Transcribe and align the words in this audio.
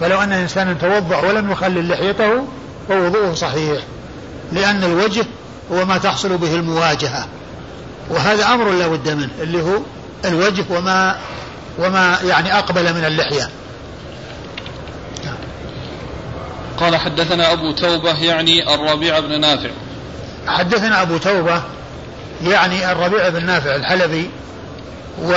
فلو 0.00 0.22
أن 0.22 0.32
إنسانا 0.32 0.72
توضأ 0.72 1.16
ولم 1.16 1.50
يخلل 1.50 1.88
لحيته 1.88 2.44
فوضوءه 2.88 3.34
صحيح 3.34 3.82
لأن 4.52 4.84
الوجه 4.84 5.24
هو 5.72 5.84
ما 5.84 5.98
تحصل 5.98 6.38
به 6.38 6.54
المواجهة 6.54 7.26
وهذا 8.10 8.46
أمر 8.46 8.70
لا 8.70 8.86
بد 8.86 9.08
منه 9.08 9.30
اللي 9.40 9.62
هو 9.62 9.78
الوجه 10.24 10.64
وما 10.70 11.18
وما 11.78 12.18
يعني 12.24 12.58
أقبل 12.58 12.94
من 12.94 13.04
اللحية. 13.04 13.50
قال 16.76 16.96
حدثنا 16.96 17.52
أبو 17.52 17.72
توبة 17.72 18.18
يعني 18.18 18.74
الربيع 18.74 19.20
بن 19.20 19.40
نافع. 19.40 19.70
حدثنا 20.46 21.02
أبو 21.02 21.16
توبة 21.16 21.62
يعني 22.44 22.92
الربيع 22.92 23.28
بن 23.28 23.46
نافع 23.46 23.74
الحلبي 23.74 24.30
و 25.22 25.32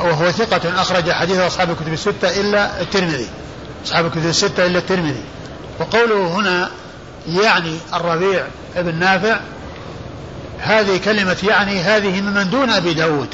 وهو 0.00 0.30
ثقة 0.30 0.82
أخرج 0.82 1.10
حديث 1.10 1.38
أصحاب 1.38 1.70
الكتب 1.70 1.92
الستة 1.92 2.40
إلا 2.40 2.80
الترمذي. 2.80 3.28
أصحاب 3.84 4.06
الكتب 4.06 4.26
الستة 4.26 4.66
إلا 4.66 4.78
الترمذي. 4.78 5.22
وقوله 5.80 6.26
هنا 6.26 6.70
يعني 7.28 7.78
الربيع 7.94 8.46
بن 8.76 8.94
نافع 8.94 9.40
هذه 10.60 10.96
كلمة 11.04 11.36
يعني 11.48 11.80
هذه 11.80 12.20
ممن 12.20 12.50
دون 12.50 12.70
أبي 12.70 12.94
داود. 12.94 13.28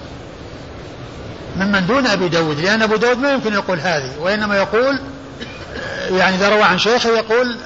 ممن 1.56 1.86
دون 1.86 2.06
أبي 2.06 2.28
داود 2.28 2.60
لأن 2.60 2.82
أبو 2.82 2.96
داود 2.96 3.18
ما 3.18 3.32
يمكن 3.32 3.52
يقول 3.52 3.80
هذه 3.80 4.12
وإنما 4.20 4.56
يقول 4.56 5.00
يعني 6.10 6.36
إذا 6.36 6.48
روى 6.48 6.62
عن 6.62 6.78
شيخه 6.78 7.10
يقول 7.10 7.56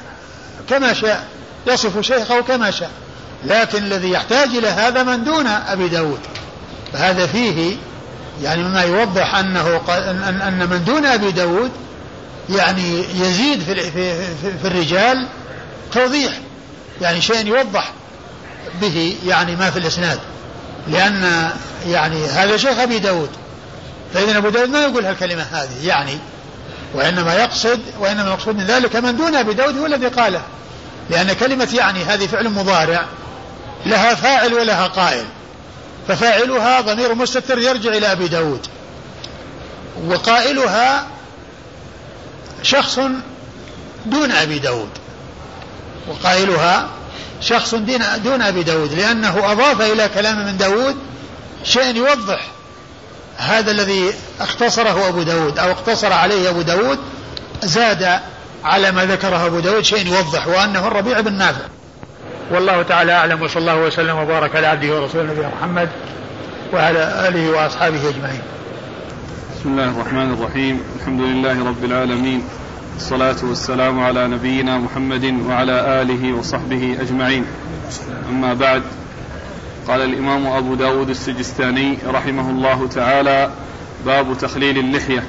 كما 0.69 0.92
شاء 0.92 1.27
يصف 1.66 2.00
شيخه 2.00 2.41
كما 2.41 2.70
شاء. 2.70 2.91
لكن 3.44 3.78
الذي 3.78 4.10
يحتاج 4.10 4.48
إلى 4.48 4.69
هذا 4.69 5.02
من 5.02 5.24
دون 5.24 5.46
أبي 5.46 5.88
داود. 5.88 6.20
فهذا 6.92 7.27
فيه 7.27 7.77
يعني 8.42 8.62
مما 8.62 8.82
يوضح 8.82 9.34
أنه 9.34 9.80
أن, 10.48 10.69
من 10.70 10.84
دون 10.84 11.06
أبي 11.06 11.30
داود 11.32 11.70
يعني 12.48 13.04
يزيد 13.14 13.62
في, 13.62 13.74
في, 13.90 14.14
في, 14.62 14.66
الرجال 14.68 15.28
توضيح 15.92 16.32
يعني 17.00 17.20
شيء 17.20 17.46
يوضح 17.46 17.92
به 18.80 19.16
يعني 19.27 19.56
ما 19.56 19.70
في 19.70 19.78
الإسناد 19.78 20.19
لأن 20.88 21.50
يعني 21.86 22.27
هذا 22.27 22.56
شيخ 22.56 22.78
أبي 22.78 22.98
داود. 22.98 23.30
فإذا 24.14 24.38
أبو 24.38 24.48
داود 24.48 24.69
ما 24.69 24.82
يقول 24.82 25.04
هالكلمة 25.04 25.42
هذه 25.42 25.86
يعني 25.86 26.19
وإنما 26.94 27.34
يقصد 27.34 27.80
وإنما 27.98 28.22
المقصود 28.22 28.56
من 28.56 28.64
ذلك 28.64 28.97
من 28.97 29.16
دون 29.16 29.34
أبي 29.34 29.54
داود 29.54 29.78
هو 29.78 29.86
الذي 29.86 30.06
قاله. 30.06 30.42
لأن 31.10 31.32
كلمة 31.32 31.69
يعني 31.74 32.04
هذه 32.04 32.26
فعل 32.26 32.48
مضارع 32.48 33.04
لها 33.86 34.14
فاعل 34.14 34.54
ولها 34.54 34.86
قائل 34.86 35.24
ففاعلها 36.08 36.80
ضمير 36.80 37.14
مستتر 37.14 37.58
يرجع 37.58 37.91
إلى 37.91 38.12
أبي 38.12 38.28
داود. 38.28 38.66
وقائلها 40.06 41.06
شخص 42.64 43.00
دون 44.06 44.32
أبي 44.32 44.58
داود. 44.58 44.90
وقائلها 46.08 46.88
شخص 47.40 47.74
دون 48.24 48.42
أبي 48.42 48.62
داود 48.62 48.92
لأنه 48.92 49.52
أضاف 49.52 49.80
إلى 49.80 50.08
كلام 50.08 50.46
من 50.46 50.56
داود 50.56 50.96
شيء 51.64 51.96
يوضح 51.96 52.40
هذا 53.36 53.70
الذي 53.70 54.12
اختصره 54.40 55.08
أبو 55.08 55.22
داود 55.22 55.58
أو 55.58 55.70
اقتصر 55.70 56.12
عليه 56.12 56.50
أبو 56.50 56.62
داود 56.62 56.98
زاد 57.62 58.20
على 58.64 58.92
ما 58.92 59.04
ذكره 59.04 59.46
أبو 59.46 59.60
داود 59.60 59.84
شيء 59.84 60.06
يوضح 60.06 60.46
وأنه 60.46 60.88
الربيع 60.88 61.20
بن 61.20 61.32
نافع. 61.32 61.64
والله 62.50 62.82
تعالى 62.82 63.12
أعلم 63.12 63.42
وصلى 63.42 63.60
الله 63.60 63.76
وسلم 63.76 64.18
وبارك 64.18 64.56
على 64.56 64.66
عبده 64.66 65.00
ورسوله 65.00 65.24
نبينا 65.24 65.50
محمد 65.58 65.88
وعلى 66.72 67.28
آله 67.28 67.50
وأصحابه 67.50 68.08
أجمعين. 68.08 68.42
بسم 69.64 69.72
الله 69.72 69.90
الرحمن 69.90 70.32
الرحيم. 70.32 70.80
الحمد 71.00 71.20
لله 71.20 71.64
رب 71.64 71.84
العالمين. 71.84 72.42
الصلاة 72.96 73.36
والسلام 73.42 74.00
على 74.00 74.28
نبينا 74.28 74.78
محمد 74.78 75.24
وعلى 75.48 76.02
آله 76.02 76.32
وصحبه 76.32 76.96
أجمعين. 77.00 77.44
أما 78.28 78.54
بعد 78.54 78.82
قال 79.88 80.02
الإمام 80.02 80.46
أبو 80.46 80.74
داود 80.74 81.10
السجستاني 81.10 81.98
رحمه 82.06 82.50
الله 82.50 82.88
تعالى 82.88 83.50
باب 84.06 84.38
تخليل 84.38 84.78
اللحية. 84.78 85.24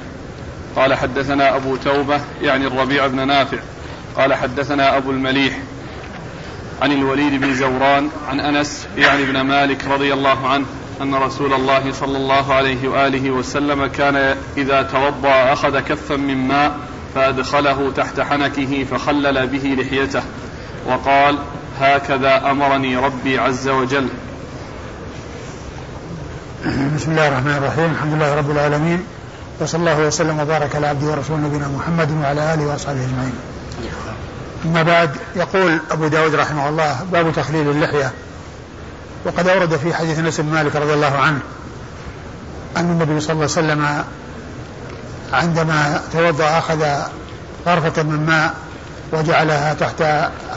قال 0.76 0.94
حدثنا 0.94 1.56
أبو 1.56 1.76
توبة 1.76 2.20
يعني 2.42 2.66
الربيع 2.66 3.06
بن 3.06 3.26
نافع. 3.26 3.58
قال 4.16 4.34
حدثنا 4.34 4.96
أبو 4.96 5.10
المليح 5.10 5.58
عن 6.82 6.92
الوليد 6.92 7.40
بن 7.40 7.54
زوران 7.54 8.08
عن 8.28 8.40
أنس 8.40 8.86
يعني 8.98 9.24
بن 9.24 9.40
مالك 9.40 9.84
رضي 9.88 10.12
الله 10.12 10.48
عنه 10.48 10.66
أن 11.02 11.14
رسول 11.14 11.52
الله 11.52 11.92
صلى 11.92 12.16
الله 12.16 12.54
عليه 12.54 12.88
وآله 12.88 13.30
وسلم 13.30 13.86
كان 13.86 14.36
إذا 14.56 14.82
توضأ 14.82 15.52
أخذ 15.52 15.80
كفا 15.80 16.16
من 16.16 16.48
ماء 16.48 16.78
فأدخله 17.14 17.92
تحت 17.96 18.20
حنكه 18.20 18.84
فخلل 18.90 19.46
به 19.46 19.76
لحيته 19.82 20.22
وقال 20.86 21.38
هكذا 21.80 22.50
أمرني 22.50 22.96
ربي 22.96 23.38
عز 23.38 23.68
وجل. 23.68 24.08
بسم 26.96 27.10
الله 27.10 27.28
الرحمن 27.28 27.56
الرحيم. 27.56 27.92
الحمد 27.92 28.14
لله 28.14 28.34
رب 28.34 28.50
العالمين. 28.50 29.04
وصلى 29.60 29.80
الله 29.80 30.06
وسلم 30.06 30.40
وبارك 30.40 30.76
على 30.76 30.86
عبده 30.86 31.06
ورسوله 31.06 31.40
نبينا 31.40 31.68
محمد 31.68 32.10
وعلى 32.22 32.54
آله 32.54 32.66
وأصحابه 32.66 33.00
أجمعين. 33.00 33.34
أما 34.64 34.82
بعد 34.82 35.10
يقول 35.36 35.80
أبو 35.90 36.06
داود 36.06 36.34
رحمه 36.34 36.68
الله 36.68 37.06
باب 37.12 37.32
تخليل 37.32 37.70
اللحية. 37.70 38.12
وقد 39.26 39.48
أورد 39.48 39.76
في 39.76 39.94
حديث 39.94 40.18
أنس 40.18 40.40
بن 40.40 40.52
مالك 40.52 40.76
رضي 40.76 40.94
الله 40.94 41.18
عنه 41.18 41.40
أن 42.76 42.90
النبي 42.90 43.20
صلى 43.20 43.32
الله 43.32 43.42
عليه 43.42 43.52
وسلم 43.52 44.04
عندما 45.32 46.02
توضأ 46.12 46.58
أخذ 46.58 46.84
غرفه 47.66 48.02
من 48.02 48.26
ماء 48.26 48.54
وجعلها 49.12 49.74
تحت 49.74 50.02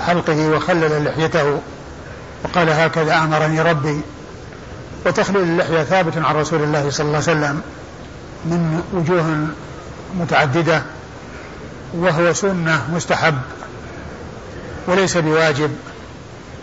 حلقه 0.07 0.47
وخلل 0.49 1.05
لحيته 1.05 1.59
وقال 2.43 2.69
هكذا 2.69 3.17
أمرني 3.17 3.61
ربي 3.61 4.01
وتخليل 5.05 5.41
اللحية 5.41 5.83
ثابت 5.83 6.17
عن 6.17 6.35
رسول 6.35 6.63
الله 6.63 6.89
صلى 6.89 7.05
الله 7.05 7.17
عليه 7.27 7.31
وسلم 7.31 7.61
من 8.45 8.83
وجوه 8.93 9.47
متعددة 10.19 10.83
وهو 11.93 12.33
سنة 12.33 12.85
مستحب 12.93 13.37
وليس 14.87 15.17
بواجب 15.17 15.71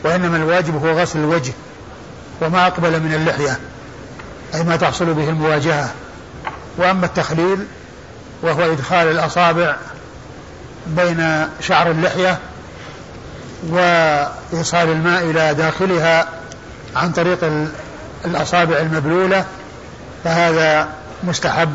وإنما 0.04 0.36
الواجب 0.36 0.86
هو 0.86 1.00
غسل 1.00 1.18
الوجه 1.18 1.52
وما 2.40 2.66
أقبل 2.66 3.00
من 3.00 3.14
اللحية 3.14 3.58
أي 4.54 4.62
ما 4.62 4.76
تحصل 4.76 5.14
به 5.14 5.28
المواجهة. 5.28 5.90
وأما 6.78 7.06
التخليل 7.06 7.66
وهو 8.42 8.72
إدخال 8.72 9.08
الأصابع 9.08 9.76
بين 10.86 11.48
شعر 11.60 11.90
اللحية 11.90 12.38
وإيصال 13.68 14.88
الماء 14.88 15.22
إلى 15.30 15.54
داخلها 15.54 16.28
عن 16.96 17.12
طريق 17.12 17.38
الأصابع 18.24 18.76
المبلولة 18.76 19.44
فهذا 20.24 20.88
مستحب 21.24 21.74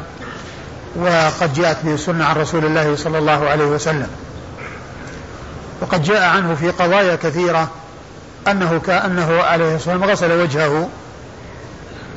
وقد 0.96 1.54
جاءت 1.54 1.78
به 1.84 1.94
السنة 1.94 2.26
عن 2.26 2.36
رسول 2.36 2.66
الله 2.66 2.96
صلى 2.96 3.18
الله 3.18 3.50
عليه 3.50 3.66
وسلم. 3.66 4.08
وقد 5.82 6.04
جاء 6.04 6.22
عنه 6.22 6.56
في 6.56 6.70
قضايا 6.70 7.16
كثيرة 7.16 7.70
أنه 8.48 8.80
كأنه 8.80 9.42
عليه 9.44 9.76
الصلاة 9.76 9.98
والسلام 9.98 10.04
غسل 10.04 10.32
وجهه 10.32 10.90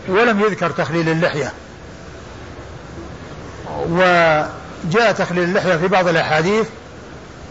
ولم 0.08 0.40
يذكر 0.40 0.70
تخليل 0.70 1.08
اللحية. 1.08 1.52
وجاء 3.88 5.12
تخليل 5.18 5.44
اللحية 5.44 5.76
في 5.76 5.88
بعض 5.88 6.08
الأحاديث 6.08 6.66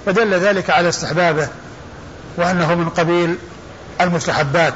فدل 0.06 0.34
ذلك 0.34 0.70
على 0.70 0.90
استحبابه 0.90 1.48
وأنه 2.38 2.76
من 2.76 2.90
قبيل 2.90 3.38
المستحبات. 4.02 4.74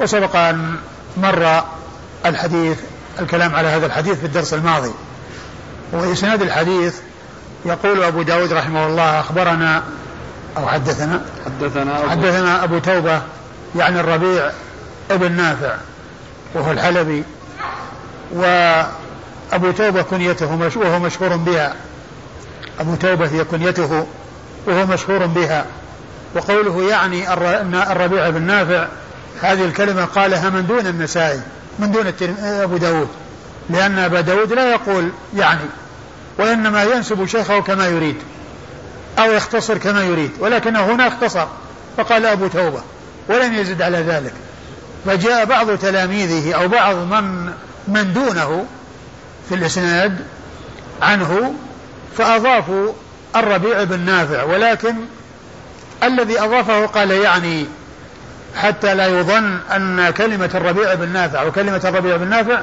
وسبق 0.00 0.36
أن 0.36 0.76
مر 1.16 1.64
الحديث 2.26 2.78
الكلام 3.20 3.54
على 3.54 3.68
هذا 3.68 3.86
الحديث 3.86 4.18
في 4.18 4.26
الدرس 4.26 4.54
الماضي. 4.54 4.92
وإسناد 5.92 6.42
الحديث 6.42 6.94
يقول 7.64 8.02
أبو 8.02 8.22
داود 8.22 8.52
رحمه 8.52 8.86
الله 8.86 9.20
أخبرنا 9.20 9.82
أو 10.56 10.66
حدثنا؟ 10.66 11.20
حدثنا 11.44 11.98
أبو 11.98 12.08
حدثنا 12.08 12.64
أبو 12.64 12.78
توبة 12.78 13.22
يعني 13.76 14.00
الربيع 14.00 14.50
ابن 15.10 15.32
نافع 15.32 15.74
وهو 16.54 16.72
الحلبي. 16.72 17.24
وأبو 18.32 19.70
توبة 19.70 20.02
كنيته 20.02 20.70
وهو 20.76 20.98
مشهور 20.98 21.36
بها. 21.36 21.74
أبو 22.80 22.94
توبة 22.94 23.26
هي 23.28 23.44
كنيته 23.44 24.06
وهو 24.66 24.86
مشهور 24.86 25.26
بها. 25.26 25.64
وقوله 26.34 26.82
يعني 26.82 27.34
الربيع 27.92 28.30
بن 28.30 28.42
نافع 28.42 28.86
هذه 29.42 29.64
الكلمة 29.64 30.04
قالها 30.04 30.50
من 30.50 30.66
دون 30.66 30.86
النسائي 30.86 31.40
من 31.78 31.92
دون 31.92 32.12
أبو 32.40 32.76
داود. 32.76 33.08
لأن 33.70 33.98
أبا 33.98 34.20
داود 34.20 34.52
لا 34.52 34.70
يقول 34.70 35.10
يعني 35.36 35.64
وإنما 36.38 36.82
ينسب 36.82 37.26
شيخه 37.26 37.60
كما 37.60 37.86
يريد. 37.86 38.16
أو 39.20 39.32
يختصر 39.32 39.78
كما 39.78 40.04
يريد 40.04 40.30
ولكنه 40.38 40.80
هنا 40.80 41.08
اختصر 41.08 41.46
فقال 41.96 42.26
أبو 42.26 42.46
توبة 42.46 42.82
ولم 43.28 43.54
يزد 43.54 43.82
على 43.82 43.98
ذلك. 43.98 44.32
فجاء 45.06 45.44
بعض 45.44 45.78
تلاميذه 45.78 46.54
أو 46.54 46.68
بعض 46.68 46.96
من 46.96 47.52
من 47.88 48.12
دونه 48.12 48.66
في 49.48 49.54
الإسناد 49.54 50.16
عنه 51.02 51.54
فأضافوا 52.18 52.92
الربيع 53.36 53.84
بن 53.84 54.00
نافع 54.00 54.42
ولكن 54.42 54.94
الذي 56.02 56.40
أضافه 56.40 56.86
قال 56.86 57.10
يعني 57.10 57.66
حتى 58.56 58.94
لا 58.94 59.06
يظن 59.06 59.58
أن 59.76 60.10
كلمة 60.10 60.50
الربيع 60.54 60.94
بن 60.94 61.08
نافع 61.08 61.42
وكلمة 61.42 61.80
الربيع 61.84 62.16
بن 62.16 62.28
نافع 62.28 62.60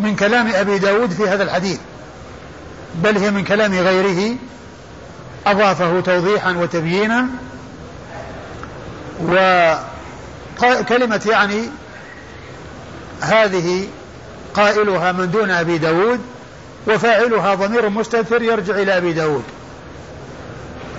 من 0.00 0.16
كلام 0.16 0.48
أبي 0.54 0.78
داود 0.78 1.10
في 1.10 1.28
هذا 1.28 1.42
الحديث 1.42 1.78
بل 2.94 3.18
هي 3.18 3.30
من 3.30 3.44
كلام 3.44 3.74
غيره 3.74 4.36
أضافه 5.46 6.00
توضيحا 6.00 6.52
وتبيينا. 6.52 7.26
وكلمة 10.62 11.26
يعني 11.30 11.68
هذه 13.20 13.88
قائلها 14.54 15.12
من 15.12 15.30
دون 15.30 15.50
أبي 15.50 15.78
داود 15.78 16.20
وفاعلها 16.86 17.54
ضمير 17.54 17.88
مستتر 17.88 18.42
يرجع 18.42 18.74
إلى 18.74 18.96
أبي 18.96 19.12
داود. 19.12 19.44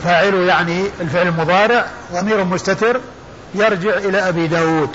فاعل 0.03 0.33
يعني 0.33 0.85
الفعل 1.01 1.27
المضارع 1.27 1.85
ضمير 2.13 2.43
مستتر 2.43 2.99
يرجع 3.55 3.97
إلى 3.97 4.29
أبي 4.29 4.47
داود. 4.47 4.89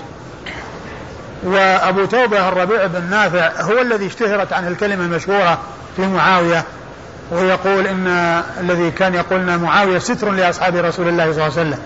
وأبو 1.43 2.05
توبة 2.05 2.49
الربيع 2.49 2.87
بن 2.87 3.11
نافع 3.11 3.61
هو 3.61 3.81
الذي 3.81 4.07
اشتهرت 4.07 4.53
عنه 4.53 4.69
الكلمة 4.69 5.05
المشهورة 5.05 5.59
في 5.97 6.07
معاوية 6.07 6.65
ويقول 7.31 7.87
إن 7.87 8.07
الذي 8.61 8.91
كان 8.91 9.15
يقول 9.15 9.59
معاوية 9.59 9.99
ستر 9.99 10.31
لأصحاب 10.31 10.77
رسول 10.77 11.09
الله 11.09 11.33
صلى 11.33 11.47
الله 11.47 11.59
عليه 11.59 11.69
وسلم. 11.69 11.79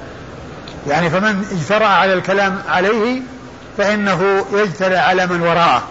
يعني 0.86 1.10
فمن 1.10 1.44
اجترأ 1.52 1.86
على 1.86 2.12
الكلام 2.12 2.58
عليه 2.68 3.20
فإنه 3.78 4.46
يجترأ 4.52 4.98
على 4.98 5.26
من 5.26 5.40
وراءه. 5.40 5.82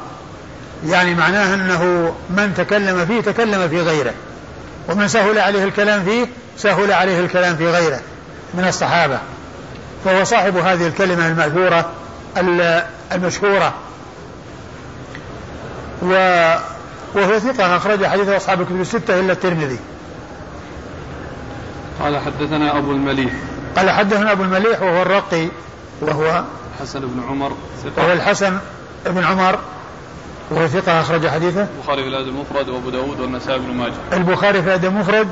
يعني 0.85 1.15
معناه 1.15 1.53
أنه 1.53 2.13
من 2.29 2.53
تكلم 2.57 3.05
فيه 3.05 3.21
تكلم 3.21 3.69
في 3.69 3.81
غيره. 3.81 4.13
ومن 4.89 5.07
سهل 5.07 5.39
عليه 5.39 5.63
الكلام 5.63 6.03
فيه 6.03 6.27
سهل 6.57 6.91
عليه 6.91 7.19
الكلام 7.19 7.55
في 7.55 7.69
غيره 7.69 7.99
من 8.53 8.67
الصحابة. 8.67 9.19
فهو 10.05 10.23
صاحب 10.23 10.57
هذه 10.57 10.87
الكلمة 10.87 11.27
المأثورة 11.27 11.91
المشهورة. 13.11 13.73
و 16.01 16.13
وهو 17.15 17.39
ثقة 17.39 17.77
أخرج 17.77 18.05
حديث 18.05 18.29
أصحاب 18.29 18.61
الكتب 18.61 18.81
الستة 18.81 19.19
إلا 19.19 19.33
الترمذي. 19.33 19.79
قال 22.01 22.17
حدثنا 22.17 22.77
أبو 22.77 22.91
المليح. 22.91 23.33
قال 23.77 23.89
حدثنا 23.89 24.31
أبو 24.31 24.43
المليح 24.43 24.81
وهو 24.81 25.01
الرقي 25.01 25.47
وهو 26.01 26.43
حسن 26.81 26.99
بن 26.99 27.23
عمر 27.29 27.51
ثقة. 27.83 28.03
وهو 28.03 28.13
الحسن 28.13 28.57
بن 29.05 29.23
عمر 29.23 29.59
وهو 30.51 30.67
ثقة 30.67 31.01
أخرج 31.01 31.27
حديثه. 31.27 31.67
البخاري 31.77 32.03
في 32.03 32.09
الأدب 32.09 32.27
المفرد 32.27 32.69
وأبو 32.69 32.89
داود 32.89 33.19
والنسائي 33.19 33.59
بن 33.59 33.73
ماجه. 33.73 33.93
البخاري 34.13 34.61
في 34.61 34.67
الأدب 34.67 34.85
المفرد 34.85 35.27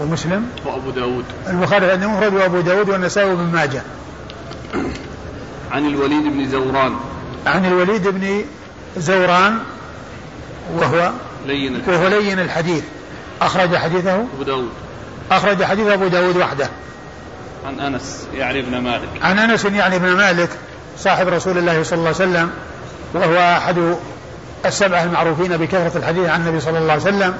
ومسلم. 0.00 0.46
وأبو 0.66 0.90
داود. 0.90 1.24
البخاري 1.48 1.80
في 1.80 1.86
الأدب 1.86 2.02
المفرد 2.02 2.34
وأبو 2.34 2.60
داود 2.60 2.88
والنسائي 2.88 3.34
بن 3.34 3.52
ماجه. 3.52 3.82
عن 5.70 5.86
الوليد 5.86 6.22
بن 6.22 6.48
زوران. 6.48 6.96
عن 7.46 7.66
الوليد 7.66 8.08
بن 8.08 8.44
زوران 8.96 9.58
وهو 10.74 11.12
لين 11.46 11.76
الحديث. 11.76 11.88
وهو 11.88 12.08
لين 12.08 12.38
الحديث. 12.38 12.84
أخرج 13.42 13.76
حديثه؟ 13.76 14.14
أبو 14.14 14.42
داود. 14.46 14.68
أخرج 15.30 15.64
حديث 15.64 15.86
أبو 15.86 16.06
داود 16.08 16.36
وحده. 16.36 16.68
عن 17.66 17.80
أنس 17.80 18.26
يعني 18.34 18.60
ابن 18.60 18.78
مالك. 18.78 19.08
عن 19.22 19.38
أنس 19.38 19.64
يعني 19.64 19.96
ابن 19.96 20.16
مالك 20.16 20.50
صاحب 20.98 21.28
رسول 21.28 21.58
الله 21.58 21.82
صلى 21.82 21.98
الله 21.98 22.14
عليه 22.20 22.30
وسلم 22.30 22.50
وهو 23.14 23.56
أحد 23.56 23.96
السبعة 24.66 25.04
المعروفين 25.04 25.56
بكثرة 25.56 25.98
الحديث 25.98 26.28
عن 26.28 26.40
النبي 26.40 26.60
صلى 26.60 26.78
الله 26.78 26.92
عليه 26.92 27.02
وسلم. 27.02 27.34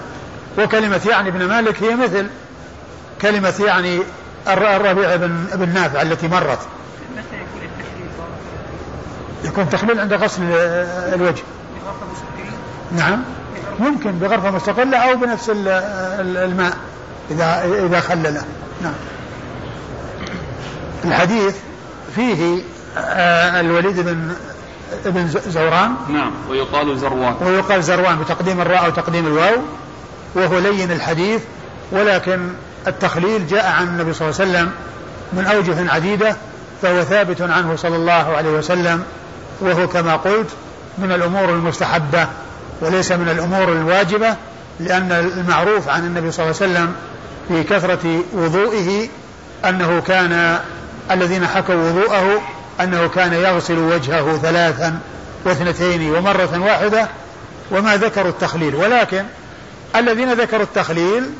وكلمة 0.58 1.00
يعني 1.10 1.28
ابن 1.28 1.44
مالك 1.44 1.82
هي 1.82 1.96
مثل 1.96 2.26
كلمة 3.22 3.54
يعني 3.66 3.98
الربيع 4.48 5.16
بن, 5.16 5.44
بن 5.54 5.68
نافع 5.68 6.02
التي 6.02 6.28
مرت. 6.28 6.58
يكون 9.44 9.70
تخليل 9.70 10.00
عند 10.00 10.12
غسل 10.12 10.42
الوجه. 11.14 11.42
نعم. 12.92 13.22
ممكن 13.78 14.12
بغرفة 14.18 14.50
مستقلة 14.50 14.98
أو 14.98 15.16
بنفس 15.16 15.50
الماء 16.20 16.76
إذا 17.30 17.64
إذا 17.86 18.00
خلله. 18.00 18.42
نعم. 18.82 18.92
الحديث 21.04 21.56
فيه 22.14 22.62
آه، 22.98 23.60
الوليد 23.60 24.00
بن 24.00 24.32
ابن 25.06 25.28
زوران. 25.28 25.94
نعم. 26.08 26.32
ويقال 26.50 26.98
زروان. 26.98 27.34
ويقال 27.40 27.82
زروان 27.82 28.18
بتقديم 28.18 28.60
الراء 28.60 28.88
وتقديم 28.88 29.26
الواو. 29.26 29.56
وهو 30.34 30.58
لين 30.58 30.92
الحديث 30.92 31.42
ولكن 31.92 32.48
التخليل 32.86 33.46
جاء 33.46 33.66
عن 33.66 33.86
النبي 33.86 34.12
صلى 34.12 34.28
الله 34.28 34.40
عليه 34.40 34.50
وسلم 34.50 34.72
من 35.32 35.46
أوجه 35.46 35.92
عديدة 35.92 36.36
فهو 36.82 37.02
ثابت 37.02 37.40
عنه 37.40 37.76
صلى 37.76 37.96
الله 37.96 38.36
عليه 38.36 38.50
وسلم 38.50 39.02
وهو 39.60 39.88
كما 39.88 40.16
قلت 40.16 40.48
من 40.98 41.12
الأمور 41.12 41.50
المستحبة. 41.50 42.28
وليس 42.80 43.12
من 43.12 43.28
الأمور 43.28 43.72
الواجبة 43.72 44.36
لأن 44.80 45.12
المعروف 45.12 45.88
عن 45.88 46.06
النبي 46.06 46.32
صلى 46.32 46.46
الله 46.46 46.56
عليه 46.62 46.72
وسلم 46.72 46.94
في 47.48 47.62
كثرة 47.62 48.20
وضوئه 48.32 49.08
أنه 49.64 50.00
كان 50.00 50.58
الذين 51.10 51.46
حكوا 51.46 51.74
وضوءه 51.74 52.42
أنه 52.80 53.08
كان 53.08 53.32
يغسل 53.32 53.78
وجهه 53.78 54.38
ثلاثا 54.38 54.98
واثنتين 55.44 56.14
ومرة 56.14 56.60
واحدة 56.60 57.08
وما 57.70 57.96
ذكروا 57.96 58.30
التخليل 58.30 58.74
ولكن 58.74 59.24
الذين 59.96 60.32
ذكروا 60.32 60.62
التخليل 60.62 61.30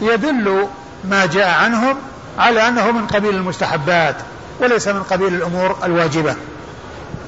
يدل 0.00 0.66
ما 1.04 1.26
جاء 1.26 1.48
عنهم 1.48 1.96
على 2.38 2.68
أنه 2.68 2.92
من 2.92 3.06
قبيل 3.06 3.34
المستحبات 3.34 4.16
وليس 4.60 4.88
من 4.88 5.02
قبيل 5.02 5.34
الأمور 5.34 5.76
الواجبة 5.84 6.34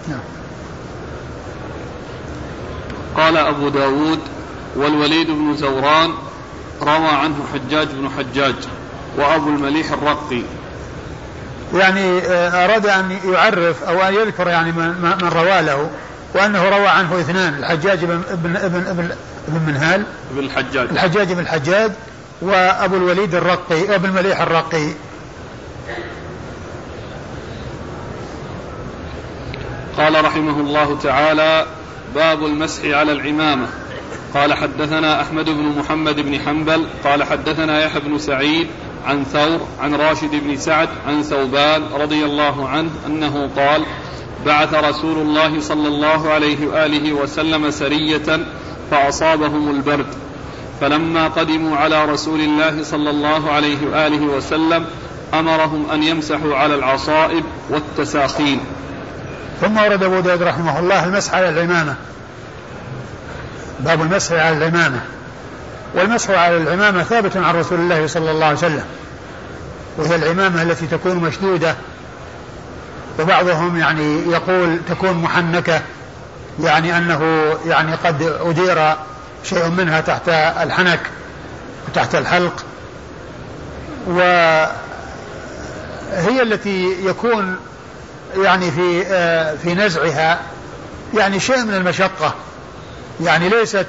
نعم. 0.08 0.35
قال 3.16 3.36
أبو 3.36 3.68
داود 3.68 4.20
والوليد 4.76 5.30
بن 5.30 5.56
زوران 5.56 6.10
روى 6.82 7.08
عنه 7.08 7.34
حجاج 7.52 7.88
بن 7.88 8.10
حجاج 8.18 8.54
وأبو 9.18 9.48
المليح 9.48 9.92
الرقي. 9.92 10.42
يعني 11.74 12.18
آه، 12.18 12.64
أراد 12.64 12.86
أن 12.86 13.18
يعرف 13.24 13.84
أو 13.84 14.02
أن 14.02 14.14
يذكر 14.14 14.48
يعني 14.48 14.72
من, 14.72 15.18
من 15.22 15.28
روى 15.28 15.62
له 15.62 15.90
وأنه 16.34 16.68
روى 16.68 16.86
عنه 16.86 17.20
اثنان 17.20 17.54
الحجاج 17.54 18.04
بن 18.04 18.22
ابن 18.30 18.56
ابن 18.56 18.86
ابن, 18.86 19.10
ابن 19.48 19.66
منهال 19.66 20.04
ابن 20.30 20.44
الحجاج. 20.44 20.88
الحجاج 20.90 21.32
بن 21.32 21.40
الحجاج 21.40 21.92
وأبو 22.42 22.96
الوليد 22.96 23.34
الرقي 23.34 23.94
أبو 23.94 24.06
المليح 24.06 24.40
الرقي. 24.40 24.88
قال 29.96 30.24
رحمه 30.24 30.60
الله 30.60 30.98
تعالى 31.02 31.66
باب 32.16 32.46
المسح 32.46 32.84
على 32.84 33.12
العمامة. 33.12 33.68
قال 34.34 34.54
حدثنا 34.54 35.22
أحمد 35.22 35.44
بن 35.44 35.78
محمد 35.78 36.20
بن 36.20 36.38
حنبل 36.40 36.86
قال 37.04 37.24
حدثنا 37.24 37.84
يحيى 37.84 38.00
بن 38.00 38.18
سعيد 38.18 38.66
عن 39.06 39.24
ثور 39.24 39.60
عن 39.80 39.94
راشد 39.94 40.30
بن 40.30 40.56
سعد 40.56 40.88
عن 41.06 41.22
ثوبان 41.22 41.82
رضي 42.00 42.24
الله 42.24 42.68
عنه 42.68 42.90
أنه 43.06 43.50
قال 43.56 43.82
بعث 44.46 44.74
رسول 44.74 45.18
الله 45.18 45.60
صلى 45.60 45.88
الله 45.88 46.30
عليه 46.30 46.66
وآله 46.66 47.12
وسلم 47.12 47.70
سرية 47.70 48.46
فأصابهم 48.90 49.70
البرد. 49.70 50.06
فلما 50.80 51.28
قدموا 51.28 51.76
على 51.76 52.04
رسول 52.04 52.40
الله 52.40 52.82
صلى 52.82 53.10
الله 53.10 53.50
عليه 53.50 53.86
وآله 53.92 54.22
وسلم 54.22 54.84
أمرهم 55.34 55.90
أن 55.90 56.02
يمسحوا 56.02 56.54
على 56.54 56.74
العصائب 56.74 57.44
والتساخين. 57.70 58.60
ثم 59.60 59.78
ورد 59.78 60.02
أبو 60.02 60.20
داود 60.20 60.42
رحمه 60.42 60.78
الله 60.78 61.04
المسح 61.04 61.34
على 61.34 61.48
العمامة. 61.48 61.94
باب 63.80 64.02
المسح 64.02 64.32
على 64.32 64.56
العمامة. 64.56 65.00
والمسح 65.94 66.30
على 66.30 66.56
العمامة 66.56 67.02
ثابت 67.02 67.36
عن 67.36 67.54
رسول 67.54 67.78
الله 67.78 68.06
صلى 68.06 68.30
الله 68.30 68.46
عليه 68.46 68.58
وسلم. 68.58 68.84
وهي 69.96 70.16
العمامة 70.16 70.62
التي 70.62 70.86
تكون 70.86 71.16
مشدودة. 71.16 71.74
وبعضهم 73.18 73.76
يعني 73.76 74.22
يقول 74.30 74.78
تكون 74.88 75.12
محنكة. 75.12 75.80
يعني 76.62 76.98
أنه 76.98 77.22
يعني 77.66 77.94
قد 77.94 78.22
أدير 78.22 78.94
شيء 79.44 79.68
منها 79.68 80.00
تحت 80.00 80.28
الحنك 80.62 81.00
وتحت 81.88 82.14
الحلق. 82.14 82.64
وهي 84.06 84.68
التي 86.42 87.06
يكون 87.06 87.56
يعني 88.36 88.70
في 88.70 89.04
آه، 89.06 89.54
في 89.54 89.74
نزعها 89.74 90.38
يعني 91.14 91.40
شيء 91.40 91.64
من 91.64 91.74
المشقة. 91.74 92.34
يعني 93.20 93.48
ليست 93.48 93.86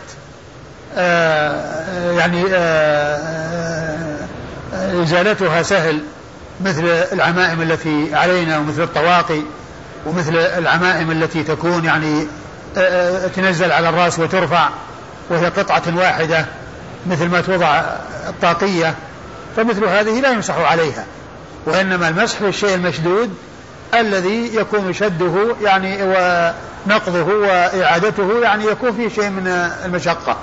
آه، 0.98 2.12
يعني 2.12 2.44
آه، 2.52 4.18
إزالتها 5.04 5.64
سهل 5.64 6.02
مثل 6.62 6.86
العمائم 7.14 7.62
التي 7.62 8.16
علينا 8.16 8.58
ومثل 8.58 8.82
الطواقي 8.82 9.42
ومثل 10.06 10.38
العمائم 10.38 11.12
التي 11.12 11.44
تكون 11.44 11.86
يعني 11.86 12.28
تنزل 13.36 13.72
على 13.72 13.90
الرأس 13.90 14.20
وترفع 14.20 14.70
وهي 15.30 15.46
قطعة 15.46 15.84
واحدة 15.96 16.46
مثل 17.08 17.28
ما 17.28 17.42
توضع 17.42 17.82
الطاقية 18.30 18.96
فمثل 19.56 19.86
هذه 19.86 20.20
لا 20.20 20.32
يمسح 20.32 20.58
عليها 20.58 21.06
وإنما 21.66 22.08
المسح 22.08 22.38
في 22.38 22.48
الشيء 22.48 22.76
المشدود 22.76 23.34
الذي 23.94 24.56
يكون 24.56 24.94
شده 24.94 25.56
يعني 25.62 25.98
ونقضه 26.02 27.24
وإعادته 27.24 28.40
يعني 28.42 28.66
يكون 28.66 28.94
فيه 28.94 29.10
شيء 29.10 29.30
من 29.30 29.48
المشقة. 29.86 30.38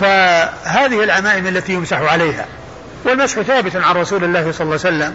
فهذه 0.00 1.04
العمائم 1.04 1.46
التي 1.46 1.72
يمسح 1.72 2.00
عليها. 2.00 2.46
والمسح 3.04 3.40
ثابت 3.40 3.76
عن 3.76 3.94
رسول 3.94 4.24
الله 4.24 4.52
صلى 4.52 4.60
الله 4.60 4.78
عليه 4.84 4.96
وسلم. 4.96 5.14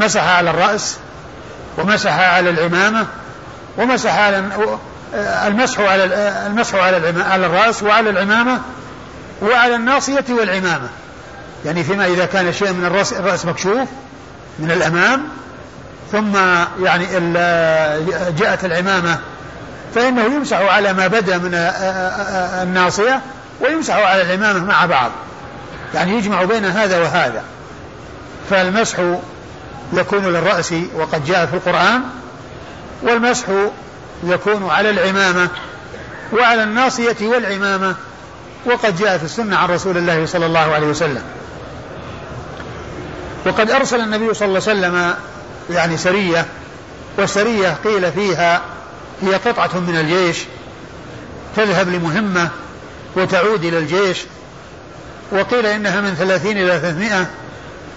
مسح 0.00 0.28
على 0.28 0.50
الرأس 0.50 0.96
ومسح 1.78 2.18
على 2.18 2.50
العمامة 2.50 3.06
ومسح 3.78 4.18
على 4.18 4.42
المسح 5.46 5.80
على 5.80 6.04
المسح 6.46 6.74
على 6.74 7.22
على 7.22 7.46
الرأس 7.46 7.82
وعلى 7.82 8.10
العمامة 8.10 8.60
وعلى 9.42 9.76
الناصية 9.76 10.24
والعمامة. 10.28 10.88
يعني 11.64 11.84
فيما 11.84 12.06
إذا 12.06 12.26
كان 12.26 12.52
شيء 12.52 12.72
من 12.72 12.84
الرأس, 12.84 13.12
الرأس 13.12 13.46
مكشوف 13.46 13.88
من 14.58 14.70
الأمام 14.70 15.24
ثم 16.14 16.36
يعني 16.84 17.06
جاءت 18.38 18.64
العمامة 18.64 19.18
فإنه 19.94 20.24
يمسح 20.24 20.56
على 20.56 20.92
ما 20.92 21.06
بدا 21.06 21.38
من 21.38 21.54
الناصية 22.62 23.20
ويمسح 23.60 23.94
على 23.94 24.22
العمامة 24.22 24.64
مع 24.64 24.86
بعض. 24.86 25.10
يعني 25.94 26.12
يجمع 26.12 26.44
بين 26.44 26.64
هذا 26.64 26.98
وهذا. 26.98 27.42
فالمسح 28.50 28.98
يكون 29.92 30.24
للرأس 30.24 30.74
وقد 30.94 31.24
جاء 31.24 31.46
في 31.46 31.54
القرآن 31.54 32.02
والمسح 33.02 33.46
يكون 34.24 34.70
على 34.70 34.90
العمامة 34.90 35.48
وعلى 36.32 36.62
الناصية 36.62 37.16
والعمامة 37.22 37.94
وقد 38.66 38.96
جاء 38.96 39.18
في 39.18 39.24
السنة 39.24 39.56
عن 39.56 39.68
رسول 39.68 39.96
الله 39.96 40.26
صلى 40.26 40.46
الله 40.46 40.74
عليه 40.74 40.86
وسلم. 40.86 41.22
وقد 43.46 43.70
أرسل 43.70 44.00
النبي 44.00 44.34
صلى 44.34 44.48
الله 44.48 44.62
عليه 44.68 44.78
وسلم 44.78 45.14
يعني 45.70 45.96
سرية 45.96 46.46
والسرية 47.18 47.76
قيل 47.84 48.12
فيها 48.12 48.60
هي 49.22 49.34
قطعة 49.34 49.78
من 49.78 49.96
الجيش 49.96 50.38
تذهب 51.56 51.88
لمهمة 51.88 52.48
وتعود 53.16 53.64
إلى 53.64 53.78
الجيش 53.78 54.18
وقيل 55.32 55.66
إنها 55.66 56.00
من 56.00 56.14
ثلاثين 56.14 56.58
إلى 56.58 56.78
ثلاثمائة 56.80 57.26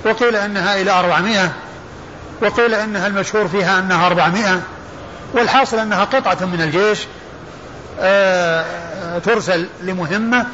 وقيل 0.05 0.35
إنها 0.35 0.81
إلى 0.81 0.91
أربعمائة 0.91 1.51
وقيل 2.41 2.73
إنها 2.73 3.07
المشهور 3.07 3.47
فيها 3.47 3.79
أنها 3.79 4.07
أربعمائة 4.07 4.61
والحاصل 5.33 5.79
أنها 5.79 6.03
قطعة 6.03 6.45
من 6.45 6.61
الجيش 6.61 6.99
آه 7.99 8.65
ترسل 9.25 9.67
لمهمة 9.81 10.45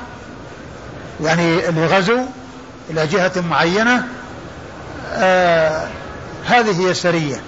يعني 1.22 1.62
لغزو 1.72 2.20
إلى 2.90 3.08
جهة 3.08 3.32
معينة 3.50 4.04
آه 5.14 5.88
هذه 6.46 6.82
هي 6.86 6.92
السرية 6.92 7.42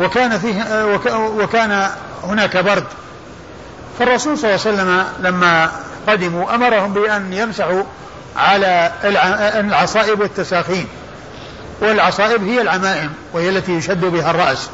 وكان 0.00 0.38
فيه 0.38 0.62
آه 0.62 1.00
وكان 1.38 1.88
هناك 2.24 2.56
برد. 2.56 2.84
فالرسول 3.98 4.38
صلى 4.38 4.54
الله 4.54 4.60
عليه 4.66 4.74
وسلم 4.76 5.04
لما 5.20 5.70
قدموا 6.08 6.54
أمرهم 6.54 6.92
بأن 6.92 7.32
يمسحوا 7.32 7.82
على 8.36 8.92
العصائب 9.54 10.20
والتساخين 10.20 10.86
والعصائب 11.80 12.44
هي 12.48 12.60
العمائم 12.60 13.12
وهي 13.32 13.48
التي 13.48 13.72
يشد 13.72 14.00
بها 14.04 14.30
الرأس. 14.30 14.68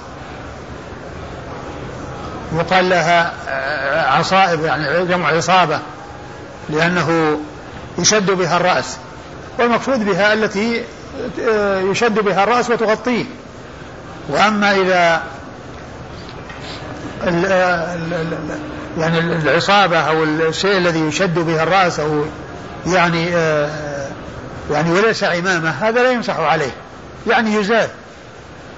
وقال 2.55 2.89
لها 2.89 3.33
عصائب 4.11 4.65
يعني 4.65 5.07
جمع 5.07 5.29
عصابة 5.29 5.81
لأنه 6.71 7.39
يشد 7.99 8.31
بها 8.31 8.57
الرأس. 8.57 8.97
والمقصود 9.59 10.05
بها 10.05 10.33
التي 10.33 10.85
يشد 11.91 12.15
بها 12.15 12.45
الرأس 12.45 12.71
وتغطيه. 12.71 13.25
وأما 14.29 14.73
إذا 14.73 15.23
ال 17.23 17.47
ال 17.47 18.59
يعني 18.99 19.19
العصابة 19.19 19.99
أو 19.99 20.25
الشيء 20.25 20.77
الذي 20.77 21.01
يشد 21.01 21.39
به 21.39 21.63
الرأس 21.63 22.01
أو 22.01 22.25
يعني 22.87 23.27
يعني 24.71 24.91
وليس 24.91 25.25
عمامة 25.25 25.71
هذا 25.71 26.03
لا 26.03 26.11
يمسح 26.11 26.39
عليه. 26.39 26.71
يعني 27.27 27.55
يزال. 27.55 27.89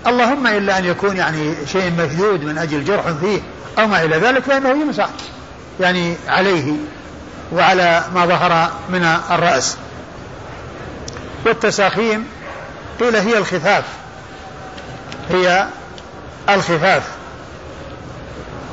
اللهم 0.07 0.47
إلا 0.47 0.79
أن 0.79 0.85
يكون 0.85 1.17
يعني 1.17 1.55
شيء 1.73 1.93
مشدود 1.99 2.45
من 2.45 2.59
أجل 2.59 2.85
جرح 2.85 3.05
فيه 3.21 3.41
أو 3.79 3.87
ما 3.87 4.05
إلى 4.05 4.17
ذلك 4.17 4.43
فإنه 4.43 4.69
يمسح 4.69 5.09
يعني 5.81 6.17
عليه 6.29 6.73
وعلى 7.53 8.05
ما 8.15 8.27
ظهر 8.27 8.71
من 8.89 9.17
الرأس. 9.31 9.77
والتساخيم 11.47 12.27
قيل 13.01 13.17
هي 13.17 13.39
الخفاف. 13.39 13.85
هي 15.31 15.67
الخفاف. 16.49 17.03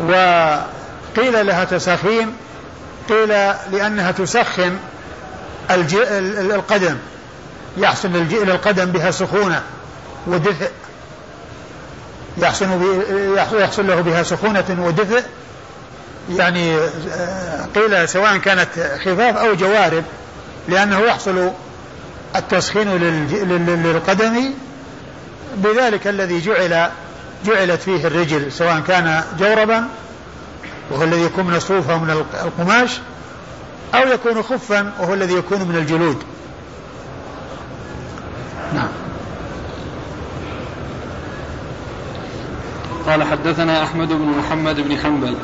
وقيل 0.01 1.47
لها 1.47 1.63
تساخيم 1.63 2.33
قيل 3.09 3.29
لأنها 3.71 4.11
تسخن 4.11 4.77
القدم 5.71 6.97
يحصل 7.77 8.15
القدم 8.31 8.85
بها 8.85 9.11
سخونة 9.11 9.63
ودفء. 10.27 10.71
يحصل, 12.37 12.81
يحصل 13.53 13.87
له 13.87 14.01
بها 14.01 14.23
سخونة 14.23 14.77
ودفء. 14.79 15.23
يعني 16.29 16.75
آه، 16.75 17.65
قيل 17.75 18.09
سواء 18.09 18.37
كانت 18.37 18.69
خفاف 19.05 19.37
أو 19.37 19.53
جوارب 19.53 20.03
لأنه 20.69 20.99
يحصل 20.99 21.51
التسخين 22.35 22.97
للقدم 23.83 24.53
بذلك 25.55 26.07
الذي 26.07 26.39
جعل 26.39 26.89
جعلت 27.45 27.81
فيه 27.81 28.07
الرجل 28.07 28.51
سواء 28.51 28.79
كان 28.79 29.23
جوربا 29.39 29.87
وهو 30.91 31.03
الذي 31.03 31.21
يكون 31.21 31.45
من 31.45 31.55
الصوف 31.55 31.89
أو 31.89 31.99
من 31.99 32.25
القماش 32.43 32.99
أو 33.95 34.07
يكون 34.07 34.43
خفا 34.43 34.93
وهو 34.99 35.13
الذي 35.13 35.33
يكون 35.33 35.61
من 35.61 35.75
الجلود. 35.75 36.23
نعم. 38.73 38.87
قال 43.07 43.23
حدثنا 43.23 43.83
أحمد 43.83 44.07
بن 44.07 44.25
محمد 44.39 44.75
بن 44.75 44.97
حنبل. 44.97 45.35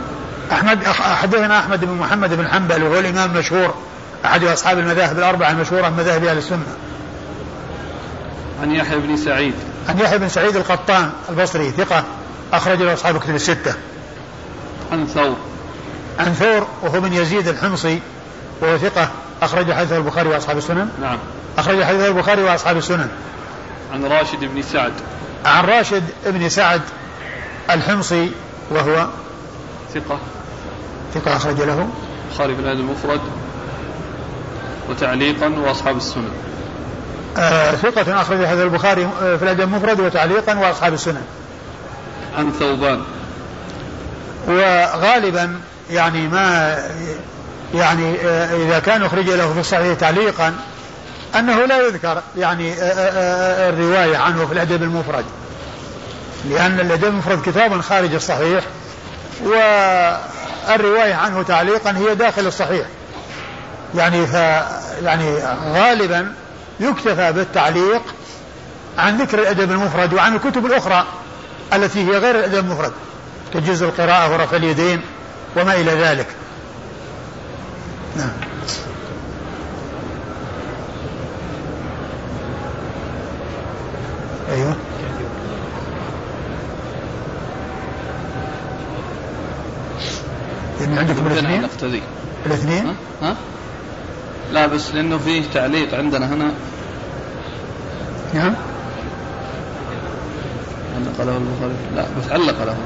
أحمد 0.52 0.84
حدثنا 0.98 1.60
أحمد 1.60 1.86
بن 1.86 1.94
محمد 1.94 2.34
بن 2.34 2.48
حنبل 2.48 2.84
وهو 2.84 3.00
الإمام 3.00 3.32
المشهور 3.32 3.74
أحد 4.26 4.44
أصحاب 4.44 4.80
المذاهب 4.80 5.18
الأربعة 5.20 5.52
المشهورة 5.52 5.90
من 5.90 5.98
مذاهب 5.98 6.24
أهل 6.24 6.38
السنة. 6.38 6.76
عن 8.62 8.72
يحيى 8.72 9.00
بن 9.00 9.18
سعيد. 9.18 9.54
عن 9.90 10.00
يحيى 10.00 10.18
بن 10.18 10.30
سعيد 10.30 10.56
القطان 10.56 11.12
البصري 11.30 11.72
ثقة 11.72 12.04
أخرج 12.54 12.82
له 12.82 12.94
أصحاب 12.94 13.20
كتب 13.20 13.36
الستة. 13.36 13.74
عن 14.92 15.08
ثور. 15.08 15.36
عن 16.20 16.34
ثور 16.34 16.68
وهو 16.82 17.02
بن 17.02 17.14
يزيد 17.14 17.48
الحمصي 17.48 18.00
وهو 18.62 18.78
ثقة 18.78 19.10
أخرج 19.42 19.72
حديث 19.72 19.92
البخاري 19.92 20.30
وأصحاب 20.30 20.58
السنن. 20.58 20.90
نعم. 21.02 21.18
أخرج 21.58 21.84
حديث 21.84 22.02
البخاري 22.02 22.44
وأصحاب 22.44 22.78
السنن. 22.78 23.10
عن 23.94 24.06
راشد 24.06 24.40
بن 24.40 24.62
سعد. 24.62 24.94
عن 25.46 25.66
راشد 25.66 26.04
بن 26.26 26.50
سعد 26.50 26.82
الحمصي 27.70 28.32
وهو 28.72 29.08
ثقة. 29.94 30.20
ثقة 31.14 31.36
أخرج 31.36 31.62
له. 31.62 31.90
البخاري 32.30 32.56
في 32.56 32.62
الأدب 32.62 32.80
المفرد. 32.80 33.22
وتعليقا 34.90 35.48
وأصحاب 35.48 35.98
السنن. 35.98 36.32
ثقة 37.76 38.22
أخرج 38.22 38.38
هذا 38.38 38.64
البخاري 38.64 39.10
آه، 39.22 39.36
في 39.36 39.44
الأدب 39.44 39.62
المفرد 39.62 40.00
وتعليقا 40.00 40.60
وأصحاب 40.60 40.94
السنن 40.94 41.24
عن 42.38 42.52
ثوبان. 42.52 43.02
وغالبا 44.48 45.60
يعني 45.92 46.28
ما 46.28 46.78
يعني 47.74 48.16
آه، 48.26 48.56
إذا 48.56 48.80
كان 48.80 49.04
أخرج 49.04 49.30
له 49.30 49.54
في 49.54 49.60
الصحيح 49.60 49.98
تعليقا 50.00 50.56
أنه 51.36 51.66
لا 51.66 51.88
يذكر 51.88 52.22
يعني 52.38 52.74
آه، 52.74 53.70
الرواية 53.70 54.18
عنه 54.18 54.46
في 54.46 54.54
الأدب 54.54 54.84
المفرد 54.84 55.26
لأن 56.50 56.80
الأدب 56.80 57.06
المفرد 57.06 57.42
كتاب 57.46 57.82
خارج 57.82 58.14
الصحيح 58.14 58.64
والرواية 59.44 61.14
عنه 61.14 61.44
تعليقا 61.44 61.92
هي 61.92 62.16
داخل 62.16 62.48
الصحيح. 62.48 62.86
يعني 63.96 64.28
ف 64.28 64.34
يعني 65.02 65.36
غالبا 65.74 66.34
يكتفى 66.80 67.32
بالتعليق 67.32 68.02
عن 68.98 69.18
ذكر 69.18 69.40
الأدب 69.40 69.72
المفرد 69.72 70.14
وعن 70.14 70.36
الكتب 70.36 70.66
الأخرى 70.66 71.06
التي 71.74 72.00
هي 72.08 72.18
غير 72.18 72.40
الأدب 72.40 72.66
المفرد 72.66 72.92
كجزء 73.54 73.86
القراءة 73.86 74.34
ورفع 74.34 74.58
اليدين 74.58 75.02
وما 75.56 75.74
إلى 75.74 75.92
ذلك. 75.92 76.28
نعم 78.18 78.32
أيوه 84.52 84.76
يعني 90.82 91.00
عندكم 91.00 91.28
الاثنين؟ 91.28 91.68
الاثنين؟ 92.46 92.96
ها؟ 93.22 93.36
لا 94.52 94.59
بس 94.74 94.92
لأنه 94.96 95.18
فيه 95.18 95.44
تعليق 95.54 95.96
عندنا 95.96 96.34
هنا. 96.34 96.52
نعم. 98.34 98.54
علق 100.96 101.22
له 101.22 101.38
البخاري. 101.38 101.74
لا 101.96 102.02
بس 102.02 102.32
علق 102.32 102.64
له 102.66 102.78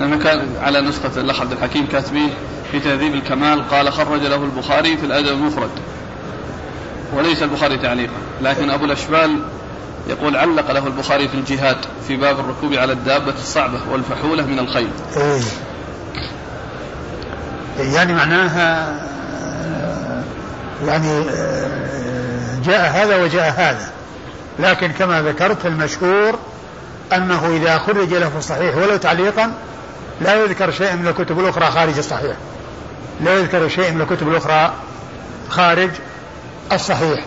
لأنه 0.00 0.18
كان 0.18 0.48
على 0.62 0.80
نسخة 0.80 1.20
الأخ 1.20 1.40
عبد 1.40 1.52
الحكيم 1.52 1.86
كاتبين 1.86 2.30
في 2.72 2.80
تهذيب 2.80 3.14
الكمال 3.14 3.68
قال 3.68 3.92
خرج 3.92 4.20
له 4.20 4.44
البخاري 4.44 4.96
في 4.96 5.06
الأدب 5.06 5.28
المفرد. 5.28 5.70
وليس 7.14 7.42
البخاري 7.42 7.78
تعليقا. 7.78 8.18
لكن 8.42 8.70
أبو 8.70 8.84
الأشبال 8.84 9.40
يقول 10.08 10.36
علق 10.36 10.70
له 10.70 10.86
البخاري 10.86 11.28
في 11.28 11.34
الجهاد 11.34 11.76
في 12.08 12.16
باب 12.16 12.40
الركوب 12.40 12.74
على 12.74 12.92
الدابة 12.92 13.34
الصعبة 13.38 13.78
والفحولة 13.92 14.46
من 14.46 14.58
الخيل. 14.58 14.90
إيه. 15.16 15.42
يعني 17.78 18.14
معناها 18.14 19.00
يعني 20.84 21.24
جاء 22.64 22.90
هذا 22.90 23.22
وجاء 23.22 23.54
هذا. 23.56 23.90
لكن 24.58 24.92
كما 24.92 25.22
ذكرت 25.22 25.66
المشهور 25.66 26.38
أنه 27.12 27.56
إذا 27.56 27.78
خرج 27.78 28.14
له 28.14 28.28
في 28.28 28.36
الصحيح 28.38 28.76
ولو 28.76 28.96
تعليقا 28.96 29.52
لا 30.20 30.34
يذكر 30.34 30.70
شيء 30.70 30.96
من 30.96 31.08
الكتب 31.08 31.40
الأخرى 31.40 31.70
خارج 31.70 31.98
الصحيح. 31.98 32.36
لا 33.20 33.34
يذكر 33.34 33.68
شيء 33.68 33.92
من 33.92 34.00
الكتب 34.00 34.28
الأخرى 34.28 34.72
خارج 35.48 35.90
الصحيح. 36.72 37.24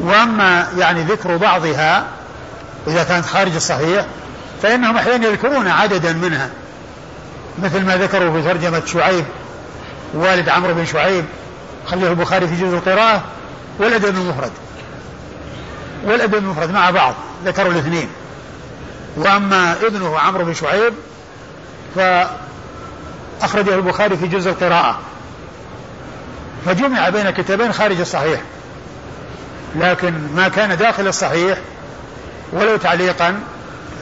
وأما 0.00 0.66
يعني 0.78 1.02
ذكر 1.02 1.36
بعضها 1.36 2.04
إذا 2.86 3.04
كانت 3.04 3.26
خارج 3.26 3.54
الصحيح 3.54 4.06
فإنهم 4.62 4.96
أحيانا 4.96 5.26
يذكرون 5.26 5.68
عددا 5.68 6.12
منها. 6.12 6.48
مثل 7.62 7.84
ما 7.84 7.96
ذكروا 7.96 8.32
في 8.32 8.48
ترجمة 8.48 8.82
شعيب 8.86 9.24
والد 10.14 10.48
عمرو 10.48 10.74
بن 10.74 10.86
شعيب 10.86 11.24
خليه 11.86 12.10
البخاري 12.10 12.48
في 12.48 12.56
جزء 12.56 12.76
القراءة 12.76 13.22
والادب 13.78 14.16
المفرد 14.16 14.50
والادب 16.04 16.34
المفرد 16.34 16.70
مع 16.70 16.90
بعض 16.90 17.14
ذكروا 17.44 17.72
الاثنين. 17.72 18.08
وأما 19.16 19.76
ابنه 19.82 20.18
عمرو 20.18 20.44
بن 20.44 20.54
شعيب 20.54 20.94
فأخرجه 21.94 23.74
البخاري 23.74 24.16
في 24.16 24.26
جزء 24.26 24.50
القراءة. 24.50 24.98
فجمع 26.66 27.08
بين 27.08 27.30
كتابين 27.30 27.72
خارج 27.72 28.00
الصحيح. 28.00 28.40
لكن 29.76 30.14
ما 30.34 30.48
كان 30.48 30.76
داخل 30.76 31.06
الصحيح 31.06 31.58
ولو 32.52 32.76
تعليقا 32.76 33.40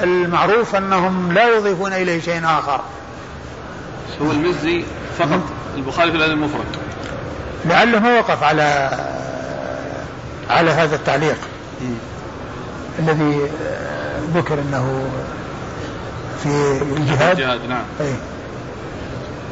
المعروف 0.01 0.75
أنهم 0.77 1.33
لا 1.33 1.57
يضيفون 1.57 1.93
إليه 1.93 2.21
شيء 2.21 2.45
آخر. 2.45 2.81
هو 4.23 4.31
المزي 4.31 4.85
فقط 5.21 5.41
البخاري 5.77 6.11
في 6.11 6.17
الأدب 6.17 6.33
المفرد. 6.33 6.65
لعله 7.65 7.99
ما 7.99 8.19
وقف 8.19 8.43
على 8.43 8.91
على 10.51 10.71
هذا 10.71 10.97
التعليق 10.97 11.39
الذي 12.99 13.51
ذكر 14.35 14.55
انه 14.55 15.11
في 16.43 16.83
الجهاد. 16.97 17.41
الجهاد 17.41 17.61
نعم. 17.69 17.83
أي. 18.01 18.13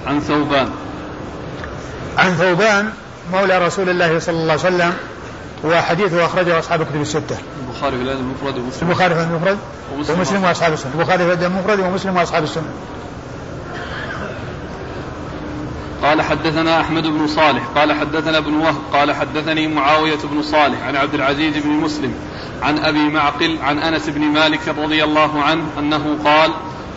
عن 0.07 0.21
ثوبان. 0.21 0.71
عن 2.19 2.35
ثوبان 2.35 2.91
مولى 3.33 3.59
رسول 3.59 3.89
الله 3.89 4.19
صلى 4.19 4.35
الله 4.35 4.53
عليه 4.53 4.63
وسلم 4.63 4.93
وحديثه 5.65 6.27
أخرجه 6.27 6.59
أصحاب 6.59 6.83
الكتب 6.83 7.01
الستة. 7.01 7.37
البخاري 7.69 7.97
في 7.97 8.03
الأدب 8.03 8.21
المفرد 8.21 8.59
ومسلم. 8.59 8.89
البخاري 8.89 9.15
في 9.15 9.21
المفرد 9.21 9.59
ومسلم 10.11 10.45
وأصحاب 10.45 10.73
السنة. 10.73 10.93
البخاري 10.95 11.19
في 11.19 11.25
الأدب 11.25 11.43
المفرد 11.43 11.81
ومسلم 11.81 12.17
وأصحاب 12.17 12.43
السنة. 12.45 12.73
قال 16.02 16.23
حدثنا 16.23 16.81
أحمد 16.81 17.07
بن 17.07 17.26
صالح 17.26 17.62
قال 17.75 17.93
حدثنا 17.93 18.38
ابن 18.38 18.55
وهب 18.55 18.76
قال 18.93 19.12
حدثني 19.12 19.69
معاوية 19.69 20.19
بن 20.25 20.43
صالح 20.43 20.83
عن 20.83 20.97
عبد 20.97 21.14
العزيز 21.14 21.57
بن 21.57 21.70
مسلم 21.70 22.14
عن 22.62 22.79
أبي 22.79 23.09
معقل 23.09 23.59
عن 23.62 23.79
أنس 23.79 24.09
بن 24.09 24.20
مالك 24.20 24.68
رضي 24.68 25.05
الله 25.05 25.42
عنه 25.42 25.64
أنه 25.79 26.18
قال 26.25 26.51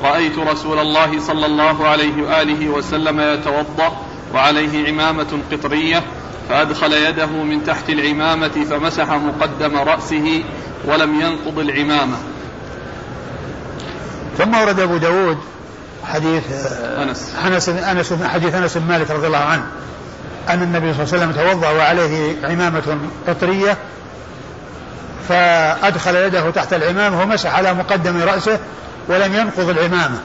رأيت 0.03 0.37
رسول 0.37 0.79
الله 0.79 1.19
صلى 1.19 1.45
الله 1.45 1.87
عليه 1.87 2.23
وآله 2.23 2.69
وسلم 2.69 3.19
يتوضأ 3.19 3.97
وعليه 4.33 4.87
عمامة 4.87 5.39
قطرية 5.51 6.03
فأدخل 6.49 6.93
يده 6.93 7.25
من 7.25 7.63
تحت 7.63 7.89
العمامة 7.89 8.65
فمسح 8.69 9.09
مقدم 9.09 9.77
رأسه 9.77 10.43
ولم 10.85 11.21
ينقض 11.21 11.59
العمامة. 11.59 12.17
ثم 14.37 14.53
ورد 14.53 14.79
أبو 14.79 14.97
داود 14.97 15.37
حديث 16.13 16.43
أنس. 16.97 17.31
أنس 17.45 17.69
أنس 17.69 18.13
حديث 18.23 18.55
أنس 18.55 18.77
بن 18.77 18.87
مالك 18.87 19.11
رضي 19.11 19.27
الله 19.27 19.37
عنه 19.37 19.63
أن 20.49 20.61
النبي 20.63 20.93
صلى 20.93 21.03
الله 21.03 21.13
عليه 21.13 21.25
وسلم 21.25 21.31
توضأ 21.31 21.69
وعليه 21.69 22.35
عمامة 22.43 22.97
قطرية 23.27 23.77
فأدخل 25.29 26.15
يده 26.15 26.49
تحت 26.49 26.73
العمامة 26.73 27.21
ومسح 27.21 27.55
على 27.55 27.73
مقدم 27.73 28.21
رأسه 28.21 28.59
ولم 29.07 29.35
ينقض 29.35 29.69
العمامة. 29.69 30.19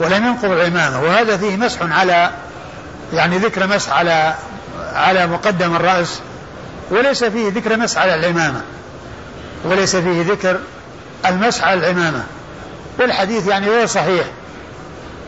ولم 0.00 0.26
ينقض 0.26 0.50
العمامة. 0.50 1.02
وهذا 1.02 1.36
فيه 1.36 1.56
مسح 1.56 1.78
على 1.82 2.30
يعني 3.12 3.38
ذكر 3.38 3.66
مسح 3.66 3.92
على 3.92 4.34
على 4.94 5.26
مقدم 5.26 5.76
الرأس 5.76 6.20
وليس 6.90 7.24
فيه 7.24 7.48
ذكر 7.50 7.76
مسح 7.76 7.98
على 7.98 8.14
العمامة. 8.14 8.60
وليس 9.64 9.96
فيه 9.96 10.22
ذكر 10.22 10.58
المسح 11.26 11.64
على 11.64 11.80
العمامة. 11.80 12.22
والحديث 13.00 13.46
يعني 13.46 13.68
غير 13.68 13.86
صحيح. 13.86 14.24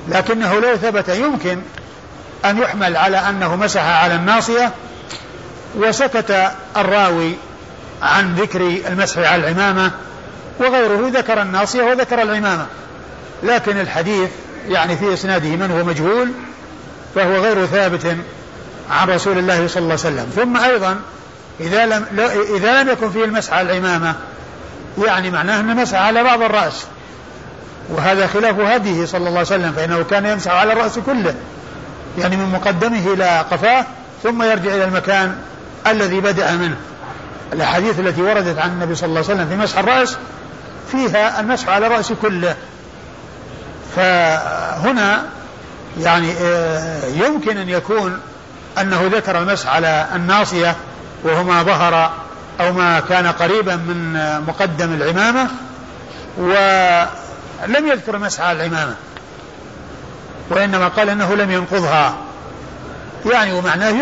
لكنه 0.08 0.60
لو 0.60 0.76
ثبت 0.76 1.08
يمكن 1.08 1.58
أن 2.44 2.58
يحمل 2.58 2.96
على 2.96 3.16
أنه 3.16 3.56
مسح 3.56 3.82
على 3.82 4.14
الناصية 4.14 4.72
وسكت 5.76 6.50
الراوي 6.76 7.34
عن 8.02 8.34
ذكر 8.34 8.60
المسح 8.60 9.18
على 9.18 9.36
العمامة 9.36 9.90
وغيره 10.58 11.10
ذكر 11.14 11.42
الناصية 11.42 11.82
وذكر 11.82 12.22
العمامة. 12.22 12.66
لكن 13.42 13.80
الحديث 13.80 14.30
يعني 14.68 14.96
في 14.96 15.14
إسناده 15.14 15.48
من 15.48 15.70
هو 15.70 15.84
مجهول 15.84 16.32
فهو 17.14 17.36
غير 17.36 17.66
ثابت 17.66 18.16
عن 18.90 19.08
رسول 19.08 19.38
الله 19.38 19.68
صلى 19.68 19.82
الله 19.82 19.98
عليه 20.04 20.16
وسلم. 20.16 20.26
ثم 20.36 20.56
أيضا 20.56 20.96
إذا 21.60 21.86
لم 21.86 22.06
إذا 22.56 22.82
لم 22.82 22.88
يكن 22.88 23.10
فيه 23.10 23.24
المسح 23.24 23.52
على 23.52 23.72
العمامة 23.72 24.14
يعني 25.06 25.30
معناه 25.30 25.60
أنه 25.60 25.74
مسح 25.74 25.98
على 25.98 26.24
بعض 26.24 26.42
الرأس. 26.42 26.86
وهذا 27.88 28.26
خلاف 28.26 28.60
هديه 28.60 29.06
صلى 29.06 29.18
الله 29.18 29.30
عليه 29.30 29.40
وسلم 29.40 29.72
فإنه 29.72 30.04
كان 30.10 30.26
يمسح 30.26 30.50
على 30.50 30.72
الرأس 30.72 30.98
كله 30.98 31.34
يعني 32.18 32.36
من 32.36 32.52
مقدمه 32.52 33.12
إلى 33.12 33.44
قفاه 33.50 33.84
ثم 34.22 34.42
يرجع 34.42 34.74
إلى 34.74 34.84
المكان 34.84 35.36
الذي 35.86 36.20
بدأ 36.20 36.52
منه. 36.52 36.76
الأحاديث 37.52 38.00
التي 38.00 38.22
وردت 38.22 38.58
عن 38.58 38.70
النبي 38.70 38.94
صلى 38.94 39.08
الله 39.08 39.24
عليه 39.28 39.34
وسلم 39.34 39.48
في 39.48 39.56
مسح 39.56 39.78
الرأس 39.78 40.16
فيها 40.92 41.40
المسح 41.40 41.68
على 41.68 41.86
الرأس 41.86 42.12
كله. 42.22 42.54
فهنا 43.96 45.22
يعني 46.00 46.32
آه، 46.40 47.06
يمكن 47.06 47.56
أن 47.56 47.68
يكون 47.68 48.20
أنه 48.80 49.10
ذكر 49.12 49.38
المسح 49.38 49.68
على 49.68 50.06
الناصية 50.14 50.76
وهو 51.24 51.44
ما 51.44 51.62
ظهر 51.62 52.12
أو 52.60 52.72
ما 52.72 53.00
كان 53.00 53.26
قريبا 53.26 53.76
من 53.76 54.12
مقدم 54.46 54.92
العمامة 54.94 55.48
ولم 57.62 57.86
يذكر 57.86 58.14
المسح 58.14 58.40
على 58.40 58.66
العمامة 58.66 58.94
وإنما 60.50 60.88
قال 60.88 61.10
أنه 61.10 61.34
لم 61.34 61.50
ينقضها. 61.50 62.14
يعني 63.32 63.52
ومعناه 63.52 63.94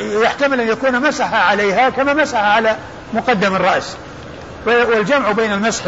يحتمل 0.00 0.60
أن 0.60 0.68
يكون 0.68 1.00
مسح 1.08 1.34
عليها 1.34 1.90
كما 1.90 2.14
مسح 2.14 2.38
على 2.38 2.76
مقدم 3.14 3.56
الرأس. 3.56 3.96
والجمع 4.66 5.32
بين 5.32 5.52
المسح 5.52 5.84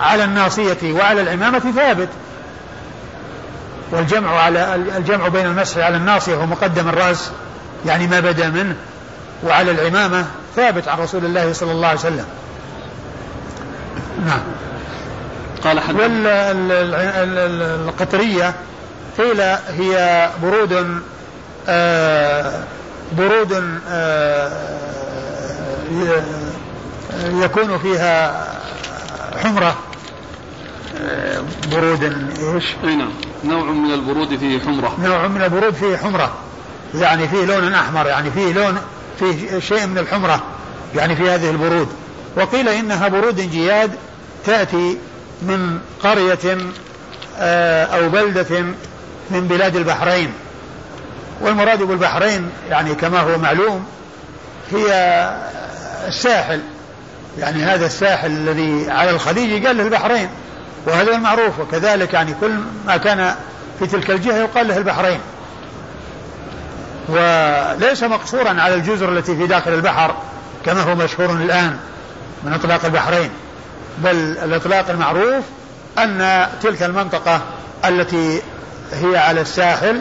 على 0.00 0.24
الناصية 0.24 0.92
وعلى 0.92 1.20
العمامة 1.20 1.72
ثابت. 1.76 2.08
والجمع 3.92 4.40
على 4.40 4.74
الجمع 4.74 5.28
بين 5.28 5.46
المسح 5.46 5.78
على 5.78 5.96
الناصية 5.96 6.36
ومقدم 6.36 6.88
الرأس 6.88 7.30
يعني 7.86 8.06
ما 8.06 8.20
بدا 8.20 8.48
منه 8.48 8.76
وعلى 9.44 9.70
العمامة 9.70 10.24
ثابت 10.56 10.88
عن 10.88 10.98
رسول 10.98 11.24
الله 11.24 11.52
صلى 11.52 11.72
الله 11.72 11.88
عليه 11.88 11.98
وسلم. 11.98 12.26
نعم. 14.26 14.42
قال 15.64 15.80
حد 15.80 15.94
والقطرية 17.36 18.54
قيل 19.18 19.40
هي 19.78 20.30
برود 20.42 21.02
آه 21.68 22.64
برود 23.18 23.80
آه 23.88 24.52
يكون 27.24 27.78
فيها 27.78 28.46
حمرة. 29.42 29.76
آه، 31.00 31.42
برود 31.72 32.02
إيش؟ 32.54 32.64
أي 32.84 32.96
نعم. 32.96 33.12
نوع 33.44 33.64
من 33.64 33.92
البرود 33.92 34.36
فيه 34.36 34.60
حمرة. 34.60 34.96
نوع 35.02 35.26
من 35.26 35.42
البرود 35.42 35.74
فيه 35.74 35.96
حمرة. 35.96 36.34
يعني 36.94 37.28
فيه 37.28 37.44
لون 37.44 37.74
أحمر 37.74 38.06
يعني 38.06 38.30
فيه 38.30 38.52
لون 38.52 38.78
فيه 39.18 39.58
شيء 39.58 39.86
من 39.86 39.98
الحمرة. 39.98 40.42
يعني 40.94 41.16
في 41.16 41.30
هذه 41.30 41.50
البرود. 41.50 41.88
وقيل 42.36 42.68
إنها 42.68 43.08
برود 43.08 43.36
جياد 43.36 43.90
تأتي 44.46 44.98
من 45.42 45.80
قرية 46.02 46.58
آه، 47.38 47.84
أو 47.84 48.08
بلدة 48.08 48.60
من 49.30 49.48
بلاد 49.48 49.76
البحرين. 49.76 50.32
والمراد 51.40 51.82
بالبحرين 51.82 52.50
يعني 52.70 52.94
كما 52.94 53.20
هو 53.20 53.38
معلوم 53.38 53.86
هي 54.72 54.86
الساحل. 56.08 56.60
يعني 57.38 57.62
هذا 57.62 57.86
الساحل 57.86 58.30
الذي 58.30 58.90
على 58.90 59.10
الخليج 59.10 59.66
قال 59.66 59.76
له 59.76 59.84
البحرين 59.84 60.28
وهذا 60.86 61.14
المعروف. 61.14 61.58
وكذلك 61.58 62.14
يعني 62.14 62.34
كل 62.40 62.52
ما 62.86 62.96
كان 62.96 63.34
في 63.78 63.86
تلك 63.86 64.10
الجهة 64.10 64.36
يقال 64.36 64.68
له 64.68 64.76
البحرين. 64.76 65.20
وليس 67.08 68.02
مقصورا 68.02 68.60
على 68.60 68.74
الجزر 68.74 69.08
التي 69.08 69.36
في 69.36 69.46
داخل 69.46 69.74
البحر 69.74 70.14
كما 70.66 70.82
هو 70.82 70.94
مشهور 70.94 71.30
الآن 71.30 71.76
من 72.44 72.52
إطلاق 72.52 72.84
البحرين. 72.84 73.30
بل 74.04 74.16
الإطلاق 74.16 74.90
المعروف 74.90 75.44
أن 75.98 76.46
تلك 76.62 76.82
المنطقة 76.82 77.40
التي 77.84 78.42
هي 78.92 79.16
على 79.16 79.40
الساحل 79.40 80.00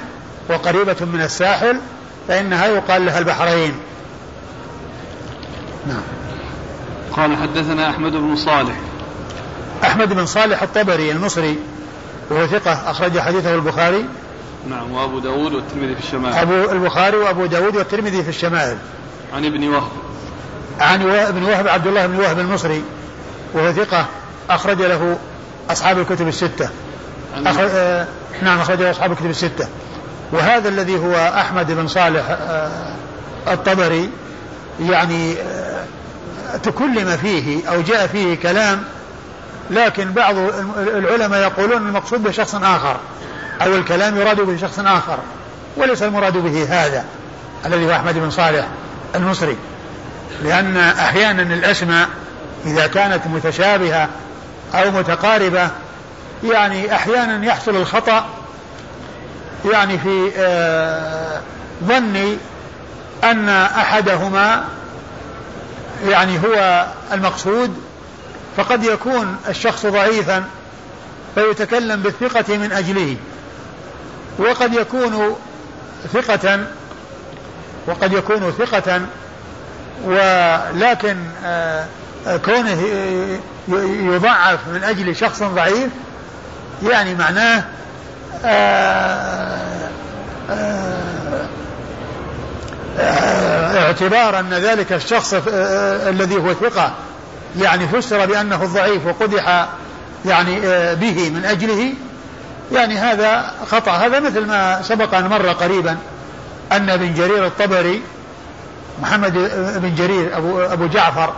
وقريبة 0.50 0.96
من 1.14 1.22
الساحل 1.22 1.80
فإنها 2.28 2.68
يقال 2.68 3.06
لها 3.06 3.20
البحرين. 3.20 3.74
نعم. 5.88 6.02
قال 7.16 7.38
حدثنا 7.38 7.90
أحمد 7.90 8.12
بن 8.12 8.36
صالح. 8.36 8.76
أحمد 9.84 10.14
بن 10.14 10.26
صالح 10.26 10.64
الطبري 10.64 11.12
المصري 11.12 11.60
وهو 12.30 12.48
ثقة 12.48 12.92
أخرج 12.92 13.20
حديثه 13.20 13.56
البخاري. 13.56 14.06
نعم 14.70 14.92
وأبو 14.92 15.20
داود 15.20 15.54
والترمذي 15.54 15.96
في 15.96 16.04
الشمائل. 16.04 16.36
أبو 16.36 16.72
البخاري 16.72 17.18
وأبو 17.18 17.46
داود 17.46 17.76
والترمذي 17.76 18.24
في 18.24 18.30
الشمائل. 18.30 18.78
عن 19.34 19.46
ابن 19.46 19.68
وهب. 19.68 19.92
عن 20.80 21.02
ابن 21.10 21.44
وهب 21.44 21.68
عبد 21.68 21.88
الله 21.88 22.06
بن 22.06 22.20
وهب 22.20 22.40
المصري. 22.40 22.84
وهو 23.54 23.72
ثقة 23.74 24.06
أخرج 24.50 24.82
له 24.82 25.18
أصحاب 25.70 26.00
الكتب 26.00 26.28
الستة. 26.28 26.70
أخرج 27.46 27.70
آه 27.74 28.08
نعم 28.42 28.60
أخرج 28.60 28.82
له 28.82 28.92
أصحاب 28.92 29.12
الكتب 29.12 29.30
الستة. 29.30 29.68
وهذا 30.32 30.70
الذي 30.70 31.00
هو 31.00 31.16
أحمد 31.16 31.72
بن 31.72 31.88
صالح 31.88 32.24
آه 32.30 32.94
الطبري 33.48 34.10
يعني 34.80 35.34
آه 35.34 35.86
تكلم 36.64 37.18
فيه 37.22 37.70
أو 37.70 37.82
جاء 37.82 38.08
فيه 38.08 38.36
كلام 38.36 38.84
لكن 39.72 40.12
بعض 40.12 40.36
العلماء 40.78 41.40
يقولون 41.42 41.88
المقصود 41.88 42.24
بشخص 42.24 42.56
آخر 42.56 42.98
أو 43.62 43.76
الكلام 43.76 44.18
يراد 44.18 44.42
به 44.42 44.58
شخص 44.58 44.80
آخر 44.80 45.18
وليس 45.78 46.04
المراد 46.04 46.38
به 46.38 46.64
هذا 46.70 47.06
الذي 47.66 47.86
هو 47.86 47.92
أحمد 47.92 48.14
بن 48.18 48.30
صالح 48.32 48.68
المصري. 49.16 49.58
لأن 50.44 50.78
أحيانا 50.78 51.42
الأسماء 51.42 52.08
إذا 52.66 52.88
كانت 52.88 53.28
متشابهة 53.28 54.10
أو 54.74 54.92
متقاربة 54.92 55.70
يعني 56.44 56.96
أحيانا 56.96 57.46
يحصل 57.46 57.76
الخطأ 57.76 58.26
يعني 59.72 59.98
في 59.98 60.32
آه، 60.38 61.42
ظني 61.84 62.38
أن 63.24 63.50
أحدهما 63.50 64.64
يعني 66.08 66.40
هو 66.40 66.88
المقصود 67.14 67.76
فقد 68.58 68.84
يكون 68.84 69.38
الشخص 69.50 69.86
ضعيفا 69.86 70.44
فيتكلم 71.36 72.02
بالثقة 72.02 72.58
من 72.58 72.72
أجله 72.72 73.18
وقد 74.40 74.74
يكون 74.74 75.36
ثقة 76.14 76.60
وقد 77.88 78.14
يكون 78.14 78.52
ثقة 78.52 79.02
ولكن 80.06 81.18
آه، 81.46 81.86
كونه 82.46 82.82
يضعف 84.14 84.60
من 84.68 84.84
أجل 84.84 85.16
شخص 85.16 85.44
ضعيف 85.44 85.90
يعني 86.84 87.16
معناه 87.16 87.64
آه، 88.46 89.60
آه، 90.50 91.48
اعتبار 93.86 94.40
أن 94.40 94.54
ذلك 94.54 94.94
الشخص 94.94 95.34
الذي 95.48 96.36
هو 96.36 96.54
ثقة 96.54 96.94
يعني 97.60 97.88
فسر 97.88 98.26
بأنه 98.26 98.64
الضعيف 98.64 99.06
وقدح 99.06 99.68
يعني 100.26 100.60
به 100.96 101.30
من 101.30 101.46
أجله 101.46 101.94
يعني 102.72 102.98
هذا 102.98 103.52
خطأ. 103.72 103.92
هذا 103.92 104.20
مثل 104.20 104.46
ما 104.46 104.82
سبق 104.82 105.16
أن 105.16 105.28
مر 105.28 105.50
قريبا 105.50 105.98
أن 106.72 106.90
ابن 106.90 107.14
جرير 107.14 107.46
الطبري 107.46 108.02
محمد 109.02 109.34
بن 109.82 109.96
جرير 109.96 110.38
أبو, 110.38 110.62
أبو 110.62 110.88
جعفر 110.88 111.34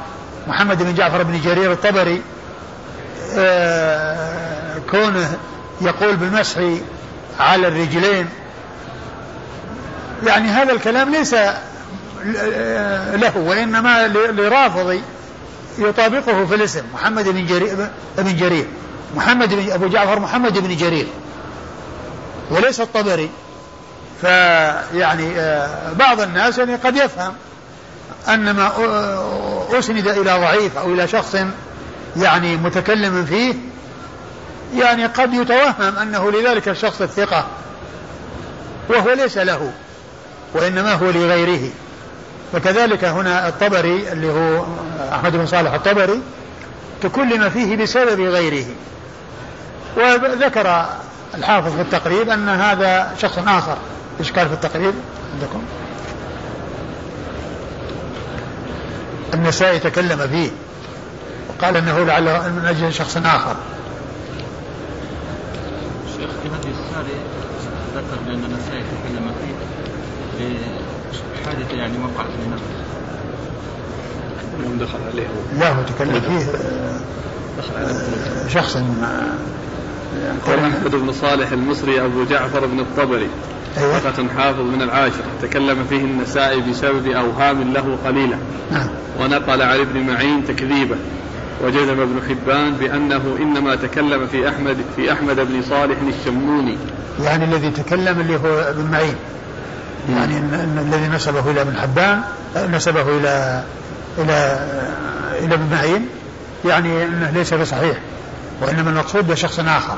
محمد 0.47 0.83
بن 0.83 0.93
جعفر 0.93 1.23
بن 1.23 1.41
جرير 1.41 1.71
الطبري 1.71 2.21
آه، 3.35 4.77
كونه 4.91 5.37
يقول 5.81 6.15
بالمسح 6.15 6.61
على 7.39 7.67
الرجلين. 7.67 8.29
يعني 10.23 10.49
هذا 10.49 10.73
الكلام 10.73 11.11
ليس 11.11 11.33
له 13.13 13.37
وإنما 13.37 14.07
لرافضي 14.07 15.01
يطابقه 15.77 16.45
في 16.45 16.55
الاسم 16.55 16.83
محمد 16.93 17.27
بن 17.27 17.45
جرير 17.45 17.89
بن 18.17 18.35
جرير. 18.35 18.67
محمد 19.15 19.53
بن 19.53 19.71
أبو 19.71 19.87
جعفر 19.87 20.19
محمد 20.19 20.57
بن 20.57 20.77
جرير. 20.77 21.07
وليس 22.51 22.81
الطبري. 22.81 23.29
فيعني 24.21 25.39
آه، 25.39 25.93
بعض 25.93 26.21
الناس 26.21 26.57
يعني 26.57 26.75
قد 26.75 26.95
يفهم. 26.95 27.33
أن 28.27 28.51
ما 28.51 28.71
أسند 29.79 30.07
إلى 30.07 30.31
ضعيف 30.31 30.77
أو 30.77 30.93
إلى 30.93 31.07
شخص 31.07 31.37
يعني 32.17 32.57
متكلم 32.57 33.25
فيه 33.25 33.53
يعني 34.75 35.05
قد 35.05 35.33
يتوهم 35.33 35.97
أنه 36.01 36.31
لذلك 36.31 36.67
الشخص 36.67 37.01
الثقة 37.01 37.45
وهو 38.89 39.13
ليس 39.13 39.37
له 39.37 39.71
وإنما 40.53 40.93
هو 40.93 41.09
لغيره. 41.09 41.69
وكذلك 42.53 43.03
هنا 43.05 43.47
الطبري 43.47 44.11
اللي 44.11 44.31
هو 44.31 44.65
أحمد 45.13 45.31
بن 45.31 45.45
صالح 45.45 45.73
الطبري 45.73 46.21
تكلم 47.01 47.49
فيه 47.49 47.75
بسبب 47.75 48.21
غيره. 48.21 48.65
وذكر 49.97 50.85
الحافظ 51.37 51.75
في 51.75 51.81
التقريب 51.81 52.29
أن 52.29 52.49
هذا 52.49 53.13
شخص 53.21 53.37
آخر 53.47 53.77
إشكال 54.19 54.47
في 54.47 54.53
التقريب 54.53 54.93
عندكم؟ 55.33 55.63
النسائي 59.33 59.79
تكلم 59.79 60.27
فيه 60.27 60.49
وقال 61.49 61.77
إنه 61.77 61.99
لعله 61.99 62.49
من 62.49 62.65
أجل 62.65 62.93
شخص 62.93 63.17
آخر. 63.17 63.55
شيخ 66.17 66.29
في 66.43 66.49
هذه 66.49 66.73
الرساله 66.73 67.19
ذكر 67.95 68.17
بأن 68.25 68.43
النسائي 68.43 68.83
تكلم 68.83 69.31
فيه 69.41 70.55
بحادثه 71.43 71.77
يعني 71.77 71.97
وقعت 71.97 72.29
لنفسه. 72.47 72.81
يوم 74.63 74.77
دخل 74.77 74.99
عليه 75.13 75.27
لا 75.59 75.69
هو 75.69 75.83
تكلم 75.83 76.21
فيه 76.21 76.51
دخل 77.57 77.77
عليه 77.77 78.47
شخص 78.47 78.77
قال 80.47 80.59
احمد 80.59 80.91
بن 80.91 81.13
صالح 81.21 81.51
المصري 81.51 82.01
أبو 82.05 82.23
جعفر 82.23 82.65
بن 82.65 82.79
الطبري 82.79 83.29
أيوة. 83.77 83.99
ثقة 83.99 84.27
حافظ 84.37 84.59
من 84.59 84.81
العاشرة 84.81 85.25
تكلم 85.41 85.85
فيه 85.89 86.01
النسائي 86.01 86.61
بسبب 86.61 87.07
أوهام 87.07 87.73
له 87.73 87.97
قليلة. 88.05 88.37
نعم. 88.71 88.87
ونقل 89.19 89.61
عن 89.61 89.79
ابن 89.79 89.99
معين 89.99 90.45
تكذيبه. 90.47 90.95
وجزم 91.63 91.99
ابن 91.99 92.21
حبان 92.29 92.73
بأنه 92.73 93.37
إنما 93.39 93.75
تكلم 93.75 94.27
في 94.27 94.49
أحمد 94.49 94.77
في 94.95 95.11
أحمد 95.11 95.35
بن 95.35 95.61
صالح 95.69 95.97
الشموني. 96.07 96.77
يعني 97.23 97.45
الذي 97.45 97.69
تكلم 97.69 98.19
اللي 98.19 98.35
هو 98.35 98.59
ابن 98.59 98.91
معين. 98.91 99.15
يعني 100.09 100.37
إن, 100.37 100.53
إن 100.53 100.87
الذي 100.87 101.07
نسبه 101.07 101.51
إلى 101.51 101.61
ابن 101.61 101.77
حبان 101.77 102.21
نسبه 102.71 103.01
إلى 103.17 103.63
إلى 104.17 104.59
إلى 105.39 105.55
ابن 105.55 105.65
معين. 105.71 106.05
يعني 106.65 107.03
أنه 107.03 107.31
ليس 107.31 107.53
بصحيح. 107.53 107.97
وإنما 108.61 108.89
المقصود 108.89 109.27
بشخص 109.27 109.59
آخر. 109.59 109.97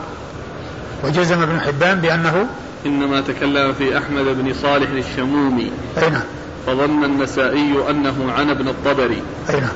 وجزم 1.03 1.41
ابن 1.41 1.59
حبان 1.59 1.99
بأنه 1.99 2.47
إنما 2.85 3.21
تكلم 3.21 3.73
في 3.73 3.97
أحمد 3.97 4.25
بن 4.25 4.53
صالح 4.53 4.89
الشمومي. 4.89 5.71
أي 5.97 6.09
نعم. 6.09 6.21
فظن 6.67 7.03
النسائي 7.03 7.89
أنه 7.89 8.31
عن 8.37 8.49
ابن 8.49 8.67
الطبري. 8.67 9.21
أي 9.49 9.59
نعم. 9.59 9.75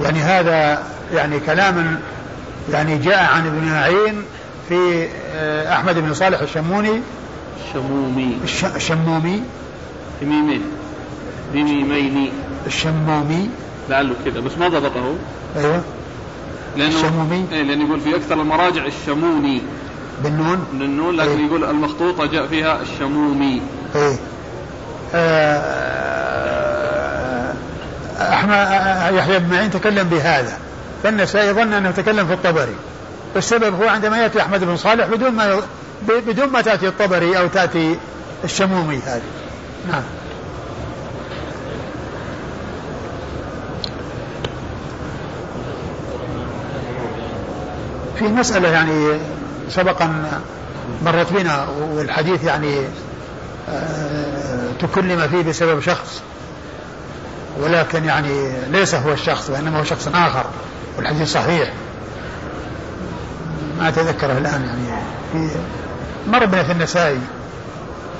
يعني 0.00 0.18
هذا 0.18 0.82
يعني 1.14 1.40
كلام 1.40 2.00
يعني 2.72 2.98
جاء 2.98 3.24
عن 3.24 3.46
ابن 3.46 3.64
معين 3.64 4.22
في 4.68 5.08
آه، 5.34 5.72
أحمد 5.72 5.98
بن 5.98 6.14
صالح 6.14 6.40
الشموني. 6.40 7.00
الشمومي. 7.66 8.36
الشمومي. 8.76 9.42
بميمين 10.22 10.62
بميمين 11.52 12.32
الشمومي. 12.66 13.48
لعله 13.90 14.14
كذا 14.24 14.40
بس 14.40 14.58
ما 14.58 14.68
ضبطه. 14.68 15.14
أيوه. 15.56 15.82
لأنه 16.76 16.96
الشمومي. 16.96 17.46
إيه 17.52 17.62
لأنه 17.62 17.84
يقول 17.84 18.00
في 18.00 18.16
أكثر 18.16 18.40
المراجع 18.40 18.86
الشموني. 18.86 19.62
بالنون؟ 20.22 20.64
بالنون 20.72 21.16
لكن 21.16 21.38
إيه؟ 21.38 21.46
يقول 21.46 21.64
المخطوطة 21.64 22.26
جاء 22.26 22.46
فيها 22.46 22.80
الشمومي. 22.82 23.62
إيه. 23.96 24.16
آه، 25.14 25.84
أحمد 28.20 28.54
يحيى 29.16 29.38
بن 29.38 29.50
معين 29.50 29.70
تكلم 29.70 30.08
بهذا. 30.08 30.58
فالنسائي 31.02 31.52
ظن 31.52 31.72
أنه 31.72 31.90
تكلم 31.90 32.26
في 32.26 32.32
الطبري. 32.32 32.74
والسبب 33.34 33.82
هو 33.82 33.88
عندما 33.88 34.18
يأتي 34.18 34.40
أحمد 34.40 34.64
بن 34.64 34.76
صالح 34.76 35.06
بدون 35.06 35.30
ما 35.30 35.60
بدون 36.08 36.48
ما 36.48 36.60
تأتي 36.60 36.88
الطبري 36.88 37.38
أو 37.38 37.46
تأتي 37.46 37.96
الشمومي 38.44 38.96
هذه. 39.06 39.22
نعم. 39.88 40.02
في 48.18 48.24
مسألة 48.24 48.68
يعني 48.68 49.18
سبقا 49.74 50.30
مرت 51.04 51.32
بنا 51.32 51.66
والحديث 51.80 52.44
يعني 52.44 52.80
آه، 53.70 54.70
تكلم 54.80 55.28
فيه 55.28 55.42
بسبب 55.42 55.80
شخص 55.80 56.22
ولكن 57.60 58.04
يعني 58.04 58.52
ليس 58.70 58.94
هو 58.94 59.12
الشخص 59.12 59.50
وإنما 59.50 59.80
هو 59.80 59.84
شخص 59.84 60.08
آخر 60.14 60.44
والحديث 60.96 61.32
صحيح. 61.32 61.72
ما 63.78 63.88
أتذكره 63.88 64.38
الآن 64.38 64.62
يعني 64.62 65.02
في 65.32 65.56
مر 66.26 66.46
بنا 66.46 66.62
في 66.62 66.72
النسائي. 66.72 67.20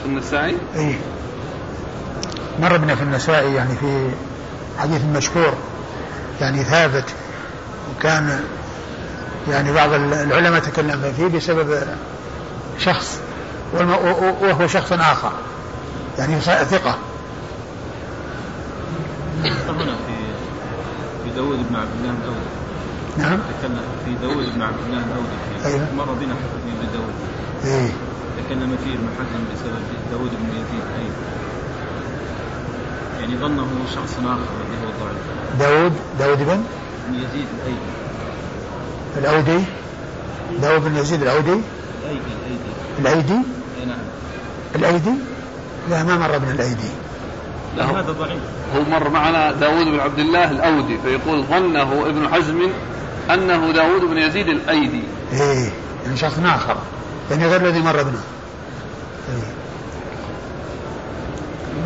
في 0.02 0.08
النسائي؟ 0.08 0.56
إيه. 0.76 0.98
مر 2.60 2.76
بنا 2.76 2.94
في 2.94 3.02
النسائي 3.02 3.54
يعني 3.54 3.76
في 3.76 4.10
حديث 4.78 5.04
مشهور 5.04 5.54
يعني 6.40 6.64
ثابت 6.64 7.04
وكان 7.90 8.40
يعني 9.48 9.72
بعض 9.72 9.92
العلماء 9.92 10.60
تكلم 10.60 11.12
فيه 11.16 11.26
بسبب 11.26 11.82
شخص 12.78 13.20
وهو 13.74 14.66
شخص 14.66 14.92
آخر 14.92 15.32
يعني 16.18 16.40
ثقة. 16.40 16.98
هنا 19.68 19.94
في 20.06 20.14
في 21.24 21.30
داوود 21.36 21.58
بن 21.70 21.76
عبد 21.76 21.88
الله 22.00 22.14
الأودي. 22.22 22.54
نعم. 23.18 23.38
تكلم 23.60 23.80
في 24.04 24.14
داوود 24.26 24.54
بن 24.54 24.62
عبد 24.62 24.78
الله 24.86 24.98
الأودي 24.98 25.64
أيوه. 25.64 25.94
مر 25.96 26.04
بنا 26.04 26.34
حديث 26.34 26.74
ابن 26.78 26.92
داوود. 26.92 27.14
إيه. 27.64 27.90
تكلم 28.38 28.76
فيه 28.84 28.94
ابن 28.94 29.08
حزم 29.18 29.44
بسبب 29.54 29.82
داوود 30.10 30.30
بن 30.30 30.48
يزيد 30.50 30.84
أيضا 30.98 31.24
يعني 33.20 33.36
ظنه 33.36 33.68
شخص 33.94 34.12
آخر 34.18 34.28
الذي 34.28 34.76
هو 34.84 34.90
ضعيف. 35.04 35.58
داوود 35.58 35.92
داوود 36.18 36.38
بن؟ 36.38 36.64
بن 37.08 37.14
يزيد 37.14 37.46
الأيدي 37.58 37.90
الأودي 39.18 39.64
داوود 40.62 40.84
بن 40.84 40.96
يزيد 40.96 41.22
الأودي 41.22 41.60
الأيدي 42.02 42.20
الأيدي 42.98 43.34
الأيدي 43.34 43.34
أي 43.80 43.86
نعم 43.86 43.98
الأيدي 44.74 45.14
لا 45.90 46.02
ما 46.02 46.16
مر 46.18 46.38
من 46.38 46.50
الأيدي 46.54 46.88
لا 47.76 47.84
هو- 47.84 47.96
هذا 47.96 48.12
ضعيف؟ 48.12 48.38
هو 48.76 48.82
مر 48.90 49.08
معنا 49.08 49.52
داود 49.52 49.86
بن 49.86 50.00
عبد 50.00 50.18
الله 50.18 50.50
الأودي 50.50 50.98
فيقول 51.04 51.44
ظنه 51.44 52.06
ابن 52.06 52.28
حزم 52.28 52.68
أنه 53.30 53.72
داود 53.72 54.00
بن 54.00 54.18
يزيد 54.18 54.48
الأيدي. 54.48 55.02
إيه 55.32 55.70
يعني 56.04 56.16
شخص 56.16 56.38
آخر 56.44 56.76
يعني 57.30 57.46
غير 57.46 57.60
الذي 57.60 57.80
مر 57.80 58.02
بنا. 58.02 58.20
إيه. 59.28 59.42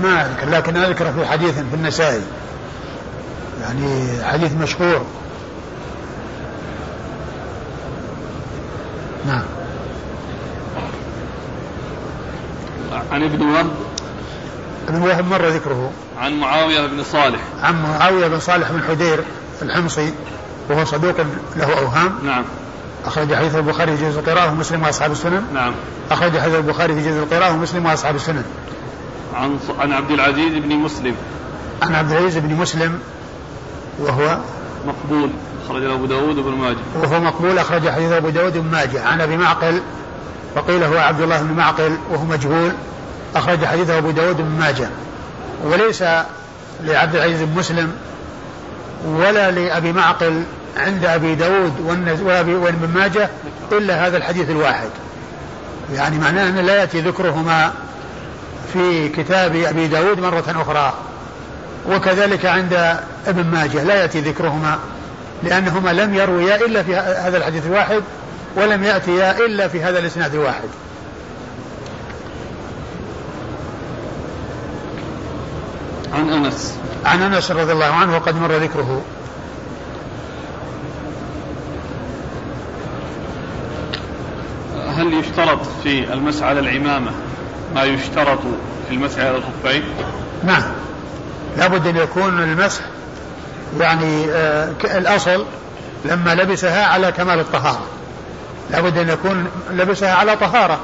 ما 0.02 0.26
أذكر 0.26 0.48
لكن 0.50 0.76
أذكر 0.76 1.12
في 1.12 1.26
حديث 1.26 1.54
في 1.54 1.74
النسائي 1.74 2.20
يعني 3.62 4.08
حديث 4.24 4.52
مشهور. 4.52 5.02
نعم. 9.26 9.42
عن 13.12 13.22
ابن 13.22 13.42
وهب 13.42 13.66
ابن 14.88 15.02
وهب 15.02 15.26
مر 15.30 15.48
ذكره. 15.48 15.90
عن 16.18 16.40
معاوية 16.40 16.86
بن 16.86 17.02
صالح. 17.04 17.40
عن 17.62 17.82
معاوية 17.82 18.28
بن 18.28 18.40
صالح 18.40 18.72
بن 18.72 18.82
حدير 18.88 19.24
الحمصي 19.62 20.12
وهو 20.70 20.84
صدوق 20.84 21.16
له 21.56 21.78
أوهام. 21.78 22.18
نعم. 22.24 22.44
أخرج 23.04 23.34
حديث 23.34 23.54
البخاري 23.54 23.96
في 23.96 24.08
جزء 24.08 24.20
القراءة 24.20 24.52
ومسلم 24.52 24.82
وأصحاب 24.82 25.12
السنن. 25.12 25.44
نعم. 25.54 25.72
أخرج 26.10 26.38
حديث 26.38 26.54
البخاري 26.54 26.94
في 26.94 27.00
جزء 27.00 27.18
القراءة 27.18 27.52
ومسلم 27.52 27.86
وأصحاب 27.86 28.16
السنن. 28.16 28.44
عن 29.34 29.58
عن 29.78 29.92
عبد 29.92 30.10
العزيز 30.10 30.52
بن 30.52 30.76
مسلم. 30.76 31.14
عن 31.82 31.94
عبد 31.94 32.12
العزيز 32.12 32.38
بن 32.38 32.54
مسلم 32.54 32.98
وهو 33.98 34.38
مقبول. 34.86 35.30
أخرج 35.68 35.82
له 35.82 35.94
أبو 35.94 36.06
داود 36.06 36.36
بن 36.36 36.50
ماجه. 36.50 36.76
وهو 36.94 37.20
مقبول 37.20 37.58
أخرج 37.58 37.88
حديث 37.88 38.12
أبو 38.12 38.28
داود 38.28 38.52
بن 38.52 38.70
ماجه. 38.70 39.04
عن 39.04 39.20
أبي 39.20 39.36
معقل 39.36 39.80
وقيل 40.56 40.84
هو 40.84 40.98
عبد 40.98 41.20
الله 41.20 41.42
بن 41.42 41.52
معقل 41.52 41.96
وهو 42.10 42.24
مجهول. 42.24 42.72
أخرج 43.36 43.64
حديثه 43.64 43.98
أبو 43.98 44.10
داود 44.10 44.36
بن 44.36 44.58
ماجه. 44.58 44.88
وليس 45.64 46.04
لعبد 46.84 47.14
العزيز 47.14 47.42
بن 47.42 47.58
مسلم 47.58 47.92
ولا 49.06 49.50
لأبي 49.50 49.92
معقل 49.92 50.42
عند 50.76 51.04
أبي 51.04 51.34
داود 51.34 51.72
وابن 52.50 52.88
ماجه 52.94 53.28
إلا 53.72 54.06
هذا 54.06 54.16
الحديث 54.16 54.50
الواحد. 54.50 54.90
يعني 55.94 56.18
معناه 56.18 56.48
أن 56.48 56.56
لا 56.56 56.80
يأتي 56.80 57.00
ذكرهما 57.00 57.72
في 58.72 59.08
كتاب 59.08 59.56
أبي 59.56 59.86
داود 59.86 60.20
مرة 60.20 60.44
أخرى. 60.48 60.92
وكذلك 61.88 62.46
عند 62.46 62.98
ابن 63.26 63.44
ماجه 63.44 63.82
لا 63.82 63.94
يأتي 63.94 64.20
ذكرهما 64.20 64.78
لأنهما 65.42 65.90
لم 65.90 66.14
يرويا 66.14 66.56
إلا 66.56 66.82
في 66.82 66.96
هذا 66.96 67.36
الحديث 67.36 67.66
الواحد 67.66 68.02
ولم 68.56 68.84
يأتيا 68.84 69.38
إلا 69.38 69.68
في 69.68 69.82
هذا 69.82 69.98
الإسناد 69.98 70.34
الواحد. 70.34 70.68
عن 76.12 76.30
أنس. 76.30 76.78
عن 77.04 77.22
أنس 77.22 77.50
رضي 77.50 77.72
الله 77.72 77.86
عنه 77.86 78.16
وقد 78.16 78.36
مر 78.36 78.52
ذكره. 78.52 79.02
هل 84.96 85.14
يشترط 85.14 85.60
في 85.82 86.12
المسح 86.12 86.42
على 86.44 86.60
العمامة 86.60 87.10
ما 87.74 87.82
يشترط 87.82 88.38
في 88.88 88.94
المسح 88.94 89.18
على 89.18 89.36
الخفين؟ 89.36 89.82
نعم. 90.44 90.62
لابد 91.56 91.86
أن 91.86 91.96
يكون 91.96 92.42
المسح 92.42 92.80
يعني 93.80 94.30
آه، 94.30 94.72
الأصل 94.84 95.44
لما 96.04 96.34
لبسها 96.34 96.86
على 96.86 97.12
كمال 97.12 97.40
الطهارة. 97.40 97.86
لابد 98.70 98.98
أن 98.98 99.08
يكون 99.08 99.46
لبسها 99.70 100.14
على 100.14 100.36
طهارة 100.36 100.80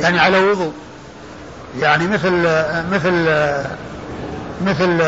يعني 0.00 0.18
على 0.18 0.38
وضوء. 0.38 0.72
يعني 1.80 2.06
مثل 2.06 2.46
آه، 2.46 2.84
مثل 2.92 3.24
آه، 3.28 3.66
مثل 4.66 5.02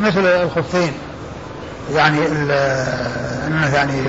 مثل 0.00 0.26
الخفين. 0.26 0.92
يعني 1.94 2.26
إنه 3.46 3.74
يعني 3.74 4.02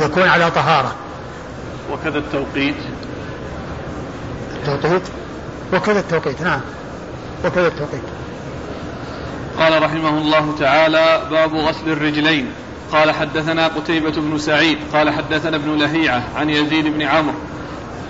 يكون 0.00 0.28
على 0.28 0.50
طهارة. 0.50 0.94
وكذا 1.92 2.18
التوقيت. 2.18 2.76
التوقيت 4.66 5.02
وكذا 5.72 6.00
التوقيت 6.00 6.42
نعم. 6.42 6.60
وكذا 7.44 7.66
التوقيت. 7.66 8.02
قال 9.58 9.82
رحمه 9.82 10.18
الله 10.18 10.54
تعالى 10.58 11.22
باب 11.30 11.54
غسل 11.54 11.90
الرجلين. 11.92 12.52
قال 12.92 13.10
حدثنا 13.10 13.68
قتيبة 13.68 14.10
بن 14.10 14.38
سعيد 14.38 14.78
قال 14.92 15.10
حدثنا 15.10 15.56
ابن 15.56 15.78
لهيعة 15.78 16.22
عن 16.36 16.50
يزيد 16.50 16.86
بن 16.86 17.02
عمرو 17.02 17.34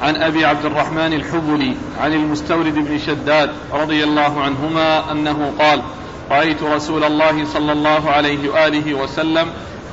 عن 0.03 0.17
أبي 0.17 0.45
عبد 0.45 0.65
الرحمن 0.65 1.13
الحبلي 1.13 1.75
عن 2.01 2.13
المستورد 2.13 2.75
بن 2.75 2.99
شداد 2.99 3.51
رضي 3.73 4.05
الله 4.05 4.43
عنهما 4.43 5.13
أنه 5.13 5.53
قال 5.59 5.83
رأيت 6.31 6.63
رسول 6.63 7.05
الله 7.05 7.45
صلى 7.45 7.73
الله 7.73 8.11
عليه 8.11 8.49
وآله 8.49 8.95
وسلم 8.95 9.47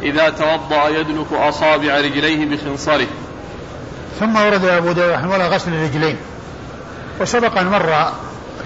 إذا 0.04 0.30
توضأ 0.30 0.90
يدلك 0.90 1.34
أصابع 1.34 1.98
رجليه 1.98 2.46
بخنصره. 2.46 3.08
ثم 4.20 4.36
ورد 4.36 4.66
أبو 4.66 4.92
داود 4.92 5.14
رحمه 5.14 5.36
الله 5.36 5.48
غسل 5.48 5.74
الرجلين. 5.74 6.18
وسبق 7.22 7.58
أن 7.58 7.68
مر 7.68 8.12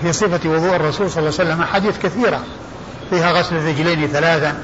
في 0.01 0.13
صفة 0.13 0.49
وضوء 0.49 0.75
الرسول 0.75 1.11
صلى 1.11 1.19
الله 1.19 1.39
عليه 1.39 1.49
وسلم 1.49 1.61
أحاديث 1.61 1.99
كثيرة. 1.99 2.43
فيها 3.11 3.31
غسل 3.31 3.55
الرجلين 3.55 4.07
ثلاثا 4.07 4.55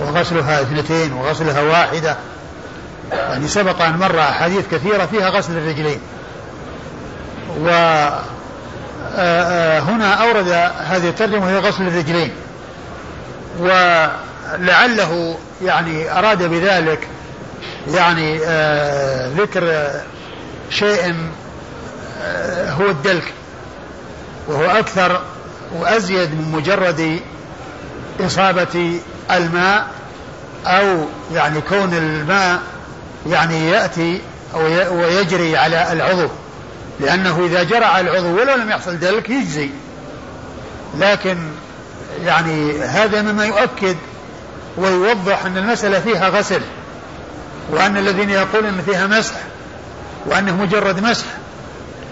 وغسلها 0.00 0.62
اثنتين 0.62 1.12
وغسلها 1.12 1.62
واحدة. 1.62 2.16
يعني 3.12 3.48
سبق 3.48 3.82
أن 3.82 3.96
مر 3.96 4.20
أحاديث 4.20 4.68
كثيرة 4.70 5.06
فيها 5.06 5.28
غسل 5.28 5.52
الرجلين. 5.52 6.00
و 7.60 7.68
آه، 7.68 8.20
آه، 9.16 9.80
هنا 9.80 10.14
أورد 10.14 10.48
هذه 10.78 11.08
الترجمة 11.08 11.44
وهي 11.44 11.58
غسل 11.58 11.82
الرجلين. 11.82 12.32
ولعله 13.58 15.38
يعني 15.62 16.18
أراد 16.18 16.42
بذلك 16.42 17.08
يعني 17.88 18.40
آه 18.44 19.28
ذكر 19.28 19.90
شيء 20.70 21.14
هو 22.68 22.90
الدلك 22.90 23.32
وهو 24.48 24.64
أكثر 24.64 25.20
وأزيد 25.78 26.30
من 26.30 26.52
مجرد 26.52 27.20
إصابة 28.26 29.00
الماء 29.30 29.86
أو 30.66 31.06
يعني 31.34 31.60
كون 31.60 31.94
الماء 31.94 32.60
يعني 33.26 33.70
يأتي 33.70 34.20
ويجري 34.90 35.56
على 35.56 35.92
العضو. 35.92 36.28
لأنه 37.00 37.44
إذا 37.44 37.62
جرى 37.62 37.84
على 37.84 38.10
العضو 38.10 38.40
ولو 38.40 38.54
لم 38.54 38.70
يحصل 38.70 38.98
دلك 38.98 39.30
يجزي. 39.30 39.70
لكن 40.98 41.36
يعني 42.24 42.80
هذا 42.82 43.22
مما 43.22 43.44
يؤكد 43.44 43.96
ويوضح 44.76 45.44
أن 45.44 45.56
المسألة 45.56 46.00
فيها 46.00 46.28
غسل. 46.28 46.60
وأن 47.70 47.96
الذين 47.96 48.30
يقولون 48.30 48.74
أن 48.74 48.82
فيها 48.82 49.06
مسح. 49.06 49.34
وأنه 50.26 50.56
مجرد 50.56 51.00
مسح. 51.02 51.26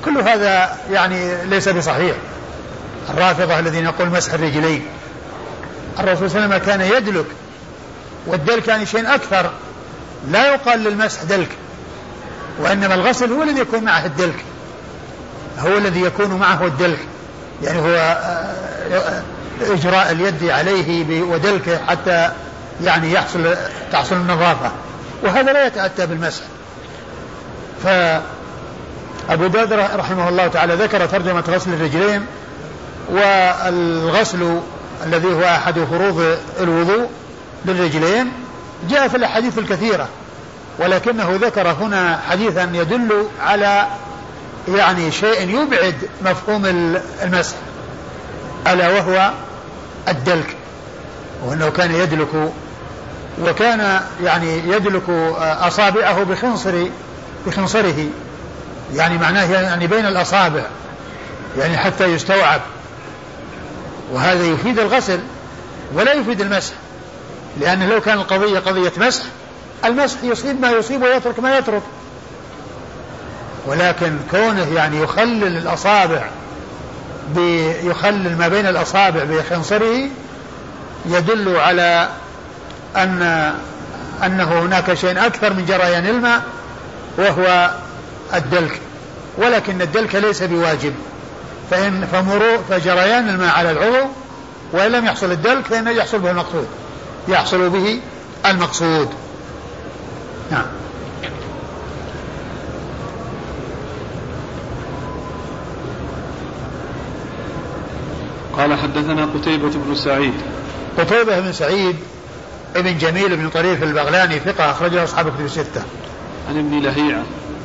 كل 0.05 0.18
هذا 0.18 0.77
يعني 0.90 1.44
ليس 1.44 1.68
بصحيح. 1.68 2.16
الرافضة 3.11 3.59
الذين 3.59 3.85
يقول 3.85 4.09
مسح 4.09 4.33
الرجلين. 4.33 4.87
الرسول 6.00 6.30
صلى 6.30 6.44
الله 6.44 6.54
عليه 6.54 6.64
وسلم 6.64 6.66
كان 6.66 6.96
يدلك 6.96 7.26
والدلك 8.26 8.68
يعني 8.68 8.87
شيء 8.87 9.14
أكثر. 9.14 9.50
لا 10.30 10.54
يقال 10.54 10.78
للمسح 10.78 11.22
دلك 11.22 11.48
وإنما 12.61 12.94
الغسل 12.94 13.32
هو 13.32 13.42
الذي 13.42 13.61
يكون 13.61 13.84
معه 13.84 14.06
الدلك. 14.06 14.44
هو 15.58 15.78
الذي 15.78 16.02
يكون 16.02 16.34
معه 16.34 16.66
الدلك. 16.66 16.98
يعني 17.62 17.78
هو 17.78 18.16
آه، 18.90 19.22
إجراء 19.61 20.12
اليد 20.12 20.44
عليه 20.44 21.22
ودلكه 21.22 21.78
حتى 21.88 22.30
يعني 22.84 23.12
يحصل 23.12 23.56
تحصل 23.92 24.16
النظافة. 24.16 24.72
وهذا 25.22 25.52
لا 25.52 25.66
يتأتى 25.66 26.06
بالمسح. 26.06 26.42
فأبو 27.84 29.46
داود 29.46 29.72
رحمه 29.72 30.28
الله 30.28 30.46
تعالى 30.46 30.74
ذكر 30.74 31.06
ترجمة 31.06 31.44
غسل 31.48 31.72
الرجلين 31.72 32.26
والغسل 33.11 34.61
الذي 35.06 35.28
هو 35.34 35.44
أحد 35.44 35.78
فروض 35.78 36.37
الوضوء 36.61 37.08
للرجلين 37.64 38.32
جاء 38.90 39.08
في 39.08 39.16
الأحاديث 39.16 39.58
الكثيرة 39.58 40.08
ولكنه 40.78 41.38
ذكر 41.42 41.68
هنا 41.68 42.20
حديثا 42.30 42.70
يدل 42.74 43.26
على 43.40 43.87
يعني 44.68 45.12
شيء 45.12 45.48
يبعد 45.48 45.94
مفهوم 46.24 46.66
المسح 47.22 47.56
ألا 48.66 48.88
وهو 48.88 49.30
الدلك 50.08 50.56
وأنه 51.44 51.70
كان 51.70 51.94
يدلك 51.94 52.52
وكان 53.42 54.00
يعني 54.22 54.58
يدلك 54.68 55.11
أصابعه 55.38 56.22
بخنصر 56.24 56.84
بخنصره 57.46 58.06
يعني 58.94 59.18
معناه 59.18 59.52
يعني 59.52 59.87
بين 59.87 60.06
الأصابع 60.06 60.62
يعني 61.58 61.78
حتى 61.78 62.04
يستوعب. 62.04 62.61
وهذا 64.12 64.44
يفيد 64.44 64.79
الغسل 64.79 65.21
ولا 65.94 66.12
يفيد 66.12 66.40
المسح. 66.40 66.73
لأن 67.61 67.88
لو 67.88 68.01
كان 68.01 68.18
القضية 68.18 68.59
قضية 68.59 68.92
مسح 68.97 69.25
المسح 69.85 70.16
يصيب 70.23 70.61
ما 70.61 70.71
يصيب 70.71 71.03
ويترك 71.03 71.38
ما 71.38 71.59
يترك. 71.59 71.83
ولكن 73.66 74.18
كونه 74.31 74.75
يعني 74.75 75.03
يخلل 75.03 75.57
الأصابع 75.57 76.29
يخلل 77.83 78.38
ما 78.38 78.49
بين 78.49 78.66
الأصابع 78.66 79.25
بخنصره 79.25 80.09
يدل 81.07 81.57
على 81.57 82.09
أن 82.97 83.53
أنه 84.25 84.61
هناك 84.61 84.94
شيء 84.94 85.27
أكثر 85.27 85.53
من 85.53 85.64
جريان 85.66 86.07
الماء 86.07 86.42
وهو 87.18 87.71
الدلك. 88.35 88.81
ولكن 89.38 89.83
الدلك 89.83 90.14
ليس 90.14 90.42
بواجب. 90.42 90.94
فإن 91.70 92.07
فمرو 92.12 92.59
فجريان 92.70 93.28
الماء 93.28 93.54
على 93.54 93.70
العضو 93.70 94.07
وإن 94.72 94.92
لم 94.92 95.07
يحصل 95.07 95.33
الدلك 95.33 95.64
فإنه 95.64 95.90
يحصل 95.90 96.18
به 96.18 96.31
المقصود 96.31 96.66
يحصل 97.28 97.70
به 97.70 98.00
المقصود 98.46 99.09
نعم 100.50 100.66
قال 108.59 108.78
حدثنا 108.78 109.24
قتيبة 109.24 109.70
بن 109.70 109.94
سعيد 109.94 110.35
قتيبة 110.98 111.40
بن 111.40 111.52
سعيد 111.52 111.96
ابن 112.76 112.98
جميل 112.98 113.37
بن 113.37 113.48
طريف 113.48 113.83
البغلاني 113.83 114.38
ثقة 114.38 114.70
أخرجه 114.70 115.04
أصحاب 115.04 115.28
كتب 115.28 115.44
الستة. 115.44 115.83
عن 116.48 116.59
ابن 116.59 116.78
لهيعة. 116.83 117.22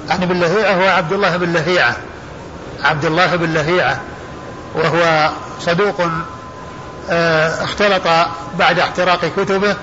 عن 0.10 0.24
ابن 0.24 0.39
لهيعة 0.39 0.74
هو 0.74 0.88
عبد 0.88 1.13
الله 1.13 1.38
بن 1.38 1.54
لهيعة. 1.54 1.98
عبد 2.84 3.06
الله 3.06 3.36
بن 3.36 3.54
لهيعة 3.54 4.02
وهو 4.76 5.32
صدوق 5.60 6.02
آه، 7.10 7.63
اختلط 7.63 8.08
بعد 8.60 8.80
احتراق 8.80 9.26
كتبه 9.38 9.76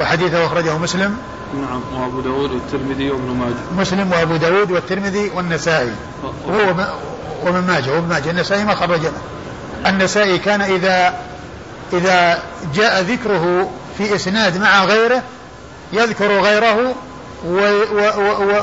وحديثه 0.00 0.46
أخرجه 0.46 0.78
مسلم. 0.78 1.16
نعم 1.54 2.02
وأبو 2.02 2.20
داود 2.20 2.52
والترمذي 2.52 3.10
وابن 3.10 3.36
ماجه. 3.36 3.82
مسلم 3.82 4.12
وأبو 4.12 4.36
داود 4.36 4.70
والترمذي 4.70 5.30
والنسائي. 5.34 5.92
وهو 6.46 6.74
ومن 7.42 7.66
ماجه 7.66 7.90
وابن 7.90 8.08
ماجه 8.08 8.30
النسائي 8.30 8.64
ما 8.64 8.74
خرج. 8.74 9.00
له 9.00 9.12
النسائي 9.86 10.38
كان 10.38 10.60
إذا 10.60 11.14
إذا 11.92 12.42
جاء 12.74 13.02
ذكره 13.02 13.70
في 13.98 14.14
إسناد 14.14 14.58
مع 14.58 14.84
غيره 14.84 15.22
يذكر 15.92 16.40
غيره 16.40 16.94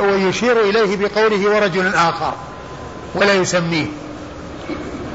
ويشير 0.02 0.62
إليه 0.62 0.98
بقوله 0.98 1.56
ورجل 1.56 1.96
آخر. 1.96 2.34
ولا 3.16 3.34
يسميه. 3.34 3.86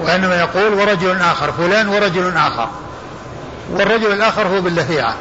وإنما 0.02 0.40
يقول 0.40 0.74
ورجل 0.74 1.16
آخر 1.16 1.52
فلان 1.52 1.88
ورجل 1.88 2.36
آخر. 2.36 2.68
والرجل 3.70 4.12
الآخر 4.12 4.46
هو 4.46 4.60
باللهيعة 4.60 5.14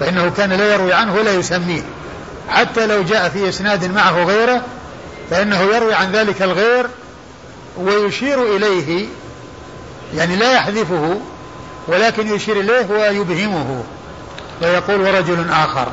فإنه 0.00 0.30
كان 0.36 0.52
لا 0.52 0.74
يروي 0.74 0.92
عنه 0.92 1.14
ولا 1.14 1.32
يسميه. 1.32 1.82
حتى 2.48 2.86
لو 2.86 3.02
جاء 3.02 3.28
في 3.28 3.48
إسناد 3.48 3.84
معه 3.84 4.24
غيره 4.24 4.62
فإنه 5.30 5.60
يروي 5.60 5.94
عن 5.94 6.12
ذلك 6.12 6.42
الغير 6.42 6.86
ويشير 7.76 8.56
إليه 8.56 9.06
يعني 10.14 10.36
لا 10.36 10.52
يحذفه 10.52 11.20
ولكن 11.88 12.34
يشير 12.34 12.60
إليه 12.60 12.86
ويبهمه. 12.90 13.84
ويقول 14.62 15.00
ورجل 15.00 15.50
آخر 15.50 15.88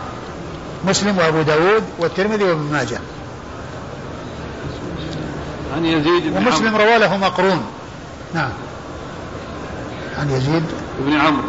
مسلم 0.85 1.17
وأبو 1.17 1.41
داود 1.41 1.83
والترمذي 1.99 2.43
وابن 2.43 2.71
ماجه. 2.71 2.99
عن 5.73 5.85
يزيد 5.85 6.33
بن 6.33 6.47
ومسلم 6.47 6.75
روى 6.75 6.97
له 6.97 7.17
مقرون. 7.17 7.63
نعم. 8.33 8.49
عن 10.19 10.29
يزيد. 10.29 10.63
بن 10.99 11.13
عمرو. 11.13 11.43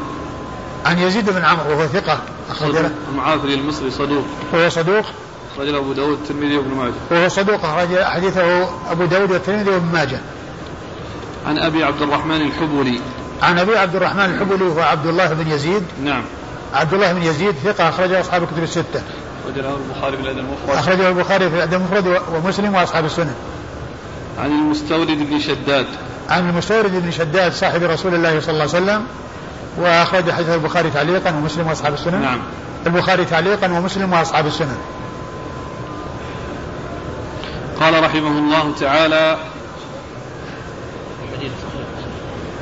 عن 0.87 0.98
يزيد 0.98 1.31
بن 1.31 1.44
عمرو 1.44 1.70
وهو 1.70 1.87
ثقة 1.87 2.18
أخرج 2.50 2.74
له. 2.74 2.90
المعافري 3.12 3.55
المصري 3.55 3.90
صدوق 3.90 4.24
وهو 4.52 4.68
صدوق. 4.68 5.05
أخرج 5.55 5.68
أبو 5.68 5.92
داود 5.92 6.11
والترمذي 6.11 6.57
وابن 6.57 6.74
ماجه. 6.74 6.92
وهو 7.11 7.29
صدوق 7.29 7.64
أخرج 7.64 8.02
حديثه 8.02 8.68
أبو 8.90 9.05
داود 9.05 9.31
والترمذي 9.33 9.70
وابن 9.70 9.92
ماجه. 9.92 10.20
عن 11.46 11.59
أبي 11.59 11.85
عبد 11.85 12.02
الرحمن 12.02 12.40
الحبلي. 12.40 13.00
عن 13.42 13.59
أبي 13.59 13.79
عبد 13.79 13.96
الرحمن 13.96 14.24
الحبلي 14.24 14.64
وهو 14.64 14.81
عبد 14.81 15.07
الله 15.07 15.33
بن 15.33 15.50
يزيد. 15.50 15.83
نعم. 16.05 16.22
عبد 16.74 16.94
الله 16.94 17.12
بن 17.12 17.22
يزيد 17.22 17.55
ثقة 17.64 17.88
أخرجه 17.88 18.20
أصحاب 18.20 18.42
الكتب 18.42 18.62
الستة. 18.62 19.02
أخرجه 19.44 19.74
البخاري 19.76 20.16
في 20.16 20.22
الأدب 20.22 20.38
المفرد. 20.38 20.76
أخرجه 20.76 21.09
البخاري 21.09 21.50
في 21.50 21.57
الأدب 21.57 21.74
المفرد 21.74 22.22
ومسلم 22.35 22.74
وأصحاب 22.74 23.05
السنن 23.05 23.35
عن 24.38 24.51
المستورد 24.51 25.07
بن 25.07 25.40
شداد. 25.40 25.87
عن 26.29 26.49
المستورد 26.49 27.03
بن 27.03 27.11
شداد 27.11 27.53
صاحب 27.53 27.83
رسول 27.83 28.14
الله 28.14 28.40
صلى 28.40 28.51
الله 28.51 28.75
عليه 28.75 28.85
وسلم 28.85 29.07
وأخرج 29.79 30.31
حديث 30.31 30.49
البخاري 30.49 30.90
تعليقا 30.90 31.31
ومسلم 31.31 31.66
وأصحاب 31.66 31.94
السنن. 31.94 32.22
نعم. 32.22 32.38
البخاري 32.87 33.25
تعليقا 33.25 33.66
ومسلم 33.66 34.12
وأصحاب 34.12 34.46
السنن. 34.46 34.77
قال 37.81 38.05
رحمه 38.05 38.38
الله 38.38 38.72
تعالى 38.81 39.37
الحديث 41.22 41.53
صحيح 41.62 41.87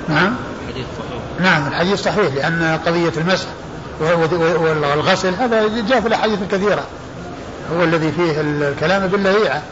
نعم. 0.09 0.35
الحديث 0.69 0.87
صحيح. 0.99 1.21
نعم 1.41 1.69
الحديث 1.69 2.03
صحيح 2.03 2.35
لأن 2.35 2.79
قضية 2.87 3.13
المسح 3.17 3.47
والغسل 4.83 5.35
هذا 5.35 5.69
جاء 5.89 6.01
في 6.01 6.09
الأحاديث 6.09 6.43
الكثيرة. 6.43 6.85
هو 7.77 7.85
الذي 7.85 8.13
فيه 8.13 8.41
الكلام 8.41 9.07
باللهيعة. 9.07 9.63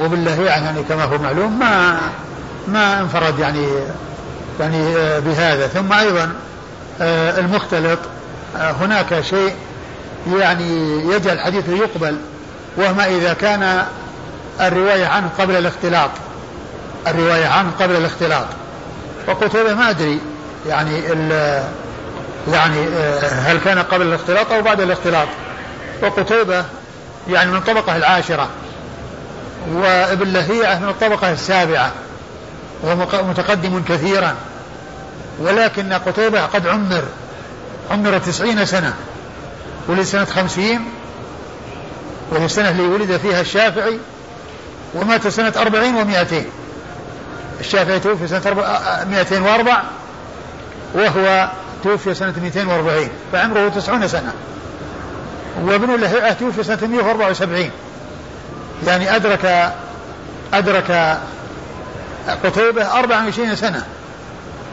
وباللهيعة 0.00 0.58
يعني 0.58 0.82
كما 0.82 1.04
هو 1.04 1.18
معلوم 1.18 1.58
ما 1.58 1.98
ما 2.68 3.00
انفرد 3.00 3.38
يعني 3.38 3.66
يعني 4.60 4.94
بهذا. 5.20 5.66
ثم 5.66 5.92
أيضا 5.92 6.32
آه، 7.00 7.38
المختلط 7.38 7.98
آه، 8.56 8.70
هناك 8.70 9.20
شيء 9.20 9.52
يعني 10.38 11.00
يجعل 11.04 11.34
الحديث 11.34 11.68
يقبل 11.68 12.18
وما 12.76 13.06
إذا 13.06 13.32
كان 13.32 13.84
الرواية 14.60 15.06
عنه 15.06 15.28
قبل 15.38 15.56
الاختلاط. 15.56 16.10
الرواية 17.06 17.46
عنه 17.46 17.70
قبل 17.80 17.96
الاختلاط. 17.96 18.46
وقتيبة 19.28 19.74
ما 19.74 19.90
أدري 19.90 20.20
يعني 20.68 21.00
يعني 22.52 22.88
آه، 22.96 23.28
هل 23.28 23.58
كان 23.58 23.78
قبل 23.78 24.02
الاختلاط 24.06 24.52
أو 24.52 24.62
بعد 24.62 24.80
الاختلاط. 24.80 25.28
وقتيبة 26.02 26.64
يعني 27.28 27.50
من 27.50 27.56
الطبقة 27.56 27.96
العاشرة. 27.96 28.48
وابن 29.72 30.28
لهيعة 30.32 30.78
من 30.78 30.88
الطبقة 30.88 31.32
السابعة 31.32 31.92
وهو 32.82 33.24
متقدم 33.24 33.82
كثيرا 33.88 34.34
ولكن 35.38 35.92
قتيبة 35.92 36.46
قد 36.46 36.66
عمر 36.66 37.04
عمر 37.90 38.18
تسعين 38.18 38.66
سنة 38.66 38.94
ولد 39.88 40.02
سنة 40.02 40.24
خمسين 40.24 40.84
وهي 42.30 42.44
السنة 42.44 42.70
اللي 42.70 42.82
ولد 42.82 43.16
فيها 43.16 43.40
الشافعي 43.40 43.98
ومات 44.94 45.28
سنة 45.28 45.52
أربعين 45.56 45.94
ومائتين. 45.94 46.46
الشافعي 47.60 48.00
توفي 48.00 48.28
سنة 48.28 48.54
مائتين 49.10 49.42
وأربع 49.42 49.82
وهو 50.94 51.48
توفي 51.84 52.14
سنة 52.14 52.34
240 52.42 53.08
فعمره 53.32 53.68
90 53.68 54.08
سنة. 54.08 54.32
وابن 55.62 56.00
لهيعة 56.00 56.32
توفي 56.32 56.62
سنة 56.62 56.86
174 56.86 57.70
يعني 58.86 59.16
أدرك 59.16 59.72
أدرك 60.54 61.18
قتيبة 62.44 62.98
24 62.98 63.56
سنة. 63.56 63.84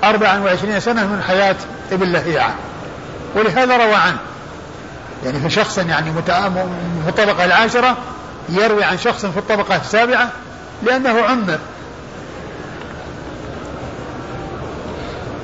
24 0.04 0.80
سنة 0.80 1.06
من 1.06 1.24
حياة 1.28 1.56
ابن 1.92 2.12
لهيعة. 2.12 2.56
ولهذا 3.36 3.78
روى 3.78 3.96
عنه. 3.96 4.18
يعني 5.26 5.40
في 5.40 5.50
شخص 5.50 5.78
يعني 5.78 6.14
في 6.14 6.20
الطبقة 7.08 7.46
العاشرة 7.46 7.98
يروي 8.50 8.84
عن 8.84 8.98
شخص 8.98 9.26
في 9.26 9.38
الطبقة 9.38 9.76
السابعة 9.76 10.30
لأنه 10.84 11.22
عمر. 11.22 11.60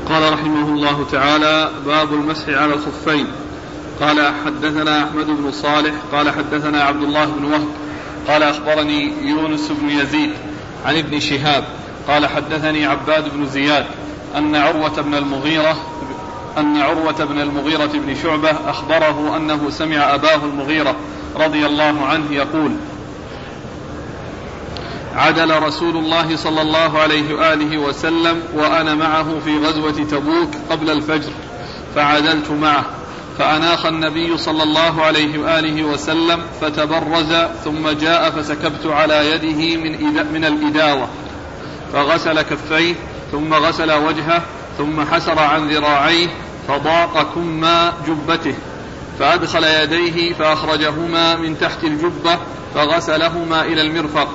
قال 0.10 0.34
رحمه 0.34 0.68
الله 0.68 1.06
تعالى 1.12 1.70
باب 1.86 2.14
المسح 2.14 2.48
على 2.50 2.74
الخفين. 2.74 3.28
قال 4.02 4.32
حدثنا 4.46 5.04
أحمد 5.04 5.26
بن 5.26 5.52
صالح 5.52 5.94
قال 6.12 6.30
حدثنا 6.30 6.84
عبد 6.84 7.04
الله 7.04 7.26
بن 7.26 7.44
وهب 7.44 7.68
قال 8.28 8.44
أخبرني 8.44 9.14
يونس 9.22 9.72
بن 9.72 9.90
يزيد 9.90 10.32
عن 10.86 10.98
ابن 10.98 11.20
شهاب 11.20 11.64
قال 12.08 12.28
حدثني 12.28 12.86
عباد 12.86 13.34
بن 13.34 13.46
زياد 13.46 13.86
أن 14.38 14.56
عروة 14.56 15.02
بن 15.02 15.16
المغيرة 15.16 15.78
أن 16.58 16.78
عروة 16.82 17.26
بن 17.26 17.42
المغيرة 17.42 17.86
بن 17.86 18.16
شعبة 18.24 18.52
أخبره 18.68 19.38
أنه 19.38 19.70
سمع 19.70 20.16
أباه 20.16 20.36
المغيرة 20.44 20.96
رضي 21.36 21.66
الله 21.66 22.06
عنه 22.06 22.26
يقول 22.32 22.72
عدل 25.16 25.64
رسول 25.64 25.98
الله 25.98 26.36
صلى 26.36 26.62
الله 26.62 27.00
عليه 27.00 27.34
وآله 27.36 27.78
وسلم 27.78 28.42
وأنا 28.56 28.96
معه 28.96 29.40
في 29.46 29.58
غزوة 29.58 29.92
تبوك 29.92 30.50
قبل 30.70 30.90
الفجر 30.90 31.32
فعدلت 31.96 32.52
معه. 32.52 32.86
فأناخ 33.38 33.86
النبي 33.86 34.38
صلى 34.38 34.64
الله 34.64 35.04
عليه 35.04 35.40
وآله 35.40 35.84
وسلم 35.84 36.42
فتبرز 36.62 37.34
ثم 37.64 37.90
جاء 37.90 38.30
فسكبت 38.30 38.86
على 38.86 39.32
يده 39.32 39.78
من, 39.78 40.14
من 40.34 40.46
الإداوة. 40.46 41.08
فغسل 41.94 42.42
كفيه 42.42 42.96
ثم 43.32 43.54
غسل 43.54 43.92
وجهه 43.92 44.42
ثم 44.78 45.06
حسر 45.06 45.40
عن 45.40 45.70
ذراعيه 45.70 46.28
فضاق 46.68 47.34
كما 47.36 47.94
جبته. 48.08 48.56
فأدخل 49.20 49.64
يديه 49.64 50.34
فأخرجهما 50.34 51.36
من 51.36 51.60
تحت 51.60 51.84
الجبة 51.84 52.38
فغسلهما 52.76 53.62
إلى 53.62 53.82
المرفق 53.82 54.28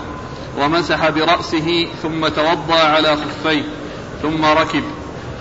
ومسح 0.58 1.08
برأسه 1.08 1.88
ثم 2.02 2.28
توضأ 2.28 2.78
على 2.78 3.16
خفيه 3.16 3.62
ثم 4.22 4.44
ركب. 4.44 4.82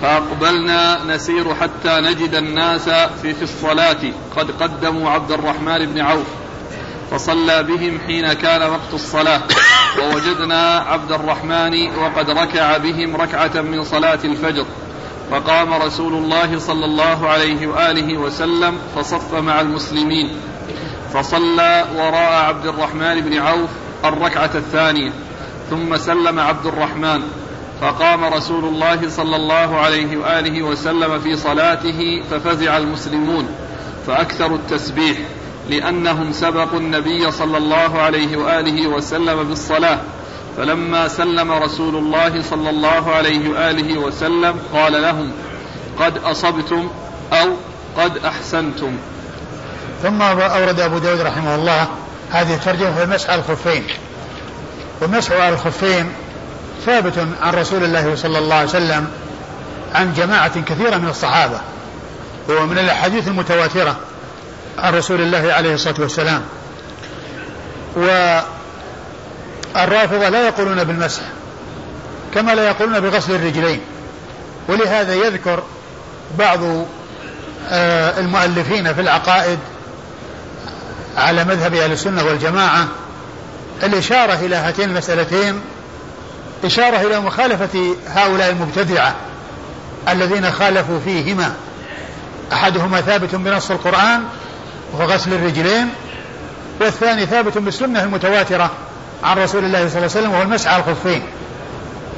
فأقبلنا 0.02 1.04
نسير 1.04 1.56
حتى 1.56 2.02
نجد 2.02 2.36
الناس 2.36 2.90
في, 2.90 3.34
في 3.34 3.42
الصلاة. 3.42 4.12
قد 4.38 4.52
قدموا 4.52 5.10
عبد 5.10 5.32
الرحمن 5.32 5.86
بن 5.86 6.02
عوف. 6.02 6.28
فصلى 7.12 7.64
بهم 7.64 8.00
حين 8.08 8.34
كان 8.34 8.62
وقت 8.62 8.94
الصلاة. 8.94 9.42
ووجدنا 10.00 10.78
عبد 10.78 11.12
الرحمن 11.12 11.98
وقد 11.98 12.30
ركع 12.30 12.78
بهم 12.78 13.16
ركعة 13.16 13.62
من 13.62 13.84
صلاة 13.84 14.20
الفجر. 14.24 14.66
فقام 15.32 15.74
رسول 15.74 16.14
الله 16.14 16.60
صلى 16.60 16.86
الله 16.86 17.30
عليه 17.30 17.68
وآله 17.68 18.18
وسلم 18.18 18.78
فصف 18.96 19.34
مع 19.34 19.62
المسلمين. 19.62 20.30
فصلى 21.14 21.86
وراء 21.96 22.46
عبد 22.46 22.68
الرحمن 22.68 23.22
بن 23.22 23.38
عوف 23.38 23.70
الركعة 24.06 24.52
الثانية. 24.56 25.12
ثم 25.70 25.98
سلم 25.98 26.40
عبد 26.40 26.66
الرحمن. 26.66 27.22
فقام 27.82 28.24
رسول 28.24 28.66
الله 28.66 29.10
صلى 29.10 29.36
الله 29.36 29.80
عليه 29.80 30.18
وآله 30.18 30.64
وسلم 30.64 31.20
في 31.20 31.36
صلاته 31.36 32.24
ففزع 32.32 32.78
المسلمون 32.78 33.48
فاكثروا 34.08 34.58
التسبيح 34.58 35.18
لأنهم 35.70 36.32
سبقوا 36.32 36.80
النبي 36.80 37.32
صلى 37.32 37.58
الله 37.58 38.02
عليه 38.02 38.38
وآله 38.38 38.88
وسلم 38.88 39.44
بالصلاة. 39.44 40.00
فلما 40.58 41.08
سلم 41.08 41.52
رسول 41.52 41.96
الله 41.96 42.42
صلى 42.42 42.70
الله 42.70 43.12
عليه 43.12 43.50
وآله 43.50 43.98
وسلم 43.98 44.60
قال 44.74 45.02
لهم 45.02 45.32
قد 46.00 46.18
أصبتم 46.18 46.90
أو 47.34 47.48
قد 47.98 48.18
أحسنتم. 48.18 48.98
ثم 50.04 50.22
أورد 50.22 50.80
أبو 50.80 50.98
داود 50.98 51.22
رحمه 51.22 51.56
الله 51.56 51.88
هذه 52.32 52.54
الترجمة 52.54 53.06
في 53.06 53.32
على 53.32 53.42
الخفين. 53.42 53.84
على 55.42 55.54
الخفين 55.54 56.12
ثابت 56.86 57.28
عن 57.42 57.54
رسول 57.54 57.84
الله 57.84 58.16
صلى 58.16 58.40
الله 58.40 58.56
عليه 58.56 58.70
وسلم 58.70 59.08
عن 59.96 60.14
جماعة 60.14 60.62
كثيرة 60.62 60.98
من 60.98 61.10
الصحابة 61.10 61.62
هو 62.50 62.66
من 62.66 62.78
الأحاديث 62.78 63.28
المتواترة 63.28 63.96
عن 64.78 64.94
رسول 64.94 65.22
الله 65.22 65.54
عليه 65.54 65.74
الصلاة 65.74 65.96
والسلام. 66.00 66.42
والرافضة 69.76 70.30
لا 70.30 70.48
يقولون 70.48 70.84
بالمسح 70.84 71.22
كما 72.34 72.56
لا 72.56 72.68
يقولون 72.68 73.00
بغسل 73.00 73.36
الرجلين. 73.36 73.82
ولهذا 74.68 75.14
يذكر 75.14 75.64
بعض 76.40 76.60
آه، 77.70 78.20
المؤلفين 78.20 78.94
في 78.94 79.02
العقائد 79.02 79.60
على 81.18 81.44
مذهب 81.44 81.76
أهل 81.76 81.92
السنة 81.92 82.24
والجماعة 82.24 82.88
الإشارة 83.84 84.34
إلى 84.34 84.56
هاتين 84.56 84.90
المسألتين 84.90 85.62
إشارة 86.66 86.98
إلى 86.98 87.20
مخالفة 87.20 87.96
هؤلاء 88.08 88.50
المبتدعة 88.50 89.16
الذين 90.10 90.52
خالفوا 90.52 91.00
فيهما. 91.00 91.54
أحدهما 92.54 93.02
ثابت 93.02 93.36
بنص 93.36 93.72
القرآن 93.72 94.24
وهو 94.94 95.06
غسل 95.06 95.34
الرجلين 95.34 95.90
والثاني 96.82 97.26
ثابت 97.26 97.58
بالسنة 97.58 98.04
المتواترة 98.04 98.72
عن 99.24 99.38
رسول 99.38 99.66
الله 99.66 99.78
صلى 99.78 99.88
الله 99.88 99.98
عليه 99.98 100.06
وسلم 100.06 100.32
وهو 100.32 100.42
المسعى 100.42 100.80
الخفين. 100.80 101.24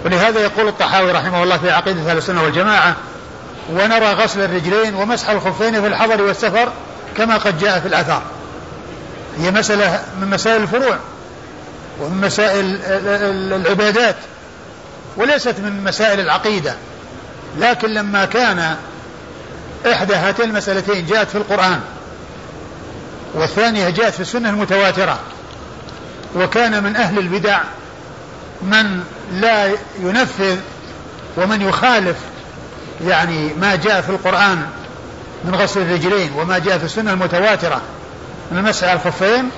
ولهذا 0.05 0.39
يقول 0.39 0.67
الطحاوي 0.67 1.11
رحمه 1.11 1.43
الله 1.43 1.57
في 1.57 1.71
عقيدة 1.71 2.11
أهل 2.11 2.17
السنة 2.17 2.43
والجماعة 2.43 2.95
ونرى 3.71 4.13
غسل 4.13 4.39
الرجلين 4.41 4.95
ومسح 4.95 5.29
الخفين 5.29 5.81
في 5.81 5.87
الحضر 5.87 6.21
والسفر 6.21 6.71
كما 7.17 7.37
قد 7.37 7.59
جاء 7.59 7.79
في 7.79 7.87
الأثار 7.87 8.21
هي 9.39 9.51
مسألة 9.51 10.03
من 10.21 10.29
مسائل 10.29 10.61
الفروع 10.61 10.97
ومن 12.01 12.21
مسائل 12.21 12.79
العبادات. 12.85 14.15
وليست 15.17 15.59
من 15.59 15.83
مسائل 15.83 16.19
العقيدة 16.19 16.75
لكن 17.59 17.89
لما 17.89 18.25
كان 18.25 18.75
إحدى 19.91 20.15
هاتين 20.15 20.49
المسألتين 20.49 21.05
جاءت 21.05 21.29
في 21.29 21.35
القرآن 21.35 21.79
والثانية 23.33 23.89
جاءت 23.89 24.13
في 24.13 24.19
السنة 24.19 24.49
المتواترة 24.49 25.19
وكان 26.35 26.83
من 26.83 26.95
أهل 26.95 27.19
البدع 27.19 27.59
من 28.61 29.03
لا 29.33 29.71
ينفذ 29.99 30.57
ومن 31.37 31.61
يخالف 31.61 32.17
يعني 33.07 33.53
ما 33.53 33.75
جاء 33.75 34.01
في 34.01 34.09
القرآن 34.09 34.67
من 35.45 35.55
غسل 35.55 35.81
الرجلين 35.81 36.33
وما 36.33 36.59
جاء 36.59 36.77
في 36.77 36.85
السنة 36.85 37.13
المتواترة 37.13 37.81
من 38.51 38.57
المسح 38.57 38.87
على 38.87 38.93
الخفين 38.93 39.49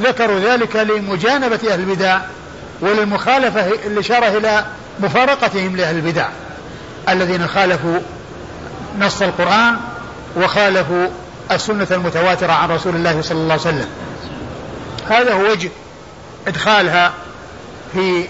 ذكروا 0.00 0.40
ذلك 0.40 0.76
لمجانبة 0.76 1.60
أهل 1.72 1.80
البدع 1.80 2.20
وللمخالفة 2.80 3.68
الإشارة 3.68 4.26
إلى 4.26 4.64
مفارقتهم 5.00 5.76
لأهل 5.76 5.96
البدع 5.96 6.28
الذين 7.08 7.46
خالفوا 7.46 7.98
نص 9.00 9.22
القرآن 9.22 9.76
وخالفوا 10.36 11.08
السنة 11.50 11.86
المتواترة 11.90 12.52
عن 12.52 12.68
رسول 12.70 12.96
الله 12.96 13.22
صلى 13.22 13.38
الله 13.38 13.52
عليه 13.52 13.62
وسلم. 13.62 13.88
هذا 15.08 15.32
هو 15.32 15.50
وجه 15.50 15.70
إدخالها 16.46 17.12
في 17.92 18.24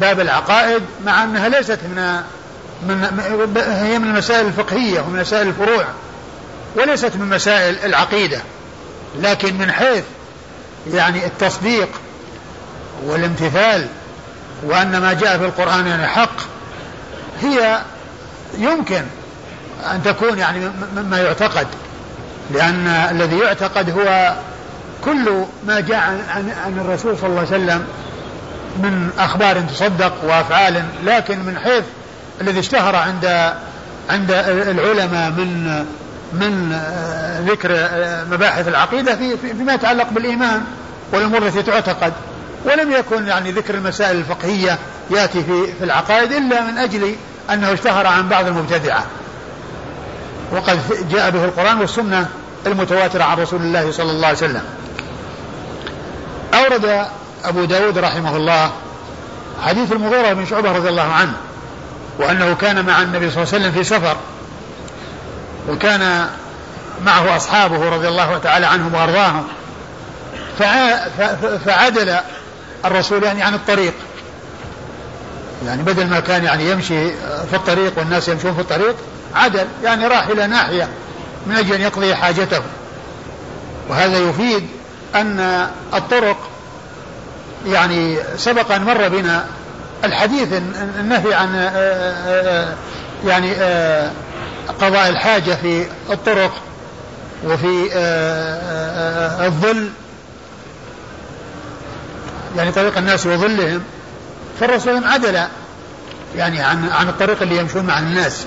باب 0.00 0.20
العقائد 0.20 0.82
مع 1.06 1.24
أنها 1.24 1.48
ليست 1.48 1.78
من 1.82 2.20
من 2.82 3.56
هي 3.56 3.98
من 3.98 4.08
المسائل 4.08 4.46
الفقهية 4.46 5.00
ومن 5.00 5.20
مسائل 5.20 5.48
الفروع 5.48 5.84
وليست 6.76 7.16
من 7.16 7.28
مسائل 7.28 7.76
العقيدة 7.84 8.40
لكن 9.18 9.58
من 9.58 9.72
حيث 9.72 10.04
يعني 10.92 11.26
التصديق 11.26 11.88
والامتثال 13.04 13.86
وأن 14.62 14.98
ما 14.98 15.12
جاء 15.12 15.38
في 15.38 15.44
القرآن 15.44 15.86
يعني 15.86 16.06
حق 16.06 16.36
هي 17.42 17.80
يمكن 18.58 19.02
أن 19.94 20.02
تكون 20.02 20.38
يعني 20.38 20.70
مما 20.96 21.18
يعتقد 21.18 21.66
لأن 22.50 22.86
الذي 22.86 23.38
يعتقد 23.38 23.90
هو 23.90 24.34
كل 25.04 25.44
ما 25.66 25.80
جاء 25.80 25.98
عن, 26.30 26.52
عن 26.64 26.78
الرسول 26.78 27.18
صلى 27.18 27.30
الله 27.30 27.40
عليه 27.40 27.64
وسلم 27.64 27.84
من 28.76 29.10
أخبار 29.18 29.60
تصدق 29.60 30.12
وأفعال 30.24 30.82
لكن 31.04 31.38
من 31.38 31.58
حيث 31.58 31.84
الذي 32.40 32.58
اشتهر 32.58 32.96
عند 32.96 33.52
عند 34.10 34.30
العلماء 34.68 35.30
من 35.30 35.84
من 36.32 36.80
ذكر 37.48 37.88
مباحث 38.30 38.68
العقيدة 38.68 39.16
في 39.16 39.36
فيما 39.36 39.74
يتعلق 39.74 40.10
بالإيمان 40.10 40.64
والأمور 41.12 41.46
التي 41.46 41.62
تعتقد. 41.62 42.12
ولم 42.64 42.92
يكن 42.92 43.26
يعني 43.26 43.52
ذكر 43.52 43.74
المسائل 43.74 44.16
الفقهية 44.16 44.78
يأتي 45.10 45.44
في, 45.44 45.72
في 45.78 45.84
العقائد 45.84 46.32
إلا 46.32 46.60
من 46.60 46.78
أجل 46.78 47.16
أنه 47.50 47.72
اشتهر 47.72 48.06
عن 48.06 48.28
بعض 48.28 48.46
المبتدعة. 48.46 49.04
وقد 50.52 50.78
جاء 51.10 51.30
به 51.30 51.44
القرآن 51.44 51.80
والسنة 51.80 52.28
المتواترة 52.66 53.24
عن 53.24 53.38
رسول 53.38 53.60
الله 53.60 53.92
صلى 53.92 54.10
الله 54.10 54.26
عليه 54.26 54.38
وسلم. 54.38 54.62
أورد 56.54 57.06
أبو 57.44 57.64
داود 57.64 57.98
رحمه 57.98 58.36
الله 58.36 58.70
حديث 59.62 59.92
المغيرة 59.92 60.32
بن 60.32 60.46
شعبة 60.46 60.72
رضي 60.72 60.88
الله 60.88 61.12
عنه 61.12 61.32
وأنه 62.18 62.54
كان 62.54 62.86
مع 62.86 63.02
النبي 63.02 63.30
صلى 63.30 63.42
الله 63.42 63.54
عليه 63.54 63.64
وسلم 63.64 63.72
في 63.72 63.84
سفر 63.84 64.16
وكان 65.68 66.28
معه 67.04 67.36
أصحابه 67.36 67.88
رضي 67.88 68.08
الله 68.08 68.38
تعالى 68.38 68.66
عنهم 68.66 68.94
وأرضاهم 68.94 69.44
فعدل 71.66 72.16
الرسول 72.84 73.22
يعني 73.22 73.42
عن 73.42 73.54
الطريق. 73.54 73.94
يعني 75.66 75.82
بدل 75.82 76.06
ما 76.06 76.20
كان 76.20 76.44
يعني 76.44 76.70
يمشي 76.70 77.10
في 77.50 77.54
الطريق 77.54 77.98
والناس 77.98 78.28
يمشون 78.28 78.54
في 78.54 78.60
الطريق 78.60 78.96
عدل 79.34 79.66
يعني 79.84 80.06
راح 80.06 80.26
إلى 80.26 80.46
ناحية 80.46 80.88
من 81.46 81.56
أجل 81.56 81.74
أن 81.74 81.80
يقضي 81.80 82.14
حاجته. 82.14 82.62
وهذا 83.88 84.18
يفيد 84.18 84.66
أن 85.14 85.68
الطرق 85.94 86.36
يعني 87.66 88.18
سبق 88.36 88.72
أن 88.72 88.84
مر 88.84 89.08
بنا 89.08 89.46
الحديث 90.04 90.48
النهي 91.00 91.34
عن 91.34 91.54
يعني 93.26 93.54
قضاء 94.80 95.08
الحاجة 95.08 95.54
في 95.54 95.86
الطرق 96.10 96.52
وفي 97.44 97.90
الظل 99.46 99.90
يعني 102.56 102.72
طريق 102.72 102.98
الناس 102.98 103.26
وظلهم 103.26 103.82
فالرسول 104.60 105.04
عدل 105.04 105.44
يعني 106.36 106.60
عن 106.60 106.88
عن 106.88 107.08
الطريق 107.08 107.42
اللي 107.42 107.56
يمشون 107.56 107.84
مع 107.84 107.98
الناس 107.98 108.46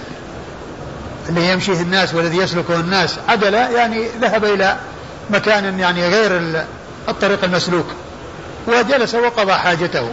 اللي 1.29 1.51
يمشيه 1.51 1.81
الناس 1.81 2.13
والذي 2.13 2.37
يسلكه 2.37 2.79
الناس. 2.79 3.15
عدل 3.27 3.53
يعني 3.53 4.07
ذهب 4.21 4.45
إلى 4.45 4.77
مكان 5.29 5.79
يعني 5.79 6.07
غير 6.07 6.63
الطريق 7.09 7.43
المسلوك 7.43 7.85
وجلس 8.67 9.15
وقضى 9.15 9.53
حاجته. 9.53 10.11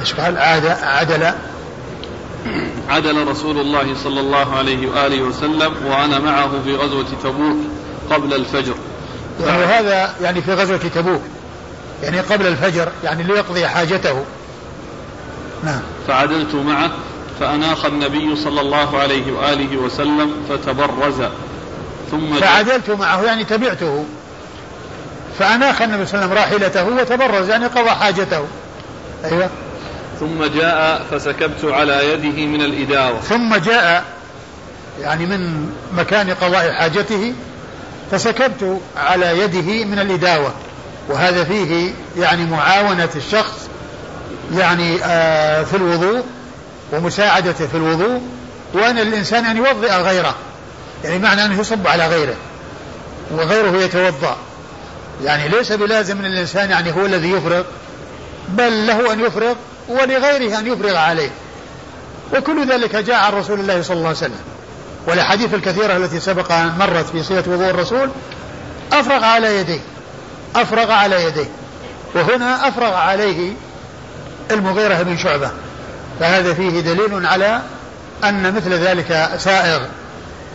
إيش 0.00 0.14
قال؟ 0.14 0.38
عدل. 0.82 1.32
عدل 2.88 3.28
رسول 3.28 3.58
الله 3.58 3.94
صلى 4.04 4.20
الله 4.20 4.56
عليه 4.56 4.88
وآله 4.88 5.22
وسلم 5.22 5.74
وأنا 5.86 6.18
معه 6.18 6.50
في 6.64 6.76
غزوة 6.76 7.06
تبوك 7.22 7.56
قبل 8.10 8.34
الفجر. 8.34 8.74
يعني 9.40 9.64
هذا 9.64 10.14
يعني 10.22 10.42
في 10.42 10.54
غزوة 10.54 10.76
تبوك. 10.94 11.22
يعني 12.02 12.20
قبل 12.20 12.46
الفجر 12.46 12.88
يعني 13.04 13.22
ليقضي 13.22 13.66
حاجته. 13.66 14.24
نعم. 15.64 15.80
فعدلت 16.08 16.54
معه 16.54 16.90
فأناخ 17.40 17.84
النبي 17.84 18.36
صلى 18.36 18.60
الله 18.60 18.98
عليه 18.98 19.32
وآله 19.32 19.76
وسلم 19.76 20.32
فتبرز. 20.48 21.22
ثم 22.10 22.34
فعدلت 22.34 22.90
معه 22.90 23.22
يعني 23.22 23.44
تبعته. 23.44 24.04
فأناخ 25.38 25.82
النبي 25.82 26.06
صلى 26.06 26.24
الله 26.24 26.40
عليه 26.40 26.56
وسلم 26.56 26.60
راحلته 26.60 26.88
وتبرز 26.88 27.48
يعني 27.48 27.66
قضى 27.66 27.90
حاجته. 27.90 28.44
أيوة. 29.24 29.50
ثم 30.20 30.44
جاء 30.44 31.06
فسكبت 31.10 31.64
على 31.64 32.12
يده 32.12 32.46
من 32.46 32.62
الإداوة 32.62 33.20
ثم 33.20 33.56
جاء 33.56 34.04
يعني 35.00 35.26
من 35.26 35.70
مكان 35.96 36.30
قضاء 36.30 36.72
حاجته 36.72 37.34
فسكبت 38.10 38.80
على 38.96 39.38
يده 39.38 39.84
من 39.84 39.98
الإداوة 39.98 40.54
وهذا 41.08 41.44
فيه 41.44 41.92
يعني 42.18 42.44
معاونة 42.44 43.08
الشخص 43.16 43.68
يعني 44.54 45.04
آه 45.04 45.62
في 45.62 45.76
الوضوء 45.76 46.22
ومساعدته 46.92 47.66
في 47.66 47.74
الوضوء 47.74 48.20
وأن 48.74 48.98
الإنسان 48.98 49.44
أن 49.44 49.56
يوضئ 49.56 49.92
غيره. 49.92 50.34
يعني 51.04 51.18
معنى 51.18 51.44
أنه 51.44 51.60
يصب 51.60 51.86
على 51.86 52.06
غيره 52.06 52.34
وغيره 53.30 53.76
يتوضأ. 53.82 54.36
يعني 55.24 55.48
ليس 55.48 55.72
بلازم 55.72 56.18
أن 56.18 56.26
الإنسان 56.26 56.70
يعني 56.70 56.92
هو 56.92 57.06
الذي 57.06 57.30
يفرغ 57.30 57.62
بل 58.48 58.86
له 58.86 59.12
أن 59.12 59.20
يفرغ 59.20 59.54
ولغيره 59.88 60.58
أن 60.58 60.66
يفرغ 60.66 60.96
عليه. 60.96 61.30
وكل 62.36 62.72
ذلك 62.72 62.96
جاء 62.96 63.16
عن 63.16 63.32
رسول 63.32 63.60
الله 63.60 63.82
صلى 63.82 63.96
الله 63.96 64.08
عليه 64.08 64.18
وسلم. 64.18 64.40
والأحاديث 65.06 65.54
الكثيرة 65.54 65.96
التي 65.96 66.20
سبق 66.20 66.52
أن 66.52 66.72
مرت 66.78 67.06
في 67.12 67.22
صلة 67.22 67.44
وضوء 67.46 67.70
الرسول 67.70 68.10
أفرغ 68.92 69.24
على 69.24 69.60
يديه. 69.60 69.80
أفرغ 70.62 70.90
على 70.90 71.24
يديه. 71.24 71.48
وهنا 72.14 72.68
أفرغ 72.68 72.94
عليه 72.94 73.52
المغيرة 74.50 75.02
بن 75.02 75.18
شعبة. 75.18 75.50
فهذا 76.20 76.54
فيه 76.54 76.80
دليل 76.80 77.26
على 77.26 77.60
أن 78.24 78.54
مثل 78.54 78.72
ذلك 78.72 79.30
سائغ 79.38 79.80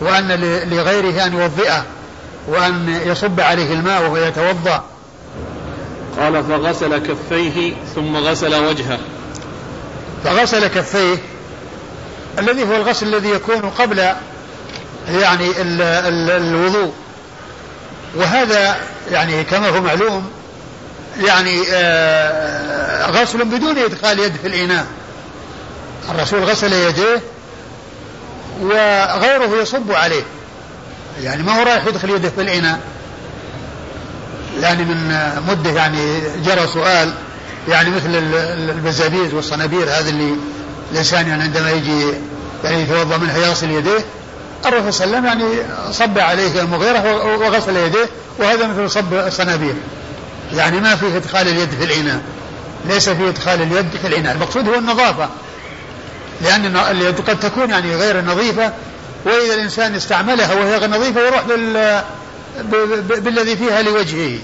وأن 0.00 0.28
لغيره 0.70 1.26
أن 1.26 1.32
يوضئه 1.32 1.84
وأن 2.48 3.00
يصب 3.04 3.40
عليه 3.40 3.72
الماء 3.72 4.02
وهو 4.02 4.16
يتوضأ. 4.16 4.84
قال 6.18 6.44
فغسل 6.44 6.98
كفيه 6.98 7.74
ثم 7.94 8.16
غسل 8.16 8.54
وجهه. 8.54 8.98
فغسل 10.24 10.66
كفيه 10.66 11.16
الذي 12.38 12.62
هو 12.62 12.76
الغسل 12.76 13.14
الذي 13.14 13.30
يكون 13.30 13.70
قبل 13.78 13.98
يعني 15.08 15.50
ال 15.60 15.82
ال 15.82 16.30
الوضوء. 16.30 16.92
وهذا 18.16 18.76
يعني 19.10 19.44
كما 19.44 19.68
هو 19.68 19.80
معلوم 19.80 20.30
يعني 21.24 21.62
آه 21.72 23.10
غسل 23.10 23.44
بدون 23.44 23.78
إدخال 23.78 24.18
يد 24.18 24.32
في 24.42 24.48
الإناء. 24.48 24.86
الرسول 26.10 26.44
غسل 26.44 26.72
يديه 26.72 27.22
وغيره 28.62 29.62
يصب 29.62 29.92
عليه. 29.92 30.22
يعني 31.22 31.42
ما 31.42 31.58
هو 31.58 31.62
رايح 31.62 31.86
يدخل 31.86 32.10
يده 32.10 32.30
في 32.30 32.40
الإناء؟ 32.42 32.80
يعني 34.60 34.84
من 34.84 35.30
مدة 35.48 35.70
يعني 35.70 36.20
جرى 36.44 36.66
سؤال 36.66 37.12
يعني 37.68 37.90
مثل 37.90 38.14
البزابيز 38.68 39.34
والصنابير 39.34 39.82
هذا 39.82 40.08
اللي 40.08 40.34
الإنسان 40.92 41.28
يعني 41.28 41.42
عندما 41.42 41.70
يجي 41.70 42.12
يعني 42.64 42.82
يتوضأ 42.82 43.16
منها 43.16 43.38
يغسل 43.38 43.70
يديه 43.70 44.04
الرسول 44.66 44.92
صلى 44.92 45.04
الله 45.04 45.30
عليه 45.30 45.44
وسلم 45.44 45.54
يعني 45.54 45.92
صب 45.92 46.18
عليه 46.18 46.60
المغيرة 46.60 47.24
وغسل 47.36 47.76
يديه 47.76 48.08
وهذا 48.38 48.66
مثل 48.66 48.90
صب 48.90 49.14
الصنابير. 49.14 49.74
يعني 50.54 50.80
ما 50.80 50.96
فيه 50.96 51.16
إدخال 51.16 51.48
اليد 51.48 51.70
في 51.70 51.84
الإناء. 51.84 52.22
ليس 52.88 53.08
فيه 53.08 53.28
إدخال 53.28 53.62
اليد 53.62 53.88
في 54.02 54.06
الإناء. 54.06 54.34
المقصود 54.34 54.68
هو 54.68 54.74
النظافة. 54.74 55.28
لأن 56.40 56.76
اليد 56.76 57.20
قد 57.20 57.40
تكون 57.40 57.70
يعني 57.70 57.96
غير 57.96 58.24
نظيفة 58.24 58.72
وإذا 59.24 59.54
الإنسان 59.54 59.94
استعملها 59.94 60.54
وهي 60.54 60.76
غير 60.76 60.90
نظيفة 60.90 61.20
يروح 61.20 61.42
بال... 61.42 62.02
بالذي 63.02 63.56
فيها 63.56 63.82
لوجهه. 63.82 64.38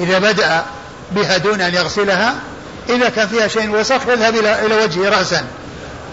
إذا 0.00 0.18
بدأ 0.18 0.64
بها 1.12 1.36
دون 1.36 1.60
أن 1.60 1.74
يغسلها 1.74 2.34
إذا 2.88 3.08
كان 3.08 3.28
فيها 3.28 3.48
شيء 3.48 3.70
وسخ 3.70 4.08
يذهب 4.08 4.34
إلى 4.34 4.66
إلى 4.66 4.74
وجهه 4.84 5.08
رأسا. 5.08 5.44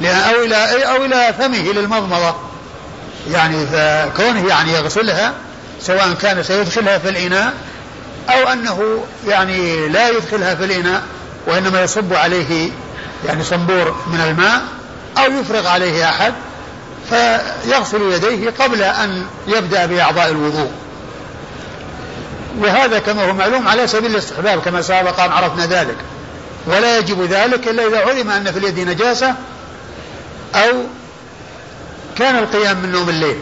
أو 0.03 0.43
إلى 0.43 0.85
أو 0.85 1.05
إلى 1.05 1.33
فمه 1.39 1.73
للمضمضة. 1.73 2.35
يعني 3.31 3.65
فكونه 3.65 4.47
يعني 4.47 4.73
يغسلها 4.73 5.33
سواء 5.81 6.13
كان 6.13 6.43
سيدخلها 6.43 6.97
في 6.97 7.09
الإناء 7.09 7.53
أو 8.29 8.47
أنه 8.47 9.03
يعني 9.27 9.87
لا 9.87 10.09
يدخلها 10.09 10.55
في 10.55 10.65
الإناء 10.65 11.03
وإنما 11.47 11.83
يصب 11.83 12.13
عليه 12.13 12.71
يعني 13.25 13.43
صنبور 13.43 13.95
من 14.07 14.21
الماء 14.21 14.61
أو 15.17 15.39
يفرغ 15.39 15.67
عليه 15.67 16.09
أحد 16.09 16.33
فيغسل 17.09 18.01
يديه 18.01 18.49
قبل 18.59 18.83
أن 18.83 19.25
يبدأ 19.47 19.85
بأعضاء 19.85 20.29
الوضوء. 20.31 20.71
وهذا 22.59 22.99
كما 22.99 23.29
هو 23.29 23.33
معلوم 23.33 23.67
على 23.67 23.87
سبيل 23.87 24.11
الاستحباب 24.11 24.61
كما 24.61 24.81
أن 25.19 25.31
عرفنا 25.31 25.65
ذلك. 25.65 25.95
ولا 26.65 26.97
يجب 26.97 27.21
ذلك 27.21 27.67
إلا 27.67 27.87
إذا 27.87 27.99
علم 27.99 28.29
أن 28.29 28.51
في 28.51 28.59
اليد 28.59 28.79
نجاسة 28.79 29.35
أو 30.55 30.83
كان 32.17 32.37
القيام 32.37 32.77
من 32.77 32.91
نوم 32.91 33.09
الليل 33.09 33.37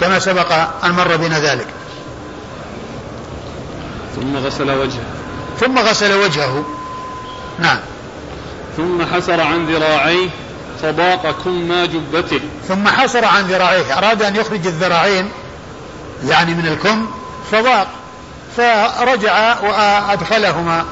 كما 0.00 0.18
سبق 0.18 0.52
أن 0.84 0.90
مر 0.90 1.16
بنا 1.16 1.40
ذلك. 1.40 1.66
ثم 4.16 4.36
غسل 4.36 4.70
وجهه. 4.70 5.04
ثم 5.60 5.78
غسل 5.78 6.12
وجهه. 6.12 6.64
نعم. 7.58 7.78
ثم 8.76 9.02
حسر 9.14 9.40
عن 9.40 9.66
ذراعيه 9.66 10.28
فضاق 10.82 11.30
كم 11.44 11.84
جبته. 11.84 12.40
ثم 12.68 12.88
حسر 12.88 13.24
عن 13.24 13.44
ذراعيه. 13.44 13.98
أراد 13.98 14.22
أن 14.22 14.36
يخرج 14.36 14.66
الذراعين 14.66 15.30
يعني 16.28 16.54
من 16.54 16.66
الكم 16.66 17.06
فضاق. 17.52 17.88
فرجع 18.56 19.60
وأدخلهما 19.60 20.84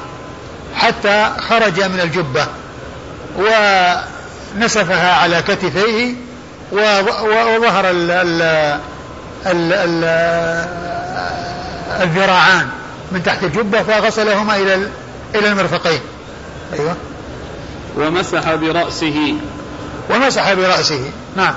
حتى 0.75 1.31
خرج 1.49 1.81
من 1.83 1.99
الجبة. 1.99 2.47
ونسفها 4.55 5.13
على 5.13 5.41
كتفيه 5.41 6.13
وظهر 6.71 7.89
ال 7.89 8.11
ال 8.11 8.41
ال 9.45 9.73
ال 9.73 10.03
الذراعان 12.01 12.67
من 13.11 13.23
تحت 13.23 13.43
الجبة 13.43 13.83
فغسلهما 13.83 14.55
إلى 14.55 14.87
إلى 15.35 15.47
المرفقين. 15.47 15.99
أيوه. 16.73 16.95
ومسح 17.97 18.55
برأسه. 18.55 19.35
ومسح 20.09 20.53
برأسه. 20.53 21.11
نعم. 21.35 21.53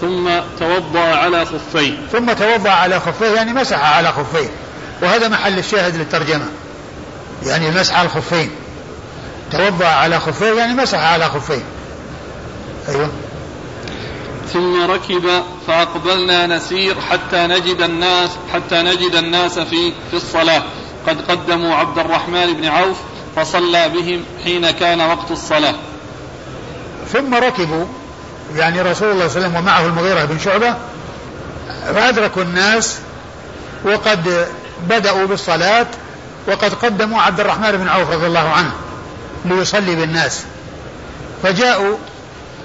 ثم 0.00 0.30
توضأ 0.58 1.16
على 1.16 1.44
خفيه. 1.44 1.94
ثم 2.12 2.32
توضأ 2.32 2.70
على 2.70 3.00
خفيه 3.00 3.26
يعني 3.26 3.52
مسح 3.52 3.96
على 3.96 4.12
خفيه. 4.12 4.48
وهذا 5.02 5.28
محل 5.28 5.58
الشاهد 5.58 5.96
للترجمة. 5.96 6.46
يعني 7.46 7.68
المسح 7.68 7.98
على 7.98 8.06
الخفين. 8.06 8.50
توضأ 9.52 9.86
على 9.86 10.20
خفيه 10.20 10.52
يعني 10.52 10.74
مسح 10.74 10.98
على 10.98 11.24
خفيه. 11.24 11.62
أيوه. 12.90 13.10
ثم 14.52 14.90
ركب 14.90 15.42
فأقبلنا 15.66 16.46
نسير 16.46 17.00
حتى 17.00 17.46
نجد 17.46 17.82
الناس 17.82 18.30
حتى 18.54 18.82
نجد 18.82 19.14
الناس 19.14 19.58
في 19.58 19.92
في 20.10 20.16
الصلاة. 20.16 20.62
قد 21.06 21.20
قدموا 21.30 21.74
عبد 21.74 21.98
الرحمن 21.98 22.52
بن 22.52 22.64
عوف 22.64 22.96
فصلى 23.36 23.88
بهم 23.88 24.24
حين 24.44 24.70
كان 24.70 25.00
وقت 25.00 25.30
الصلاة. 25.30 25.74
ثم 27.12 27.34
ركبوا 27.34 27.86
يعني 28.56 28.80
رسول 28.80 29.10
الله 29.10 29.28
صلى 29.28 29.36
الله 29.36 29.48
عليه 29.48 29.48
وسلم 29.48 29.56
ومعه 29.56 29.86
المغيرة 29.86 30.24
بن 30.24 30.38
شعبة 30.38 30.74
فأدركوا 31.94 32.42
الناس 32.42 32.98
وقد 33.84 34.46
بدأوا 34.88 35.26
بالصلاة 35.26 35.86
وقد 36.48 36.74
قدموا 36.74 37.22
عبد 37.22 37.40
الرحمن 37.40 37.72
بن 37.72 37.88
عوف 37.88 38.10
رضي 38.10 38.26
الله 38.26 38.48
عنه 38.48 38.72
ليصلي 39.44 39.96
بالناس. 39.96 40.44
فجاءوا 41.42 41.96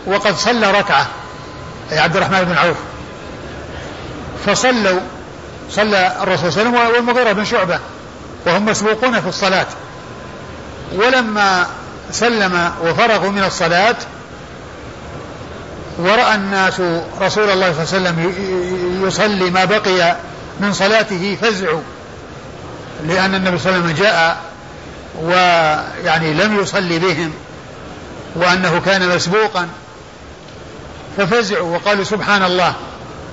وقد 0.07 0.35
صلى 0.35 0.71
ركعة. 0.71 1.07
أي 1.91 1.99
عبد 1.99 2.15
الرحمن 2.15 2.43
بن 2.43 2.57
عوف. 2.57 2.77
فصلوا. 4.45 4.99
صلى 5.71 6.15
الرسول 6.21 6.51
صلى 6.53 6.61
الله 6.63 6.79
عليه 6.79 6.89
وسلم 6.89 6.95
والمغيرة 6.95 7.31
بن 7.31 7.45
شعبة. 7.45 7.79
وهم 8.45 8.65
مسبوقون 8.65 9.21
في 9.21 9.29
الصلاة. 9.29 9.65
ولما 10.95 11.67
سلم 12.11 12.71
وفرغوا 12.83 13.31
من 13.31 13.43
الصلاة 13.43 13.95
ورأى 15.99 16.35
الناس 16.35 16.79
رسول 17.21 17.49
الله 17.49 17.85
صلى 17.85 17.97
الله 17.97 18.09
عليه 18.09 18.19
وسلم 18.19 18.33
يصلي 19.07 19.49
ما 19.49 19.65
بقي 19.65 20.15
من 20.59 20.73
صلاته 20.73 21.37
فزعوا. 21.41 21.81
لأن 23.07 23.35
النبي 23.35 23.57
صلى 23.57 23.75
الله 23.75 23.83
عليه 23.83 23.93
وسلم 23.93 24.05
جاء 24.05 24.37
ويعني 25.21 26.33
لم 26.33 26.59
يصلي 26.59 26.99
بهم. 26.99 27.33
وأنه 28.35 28.81
كان 28.85 29.15
مسبوقا. 29.15 29.67
ففزعوا 31.18 31.76
وقالوا 31.76 32.03
سبحان 32.03 32.43
الله. 32.43 32.76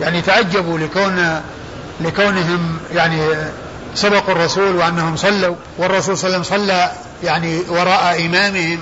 يعني 0.01 0.22
تعجبوا 0.22 0.78
لكون 0.78 1.43
لكونهم 2.01 2.78
يعني 2.93 3.28
سبقوا 3.95 4.35
الرسول 4.35 4.76
وأنهم 4.76 5.16
صلوا 5.16 5.57
والرسول 5.78 6.18
صلى 6.18 6.26
الله 6.26 6.39
عليه 6.39 6.47
وسلم 6.47 6.59
صلى 6.59 6.93
يعني 7.24 7.62
وراء 7.68 8.26
إمامهم. 8.26 8.78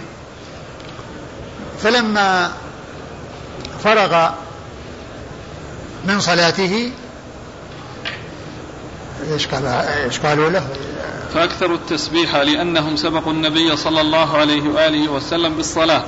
فلما 1.83 2.53
فرغ 3.85 4.31
من 6.07 6.21
صلاته 6.21 6.91
إيش 9.33 9.49
إيش 9.55 10.21
قالوا 10.21 10.51
له؟ 10.51 10.67
فأكثروا 11.35 11.77
التسبيح 11.77 12.37
لأنهم 12.37 12.97
سبقوا 12.97 13.33
النبي 13.33 13.77
صلى 13.77 14.01
الله 14.01 14.37
عليه 14.37 14.63
وآله 14.63 15.09
وسلم 15.09 15.55
بالصلاة. 15.55 16.05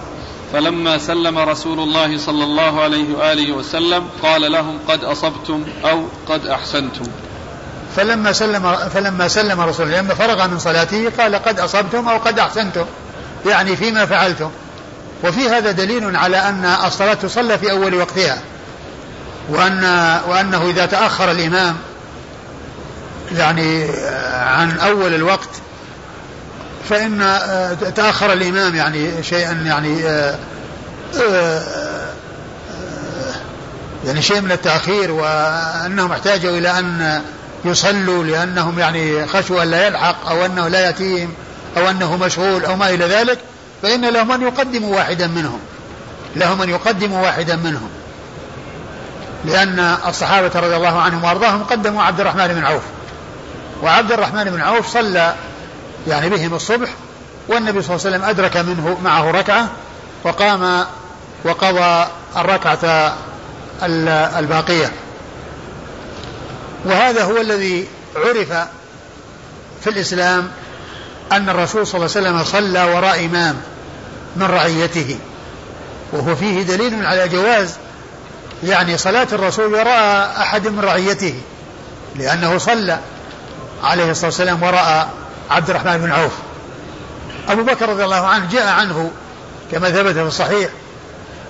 فلما 0.53 0.98
سلم 0.98 1.38
رسول 1.38 1.80
الله 1.80 2.18
صلى 2.18 2.44
الله 2.44 2.82
عليه 2.82 3.14
وآله 3.14 3.53
وسلم 3.53 4.09
قال 4.22 4.53
لهم 4.53 4.78
قد 4.88 5.05
أصبتم 5.05 5.64
أو 5.84 6.05
قد 6.28 6.46
أحسنتم. 6.46 7.05
فلما 7.96 8.32
سلم 8.32 8.76
فلما 8.76 9.28
سلم 9.28 9.61
رسول 9.61 9.86
الله 9.86 10.00
لما 10.00 10.14
فرغ 10.14 10.46
من 10.46 10.59
صلاته 10.59 11.12
قال 11.18 11.34
قد 11.34 11.61
أصبتم 11.61 12.09
أو 12.09 12.18
قد 12.18 12.38
أحسنتم. 12.38 12.84
يعني 13.46 13.76
فيما 13.76 14.07
فعلتم. 14.07 14.50
وفي 15.24 15.48
هذا 15.48 15.70
دليل 15.70 16.16
على 16.16 16.36
أن 16.36 16.64
الصلاة 16.86 17.14
تصلى 17.14 17.59
في 17.59 17.70
أول 17.70 17.94
وقتها. 17.94 18.42
وان 19.48 19.84
وأنه 20.28 20.70
إذا 20.70 20.86
تأخر 20.86 21.30
الإمام 21.30 21.76
يعني 23.32 23.88
عن 24.32 24.78
أول 24.78 25.14
الوقت 25.14 25.48
فإن 26.88 27.22
آه، 27.22 27.74
تأخر 27.74 28.32
الإمام 28.32 28.74
يعني 28.74 29.22
شيئا 29.22 29.52
يعني 29.52 30.04
آه، 30.06 30.38
آه، 31.20 31.62
يعني 34.06 34.22
شيء 34.22 34.40
من 34.40 34.52
التأخير 34.52 35.10
وأنهم 35.10 36.12
احتاجوا 36.12 36.58
إلى 36.58 36.78
أن 36.78 37.20
يصلوا 37.64 38.24
لأنهم 38.24 38.78
يعني 38.78 39.26
خشوا 39.26 39.62
أن 39.62 39.70
لا 39.70 39.86
يلحق 39.86 40.28
أو 40.28 40.44
أنه 40.44 40.68
لا 40.68 40.88
يتيم 40.90 41.34
أو 41.76 41.90
أنه 41.90 42.16
مشغول 42.16 42.64
أو 42.64 42.76
ما 42.76 42.90
إلى 42.90 43.04
ذلك 43.04 43.38
فإن 43.82 44.04
لهم 44.04 44.32
أن 44.32 44.42
يقدموا 44.42 44.96
واحدا 44.96 45.26
منهم. 45.26 45.58
لهم 46.36 46.62
أن 46.62 46.68
يقدموا 46.68 47.22
واحدا 47.22 47.56
منهم. 47.56 47.88
لأن 49.44 49.96
الصحابة 50.08 50.50
رضي 50.54 50.76
الله 50.76 51.00
عنهم 51.00 51.24
وأرضاهم 51.24 51.64
قدموا 51.64 52.02
عبد 52.02 52.20
الرحمن 52.20 52.48
بن 52.48 52.64
عوف. 52.64 52.82
وعبد 53.82 54.12
الرحمن 54.12 54.44
بن 54.44 54.60
عوف 54.60 54.92
صلى 54.92 55.34
يعني 56.09 56.28
بهم 56.28 56.55
الصبح 56.55 56.88
والنبي 57.48 57.82
صلى 57.82 57.96
الله 57.96 58.07
عليه 58.07 58.16
وسلم 58.16 58.28
أدرك 58.28 58.57
منه 58.57 58.98
معه 59.05 59.30
ركعة 59.30 59.68
وقام 60.24 60.86
وقضى 61.44 62.07
الركعة 62.36 63.14
الباقية. 64.38 64.92
وهذا 66.84 67.24
هو 67.24 67.40
الذي 67.40 67.88
عرف 68.16 68.53
في 69.84 69.90
الإسلام 69.90 70.50
أن 71.32 71.48
الرسول 71.48 71.86
صلى 71.86 71.94
الله 71.94 72.16
عليه 72.16 72.28
وسلم 72.28 72.44
صلى 72.44 72.84
وراء 72.84 73.24
إمام 73.24 73.57
من 74.36 74.46
رعيته. 74.46 75.18
وهو 76.12 76.36
فيه 76.36 76.62
دليل 76.62 77.07
على 77.07 77.28
جواز 77.28 77.74
يعني 78.64 78.98
صلاة 78.98 79.28
الرسول 79.32 79.74
وراء 79.74 80.34
أحد 80.40 80.68
من 80.68 80.80
رعيته 80.80 81.34
لأنه 82.16 82.59
صلى 82.59 82.98
عليه 83.82 84.11
الصلاة 84.11 84.26
والسلام 84.26 84.62
وراء 84.62 85.11
عبد 85.53 85.70
الرحمن 85.70 85.98
بن 85.98 86.12
عوف. 86.12 86.32
أبو 87.48 87.62
بكر 87.62 87.88
رضي 87.88 88.05
الله 88.05 88.26
عنه 88.26 88.48
جاء 88.50 88.68
عنه 88.68 89.11
كما 89.72 89.90
ثبت 89.90 90.14
في 90.14 90.22
الصحيح 90.22 90.70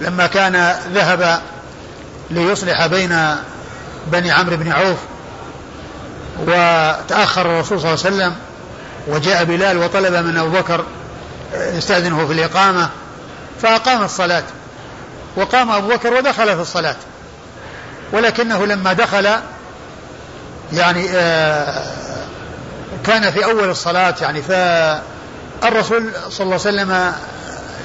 لما 0.00 0.26
كان 0.26 0.76
ذهب 0.94 1.40
ليصلح 2.30 2.86
بين 2.86 3.36
بني 4.06 4.30
عمرو 4.30 4.56
بن 4.56 4.72
عوف 4.72 4.98
وتأخر 6.38 7.40
الرسول 7.40 7.80
صلى 7.80 7.94
الله 7.94 8.04
عليه 8.04 8.16
وسلم 8.16 8.36
وجاء 9.08 9.44
بلال 9.44 9.78
وطلب 9.78 10.14
من 10.14 10.38
أبو 10.38 10.50
بكر 10.50 10.84
يستأذنه 11.54 12.26
في 12.26 12.32
الإقامة 12.32 12.88
فأقام 13.62 14.02
الصلاة. 14.02 14.44
وقام 15.36 15.70
أبو 15.70 15.88
بكر 15.88 16.14
ودخل 16.14 16.56
في 16.56 16.62
الصلاة. 16.62 16.96
ولكنه 18.12 18.66
لما 18.66 18.92
دخل 18.92 19.28
يعني 20.72 21.10
آه 21.10 21.84
كان 23.06 23.30
في 23.30 23.44
أول 23.44 23.70
الصلاة 23.70 24.14
يعني 24.20 24.42
فالرسول 24.42 26.12
صلى 26.30 26.44
الله 26.44 26.60
عليه 26.66 26.82
وسلم 26.82 27.12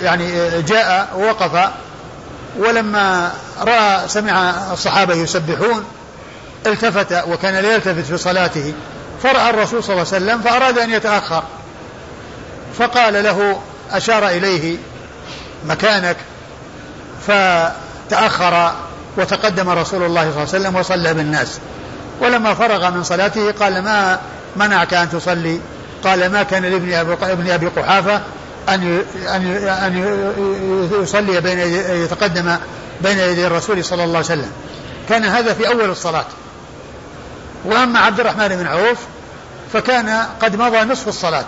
يعني 0.02 0.62
جاء 0.62 1.10
ووقف 1.16 1.70
ولما 2.58 3.32
رأى 3.62 4.08
سمع 4.08 4.54
الصحابة 4.74 5.14
يسبحون 5.14 5.86
التفت 6.66 7.24
وكان 7.28 7.54
لا 7.54 7.74
يلتفت 7.76 8.06
في 8.06 8.18
صلاته 8.18 8.74
فرأى 9.24 9.50
الرسول 9.50 9.84
صلى 9.84 9.94
الله 9.94 10.08
عليه 10.14 10.26
وسلم 10.26 10.42
فأراد 10.42 10.78
أن 10.78 10.92
يتأخر. 10.92 11.44
فقال 12.80 13.24
له 13.24 13.62
أشار 13.92 14.28
إليه 14.28 14.78
مكانك. 15.66 16.18
فتأخر 17.28 18.74
وتقدم 19.18 19.70
رسول 19.70 20.04
الله 20.04 20.22
صلى 20.22 20.30
الله 20.30 20.40
عليه 20.40 20.60
وسلم 20.60 20.76
وصلى 20.76 21.14
بالناس. 21.14 21.60
ولما 22.22 22.54
فرغ 22.54 22.90
من 22.90 23.04
صلاته 23.04 23.52
قال 23.52 23.84
ما 23.84 24.20
منعك 24.58 24.94
أن 24.94 25.10
تصلي؟ 25.10 25.60
قال 26.04 26.32
ما 26.32 26.44
كان 26.44 26.66
لابن 26.66 26.94
ابن 27.22 27.50
أبي 27.50 27.68
قحافة 27.68 28.22
أن 28.70 29.04
أن 29.28 29.46
أن 29.68 30.94
يصلي 31.02 31.42
بين 31.42 31.60
يتقدم 32.04 32.56
بين 33.02 33.20
يدي 33.20 33.48
الرسول 33.48 33.86
صلى 33.86 34.04
الله 34.04 34.18
عليه 34.18 34.26
وسلم. 34.26 34.52
كان 35.10 35.26
هذا 35.26 35.54
في 35.54 35.68
أول 35.68 35.90
الصلاة. 35.90 36.26
وأما 37.66 38.00
عبد 38.00 38.20
الرحمن 38.20 38.48
بن 38.48 38.68
عوف 38.68 38.98
فكان 39.74 40.26
قد 40.42 40.56
مضى 40.56 40.78
نصف 40.78 41.08
الصلاة 41.08 41.46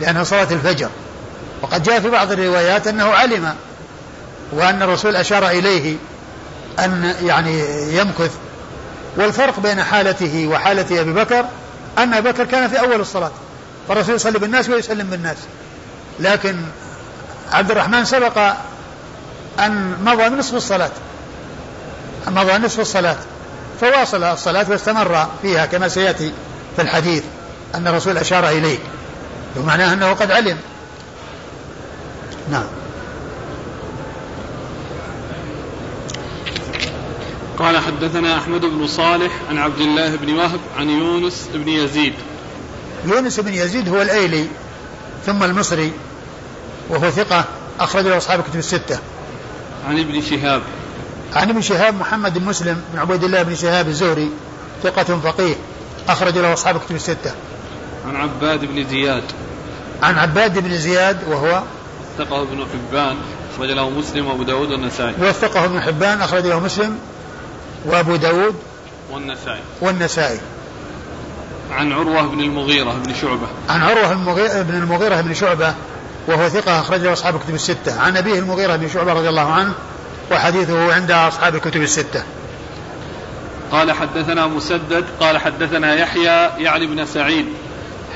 لأنها 0.00 0.24
صلاة 0.24 0.48
الفجر. 0.50 0.88
وقد 1.62 1.82
جاء 1.82 2.00
في 2.00 2.10
بعض 2.10 2.32
الروايات 2.32 2.86
أنه 2.86 3.04
علم 3.04 3.54
وأن 4.52 4.82
الرسول 4.82 5.16
أشار 5.16 5.48
إليه 5.48 5.96
أن 6.78 7.14
يعني 7.22 7.62
يمكث. 7.96 8.30
والفرق 9.16 9.60
بين 9.60 9.82
حالته 9.82 10.46
وحالة 10.46 11.00
أبي 11.00 11.12
بكر 11.12 11.44
أن 11.98 12.14
أبا 12.14 12.30
بكر 12.30 12.44
كان 12.44 12.68
في 12.68 12.80
أول 12.80 13.00
الصلاة 13.00 13.30
فالرسول 13.88 14.14
يصلي 14.14 14.38
بالناس 14.38 14.68
ويسلم 14.68 15.10
بالناس. 15.10 15.36
لكن 16.20 16.56
عبد 17.52 17.70
الرحمن 17.70 18.04
سبق 18.04 18.38
أن 19.58 19.96
مضى 20.04 20.28
نصف 20.28 20.54
الصلاة. 20.54 20.90
مضى 22.26 22.58
نصف 22.58 22.80
الصلاة. 22.80 23.16
فواصل 23.80 24.24
الصلاة 24.24 24.66
واستمر 24.70 25.26
فيها 25.42 25.66
كما 25.66 25.88
سيأتي 25.88 26.32
في 26.76 26.82
الحديث 26.82 27.22
أن 27.74 27.86
الرسول 27.86 28.18
أشار 28.18 28.48
إليه. 28.48 28.78
ومعناه 29.56 29.92
أنه 29.92 30.12
قد 30.12 30.30
علم. 30.30 30.58
نعم. 32.50 32.77
قال 37.58 37.78
حدثنا 37.78 38.38
أحمد 38.38 38.60
بن 38.60 38.86
صالح 38.86 39.32
عن 39.50 39.58
عبد 39.58 39.80
الله 39.80 40.16
بن 40.16 40.34
وهب 40.34 40.60
عن 40.78 40.90
يونس 40.90 41.48
بن 41.54 41.68
يزيد. 41.68 42.12
يونس 43.04 43.40
بن 43.40 43.54
يزيد 43.54 43.88
هو 43.88 44.02
الأيلي 44.02 44.46
ثم 45.26 45.42
المصري 45.42 45.92
وهو 46.88 47.10
ثقة 47.10 47.44
أخرج 47.80 48.06
له 48.06 48.16
أصحاب 48.16 48.40
الكتب 48.40 48.58
الستة. 48.58 48.98
عن 49.88 49.98
ابن 49.98 50.22
شهاب. 50.22 50.62
عن 51.34 51.50
ابن 51.50 51.60
شهاب 51.60 51.94
محمد 51.94 52.38
بن 52.38 52.44
مسلم 52.44 52.82
بن 52.92 52.98
عبيد 52.98 53.24
الله 53.24 53.42
بن 53.42 53.54
شهاب 53.54 53.88
الزهري 53.88 54.30
ثقة 54.82 55.20
فقيه 55.20 55.54
أخرج 56.08 56.38
له 56.38 56.52
أصحاب 56.52 56.80
كتب 56.80 56.96
الستة. 56.96 57.34
عن 58.08 58.16
عباد 58.16 58.64
بن 58.64 58.88
زياد. 58.88 59.24
عن 60.02 60.18
عباد 60.18 60.58
بن 60.58 60.78
زياد 60.78 61.18
وهو 61.28 61.62
ثقة 62.18 62.42
ابن 62.42 62.66
حبان 62.72 63.16
أخرج 63.54 63.70
له 63.70 63.90
مسلم 63.90 64.26
وأبو 64.26 64.42
داود 64.42 64.70
والنسائي. 64.70 65.14
وثقة 65.20 65.64
ابن 65.64 65.80
حبان 65.80 66.20
أخرج 66.20 66.46
له 66.46 66.60
مسلم 66.60 66.98
وأبو 67.84 68.16
داود 68.16 68.54
والنسائي. 69.10 69.60
والنسائي. 69.80 70.40
عن 71.72 71.92
عروة 71.92 72.22
بن 72.22 72.40
المغيرة 72.40 72.92
بن 72.92 73.14
شعبة. 73.14 73.46
عن 73.68 73.82
عروة 73.82 74.14
بن 74.62 74.74
المغيرة 74.74 75.20
بن 75.20 75.34
شعبة 75.34 75.74
وهو 76.26 76.48
ثقة 76.48 76.80
أخرجه 76.80 77.12
أصحاب 77.12 77.36
الكتب 77.36 77.54
الستة. 77.54 78.00
عن 78.00 78.16
أبيه 78.16 78.38
المغيرة 78.38 78.76
بن 78.76 78.88
شعبة 78.88 79.12
رضي 79.12 79.28
الله 79.28 79.52
عنه 79.52 79.72
وحديثه 80.32 80.94
عند 80.94 81.10
أصحاب 81.10 81.54
الكتب 81.54 81.82
الستة. 81.82 82.22
قال 83.72 83.92
حدثنا 83.92 84.46
مسدد 84.46 85.04
قال 85.20 85.38
حدثنا 85.38 85.94
يحيى 85.94 86.64
يعني 86.64 86.86
بن 86.86 87.06
سعيد. 87.06 87.46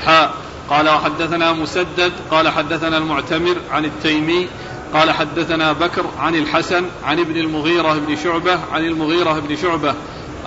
حاء. 0.05 0.33
قال 0.69 0.89
وحدثنا 0.89 1.51
مسدد 1.51 2.11
قال 2.31 2.49
حدثنا 2.49 2.97
المعتمر 2.97 3.55
عن 3.71 3.85
التيمي 3.85 4.47
قال 4.93 5.11
حدثنا 5.11 5.73
بكر 5.73 6.05
عن 6.19 6.35
الحسن 6.35 6.85
عن 7.03 7.19
ابن 7.19 7.37
المغيرة 7.37 7.93
بن 7.93 8.15
شعبة 8.15 8.59
عن 8.71 8.85
المغيرة 8.85 9.39
بن 9.39 9.55
شعبة 9.55 9.93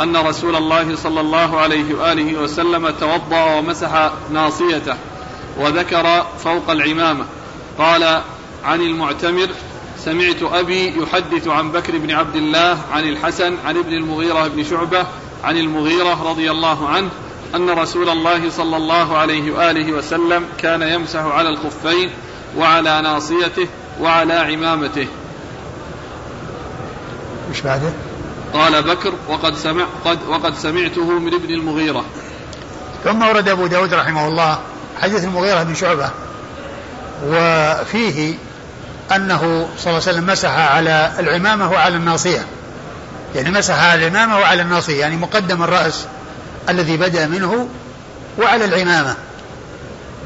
أن 0.00 0.16
رسول 0.16 0.56
الله 0.56 0.96
صلى 0.96 1.20
الله 1.20 1.60
عليه 1.60 1.94
وآله 1.94 2.40
وسلم 2.40 2.90
توضأ 2.90 3.44
ومسح 3.58 4.10
ناصيته 4.32 4.96
وذكر 5.58 6.26
فوق 6.44 6.70
العمامة. 6.70 7.24
قال 7.78 8.22
عن 8.64 8.80
المعتمر 8.80 9.48
سمعت 9.98 10.42
أبي 10.42 10.94
يحدث 10.98 11.48
عن 11.48 11.72
بكر 11.72 11.98
بن 11.98 12.10
عبد 12.10 12.36
الله 12.36 12.78
عن 12.92 13.08
الحسن 13.08 13.56
عن 13.64 13.76
ابن 13.76 13.92
المغيرة 13.92 14.48
بن 14.48 14.64
شعبة 14.64 15.06
عن 15.44 15.56
المغيرة 15.56 16.30
رضي 16.30 16.50
الله 16.50 16.88
عنه 16.88 17.08
أن 17.54 17.70
رسول 17.70 18.08
الله 18.08 18.50
صلى 18.50 18.76
الله 18.76 19.16
عليه 19.16 19.52
وآله 19.52 19.92
وسلم 19.92 20.44
كان 20.58 20.82
يمسح 20.82 21.20
على 21.20 21.48
الخفين 21.48 22.10
وعلى 22.56 23.02
ناصيته 23.02 23.68
وعلى 24.00 24.34
عمامته. 24.34 25.06
مش 27.50 27.60
بعده؟ 27.60 27.92
قال 28.52 28.82
بكر 28.82 29.12
وقد 29.28 29.56
سمع 29.56 29.86
قد 30.04 30.18
وقد 30.28 30.54
سمعته 30.54 31.18
من 31.18 31.34
ابن 31.34 31.50
المغيرة. 31.50 32.04
ثم 33.04 33.22
ورد 33.22 33.48
أبو 33.48 33.66
داود 33.66 33.94
رحمه 33.94 34.28
الله 34.28 34.58
حديث 35.00 35.24
المغيرة 35.24 35.62
بن 35.62 35.74
شعبة 35.74 36.10
وفيه 37.26 38.34
أنه 39.12 39.40
صلى 39.78 39.86
الله 39.86 39.86
عليه 39.86 39.96
وسلم 39.96 40.26
مسح 40.26 40.50
على 40.50 41.12
العمامة 41.18 41.70
وعلى 41.72 41.96
الناصية. 41.96 42.46
يعني 43.34 43.50
مسح 43.50 43.74
على 43.74 44.06
العمامة 44.06 44.38
وعلى 44.38 44.62
الناصية 44.62 45.00
يعني 45.00 45.16
مقدم 45.16 45.62
الرأس 45.62 46.06
الذي 46.68 46.96
بدأ 46.96 47.26
منه 47.26 47.68
وعلى 48.38 48.64
العمامة. 48.64 49.16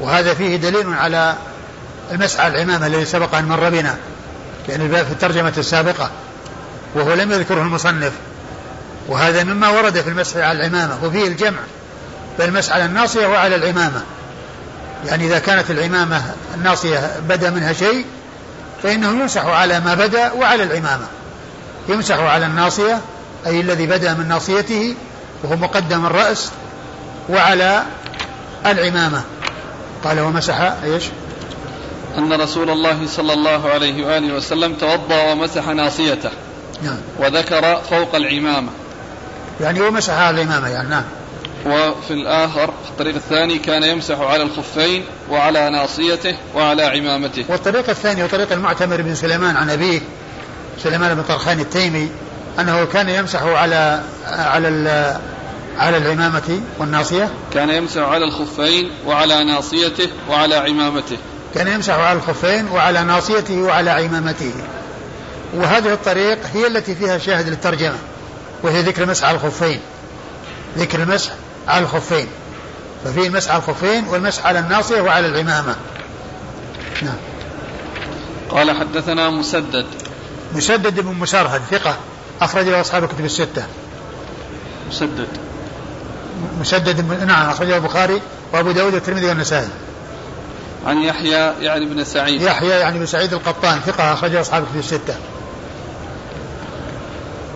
وهذا 0.01 0.33
فيه 0.33 0.55
دليل 0.55 0.93
على 0.93 1.35
المسح 2.11 2.39
على 2.39 2.53
العمامة 2.53 2.87
الذي 2.87 3.05
سبق 3.05 3.35
أن 3.35 3.45
مر 3.45 3.69
بنا 3.69 3.95
يعني 4.69 4.83
الباب 4.83 5.05
في 5.05 5.11
الترجمة 5.11 5.53
السابقة 5.57 6.09
وهو 6.95 7.13
لم 7.13 7.31
يذكره 7.31 7.61
المصنف. 7.61 8.11
وهذا 9.07 9.43
مما 9.43 9.69
ورد 9.69 10.01
في 10.01 10.09
المسح 10.09 10.37
على 10.37 10.59
العمامة 10.59 11.05
وفيه 11.05 11.27
الجمع 11.27 11.59
المسح 12.39 12.73
على 12.73 12.85
الناصية 12.85 13.27
وعلى 13.27 13.55
العمامة 13.55 14.01
يعني 15.05 15.27
إذا 15.27 15.39
كانت 15.39 15.71
العمامة 15.71 16.21
الناصية 16.55 17.11
بدا 17.29 17.49
منها 17.49 17.73
شيء 17.73 18.05
فإنه 18.83 19.07
يمسح 19.07 19.45
على 19.45 19.79
ما 19.79 19.93
بدا 19.93 20.31
وعلى 20.31 20.63
العمامة 20.63 21.05
يمسح 21.89 22.19
على 22.19 22.45
الناصية 22.45 23.01
أي 23.45 23.61
الذي 23.61 23.87
بدا 23.87 24.13
من 24.13 24.27
ناصيته 24.27 24.95
وهو 25.43 25.55
مقدم 25.55 26.05
الرأس 26.05 26.51
وعلى 27.29 27.83
العمامة 28.65 29.21
قال 30.03 30.19
ومسح 30.19 30.73
إيش؟ 30.83 31.03
أن 32.17 32.33
رسول 32.33 32.69
الله 32.69 33.07
صلى 33.07 33.33
الله 33.33 33.69
عليه 33.69 34.05
وآله 34.05 34.33
وسلم 34.33 34.73
توضأ 34.73 35.31
ومسح 35.31 35.67
ناصيته 35.67 36.29
نعم. 36.83 36.97
وذكر 37.19 37.81
فوق 37.89 38.15
العمامة 38.15 38.69
يعني 39.61 39.81
ومسح 39.81 40.13
على 40.13 40.41
العمامة 40.41 40.67
يعني 40.67 40.89
نعم. 40.89 41.03
وفي 41.65 42.11
الآخر 42.11 42.67
في 42.67 42.89
الطريق 42.89 43.15
الثاني 43.15 43.57
كان 43.57 43.83
يمسح 43.83 44.19
على 44.19 44.43
الخفين 44.43 45.03
وعلى 45.29 45.69
ناصيته 45.69 46.35
وعلى 46.55 46.83
عمامته. 46.83 47.45
والطريق 47.49 47.89
الثاني 47.89 48.23
هو 48.23 48.27
طريق 48.27 48.51
المعتمر 48.51 49.01
بن 49.01 49.15
سليمان 49.15 49.55
عن 49.55 49.69
أبيه 49.69 50.01
سليمان 50.83 51.15
بن 51.15 51.23
طرخان 51.23 51.59
التيمي 51.59 52.11
أنه 52.59 52.85
كان 52.85 53.09
يمسح 53.09 53.43
على 53.43 54.01
على 54.27 55.19
على 55.77 55.97
العمامة 55.97 56.61
والناصية. 56.79 57.29
كان 57.53 57.69
يمسح 57.69 58.01
على 58.01 58.25
الخفين 58.25 58.91
وعلى 59.07 59.43
ناصيته 59.43 60.09
وعلى 60.29 60.55
عمامته. 60.55 61.17
كان 61.55 61.67
يمسح 61.67 61.93
على 61.93 62.17
الخفين 62.17 62.67
وعلى 62.67 63.03
ناصيته 63.03 63.61
وعلى 63.61 63.89
عمامته. 63.89 64.53
وهذه 65.53 65.93
الطريق 65.93 66.39
هي 66.53 66.67
التي 66.67 66.95
فيها 66.95 67.17
شاهد 67.17 67.49
للترجمة 67.49 67.97
وهي 68.63 68.81
ذكر 68.81 69.03
المسح 69.03 69.25
على 69.27 69.35
الخفين. 69.35 69.79
ذكر 70.77 71.03
المسح 71.03 71.31
على 71.67 71.83
الخفين. 71.83 72.27
ففيه 73.05 73.27
المسح 73.27 73.51
على 73.51 73.63
الخفين 73.67 74.07
والمسح 74.07 74.45
على 74.45 74.59
الناصية 74.59 75.01
وعلى 75.01 75.27
العمامة. 75.27 75.75
نعم. 77.01 77.17
قال 78.49 78.71
حدثنا 78.71 79.29
مسدد. 79.29 79.85
مسدد 80.55 80.99
بن 80.99 81.13
مسرهد 81.13 81.61
ثقة 81.71 81.97
أخرج 82.41 82.65
له 82.65 82.81
أصحاب 82.81 83.03
الكتب 83.03 83.25
الستة. 83.25 83.63
مسدد. 84.89 85.27
مسدد 86.59 87.23
نعم 87.27 87.49
أخرجه 87.49 87.77
البخاري 87.77 88.21
وأبو 88.53 88.71
داود 88.71 88.93
والترمذي 88.93 89.25
والنسائي. 89.25 89.69
عن 90.87 90.97
يحيى 90.97 91.53
يعني 91.61 91.85
بن 91.85 92.03
سعيد. 92.03 92.41
يحيى 92.41 92.69
يعني 92.69 92.99
بن 92.99 93.05
سعيد 93.05 93.33
القطان 93.33 93.79
ثقة 93.79 94.13
أخرجه 94.13 94.41
أصحاب 94.41 94.63
الكتب 94.63 94.79
الستة. 94.79 95.15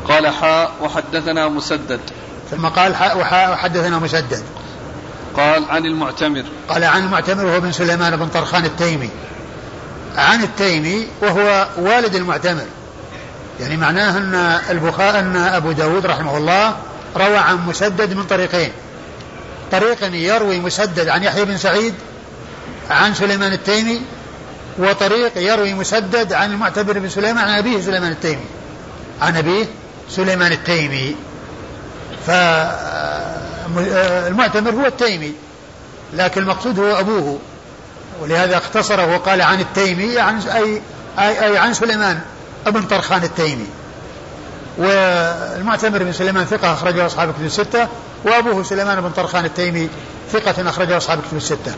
قال 0.08 0.28
حاء 0.28 0.72
وحدثنا 0.82 1.48
مسدد. 1.48 2.00
ثم 2.52 2.68
قال 2.68 2.96
حاء 2.96 3.18
وحاء 3.18 3.52
وحدثنا 3.52 4.00
مسدد. 4.00 4.44
قال 5.38 5.66
عن 5.70 5.86
المعتمر. 5.86 6.44
قال 6.70 6.84
عن 6.84 7.04
المعتمر 7.04 7.46
وهو 7.46 7.60
بن 7.60 7.72
سليمان 7.72 8.16
بن 8.16 8.28
طرخان 8.28 8.66
التيمي. 8.66 9.10
عن 10.16 10.44
التيمي 10.44 11.08
وهو 11.22 11.68
والد 11.78 12.16
المعتمر. 12.16 12.66
يعني 13.60 13.78
معناه 13.78 14.18
أن 14.18 14.36
البخاري 14.70 15.20
أن 15.20 15.36
أبو 15.36 15.72
داود 15.72 16.06
رحمه 16.06 16.38
الله 16.38 16.76
روى 17.18 17.38
عن 17.38 17.68
مسدد 17.68 18.14
من 18.14 18.24
طريقين. 18.24 18.72
طريق 19.72 20.14
يروي 20.14 20.60
مسدد 20.60 21.08
عن 21.08 21.24
يحيى 21.24 21.46
بن 21.46 21.58
سعيد 21.58 21.94
عن 22.90 23.14
سليمان 23.14 23.54
التيمي 23.54 24.02
وطريق 24.78 25.38
يروي 25.38 25.74
مسدد 25.74 26.34
عن 26.34 26.52
المعتبر 26.52 27.00
بن 27.00 27.10
سليمان 27.10 27.48
عن 27.48 27.58
أبيه 27.58 27.82
سليمان 27.82 28.12
التيمي. 28.12 28.46
عن 29.22 29.38
أبيه 29.38 29.66
سليمان 30.10 30.52
التيمي. 30.52 31.16
فالمعتمر 33.68 34.72
هو 34.72 34.86
التيمي 34.86 35.34
لكن 36.14 36.42
المقصود 36.42 36.80
هو 36.80 37.00
أبوه. 37.00 37.40
ولهذا 38.22 38.58
اختصره 38.58 39.16
وقال 39.16 39.42
عن 39.42 39.60
التيمي 39.60 40.20
عن 40.20 40.42
أي, 40.42 40.82
أي, 41.20 41.46
أي 41.46 41.58
عن 41.58 41.74
سليمان 41.74 42.20
ابن 42.68 42.82
طرخان 42.82 43.24
التيمي. 43.24 43.68
والمعتمر 44.78 46.04
بن 46.04 46.12
سليمان 46.14 46.46
ثقة 46.46 46.74
أخرجه 46.74 47.06
أصحاب 47.06 47.30
الكتب 47.30 47.46
الستة 47.46 47.88
وأبوه 48.24 48.64
سليمان 48.64 49.02
بن 49.02 49.10
طرخان 49.10 49.46
التيمي 49.46 49.90
ثقة 50.32 50.70
أخرجه 50.70 50.98
أصحاب 50.98 51.20
الكتب 51.20 51.38
الستة. 51.38 51.76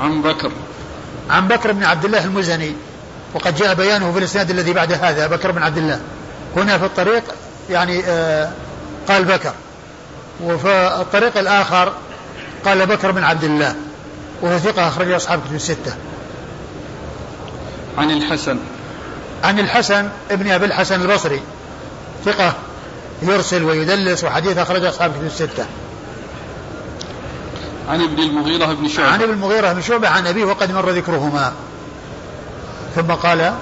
عن 0.00 0.22
بكر. 0.22 0.52
عن 1.30 1.48
بكر 1.48 1.72
بن 1.72 1.84
عبد 1.84 2.04
الله 2.04 2.24
المزني. 2.24 2.74
وقد 3.34 3.56
جاء 3.56 3.74
بيانه 3.74 4.12
في 4.12 4.18
الإسناد 4.18 4.50
الذي 4.50 4.72
بعد 4.72 4.92
هذا 4.92 5.26
بكر 5.26 5.50
بن 5.50 5.62
عبد 5.62 5.78
الله. 5.78 6.00
هنا 6.56 6.78
في 6.78 6.84
الطريق 6.84 7.22
يعني 7.70 8.04
آه 8.06 8.50
قال 9.08 9.24
بكر. 9.24 9.52
وفي 10.42 10.98
الطريق 11.00 11.38
الآخر 11.38 11.92
قال 12.64 12.86
بكر 12.86 13.10
بن 13.10 13.24
عبد 13.24 13.44
الله. 13.44 13.74
وهو 14.42 14.58
ثقة 14.58 14.88
أخرجه 14.88 15.16
أصحاب 15.16 15.40
كتب 15.44 15.54
الستة. 15.54 15.96
عن 17.98 18.10
الحسن. 18.10 18.58
عن 19.44 19.58
الحسن 19.58 20.08
ابن 20.30 20.50
أبي 20.50 20.66
الحسن 20.66 21.02
البصري. 21.02 21.40
ثقة 22.24 22.54
يرسل 23.22 23.62
ويدلس 23.64 24.24
وحديث 24.24 24.58
أخرجه 24.58 24.88
أصحاب 24.88 25.12
كتب 25.12 25.26
الستة. 25.26 25.66
عن 27.88 28.02
ابن 28.02 28.22
المغيرة 28.22 28.72
بن 28.72 28.88
شعبة. 28.88 29.08
عن 29.08 29.22
ابن 29.22 29.32
المغيرة 29.32 29.72
بن 29.72 29.82
شعبة 29.82 30.08
عن 30.08 30.26
أبيه 30.26 30.44
وقد 30.44 30.72
مر 30.72 30.90
ذكرهما. 30.90 31.52
ثم 32.96 33.12
قال 33.12 33.54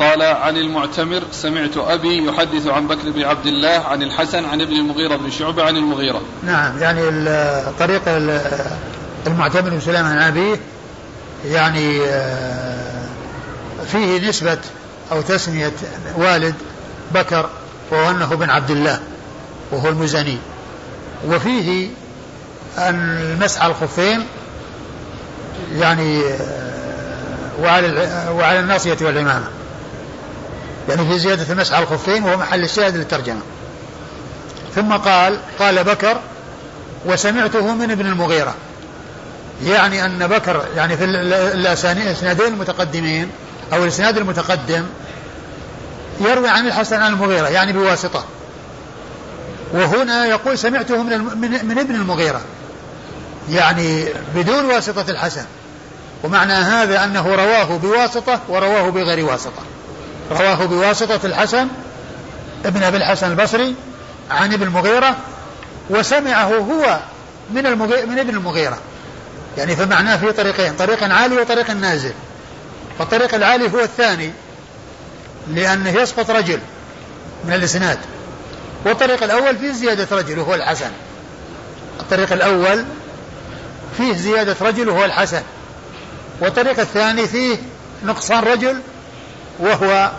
قال 0.00 0.22
عن 0.22 0.56
المعتمر 0.56 1.22
سمعت 1.32 1.76
أبي 1.76 2.26
يحدث 2.26 2.66
عن 2.66 2.86
بكر 2.86 3.10
بن 3.10 3.22
عبد 3.22 3.46
الله 3.46 3.68
عن 3.68 4.02
الحسن 4.02 4.44
عن 4.44 4.60
ابن 4.60 4.72
المغيرة 4.72 5.16
بن 5.16 5.30
شعبة 5.30 5.64
عن 5.64 5.76
المغيرة. 5.76 6.20
نعم 6.42 6.78
يعني 6.82 7.00
طريق 7.78 8.02
المعتمر 9.26 9.70
بن 9.70 9.80
سليمان 9.80 10.18
عن 10.18 10.22
أبيه 10.22 10.60
يعني 11.46 12.00
فيه 13.86 14.28
نسبة 14.28 14.58
أو 15.12 15.20
تسمية 15.20 15.72
والد 16.16 16.54
بكر 17.14 17.48
وهو 17.90 18.10
أنه 18.10 18.34
بن 18.34 18.50
عبد 18.50 18.70
الله 18.70 19.00
وهو 19.72 19.88
المزني. 19.88 20.38
وفيه 21.28 21.88
أن 22.78 23.18
المسح 23.32 23.62
على 23.62 23.72
الخفين 23.72 24.26
يعني 25.72 26.22
وعلى 27.62 27.88
وعلى 28.30 28.60
الناصية 28.60 28.96
والعمامة. 29.00 29.48
يعني 30.88 31.08
في 31.08 31.18
زيادة 31.18 31.52
المسح 31.52 31.74
على 31.74 31.82
الخفين 31.82 32.24
وهو 32.24 32.36
محل 32.36 32.64
الشاهد 32.64 32.96
للترجمة. 32.96 33.40
ثم 34.74 34.92
قال 34.92 35.38
قال 35.58 35.84
بكر 35.84 36.16
وسمعته 37.06 37.74
من 37.74 37.90
ابن 37.90 38.06
المغيرة. 38.06 38.54
يعني 39.64 40.04
أن 40.04 40.26
بكر 40.26 40.64
يعني 40.76 40.96
في 40.96 41.04
الإسنادين 41.04 42.46
المتقدمين 42.46 43.30
أو 43.72 43.82
الإسناد 43.82 44.18
المتقدم 44.18 44.86
يروي 46.20 46.48
عن 46.48 46.66
الحسن 46.66 47.02
عن 47.02 47.12
المغيرة 47.12 47.48
يعني 47.48 47.72
بواسطة. 47.72 48.24
وهنا 49.72 50.26
يقول 50.26 50.58
سمعته 50.58 51.02
من, 51.02 51.18
من, 51.18 51.66
من 51.68 51.78
ابن 51.78 51.94
المغيرة. 51.94 52.40
يعني 53.50 54.06
بدون 54.34 54.64
واسطة 54.64 55.10
الحسن. 55.10 55.44
ومعنى 56.24 56.52
هذا 56.52 57.04
أنه 57.04 57.34
رواه 57.34 57.76
بواسطة 57.76 58.40
ورواه 58.48 58.90
بغير 58.90 59.24
واسطة. 59.24 59.62
رواه 60.30 60.64
بواسطة 60.64 61.20
الحسن 61.24 61.68
ابن 62.64 62.82
أبي 62.82 62.96
الحسن 62.96 63.30
البصري 63.30 63.74
عن 64.30 64.52
ابن 64.52 64.62
المغيرة 64.62 65.16
وسمعه 65.90 66.48
هو 66.48 66.98
من 67.50 67.66
المغيرة 67.66 68.06
من 68.06 68.18
ابن 68.18 68.30
المغيرة. 68.30 68.78
يعني 69.58 69.76
فمعناه 69.76 70.16
في 70.16 70.32
طريقين 70.32 70.76
طريق 70.76 71.02
عالي 71.02 71.36
وطريق 71.36 71.70
نازل. 71.70 72.12
فالطريق 72.98 73.34
العالي 73.34 73.72
هو 73.72 73.80
الثاني 73.80 74.32
لأنه 75.48 75.90
يسقط 75.90 76.30
رجل 76.30 76.58
من 77.44 77.52
الإسناد. 77.52 77.98
والطريق 78.84 79.22
الأول 79.22 79.56
فيه 79.56 79.72
زيادة 79.72 80.16
رجل 80.16 80.38
وهو 80.38 80.54
الحسن. 80.54 80.90
الطريق 82.00 82.32
الأول 82.32 82.84
فيه 83.96 84.14
زيادة 84.14 84.56
رجل 84.60 84.88
وهو 84.88 85.04
الحسن. 85.04 85.42
والطريق 86.40 86.80
الثاني 86.80 87.28
فيه 87.28 87.56
نقصان 88.04 88.44
رجل 88.44 88.80
وهو 89.58 90.10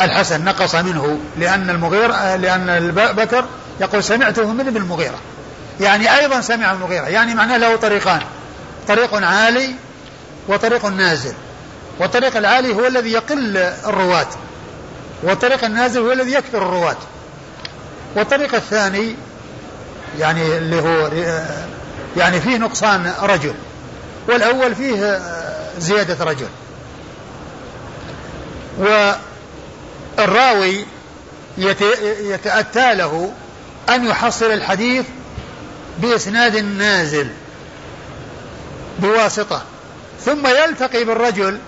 الحسن 0.00 0.44
نقص 0.44 0.74
منه 0.74 1.18
لأن 1.38 1.70
المغيرة 1.70 2.36
لأن 2.36 2.90
بكر 3.16 3.44
يقول 3.80 4.04
سمعته 4.04 4.52
من 4.52 4.66
ابن 4.66 4.76
المغيرة. 4.76 5.18
يعني 5.80 6.18
أيضا 6.18 6.40
سمع 6.40 6.72
المغيرة 6.72 7.04
يعني 7.04 7.34
معناه 7.34 7.56
له 7.56 7.76
طريقان 7.76 8.20
طريق 8.88 9.14
عالي 9.14 9.74
وطريق 10.48 10.86
نازل. 10.86 11.34
والطريق 11.98 12.36
العالي 12.36 12.74
هو 12.74 12.86
الذي 12.86 13.12
يقل 13.12 13.56
الرواة 13.56 14.28
والطريق 15.22 15.64
النازل 15.64 16.00
هو 16.00 16.12
الذي 16.12 16.32
يكثر 16.32 16.58
الرواة. 16.58 16.96
والطريق 18.16 18.54
الثاني 18.54 19.14
يعني 20.18 20.58
اللي 20.58 20.80
هو 20.80 21.10
يعني 22.16 22.40
فيه 22.40 22.56
نقصان 22.56 23.14
رجل 23.22 23.54
والأول 24.28 24.74
فيه 24.74 25.20
زيادة 25.78 26.24
رجل. 26.24 26.48
والراوي 30.18 30.86
يتأتى 32.20 32.94
له 32.94 33.32
أن 33.88 34.06
يحصل 34.06 34.46
الحديث 34.46 35.04
بإسناد 35.98 36.56
نازل 36.56 37.28
بواسطة. 38.98 39.62
ثم 40.24 40.46
يلتقي 40.46 41.04
بالرجل 41.04 41.58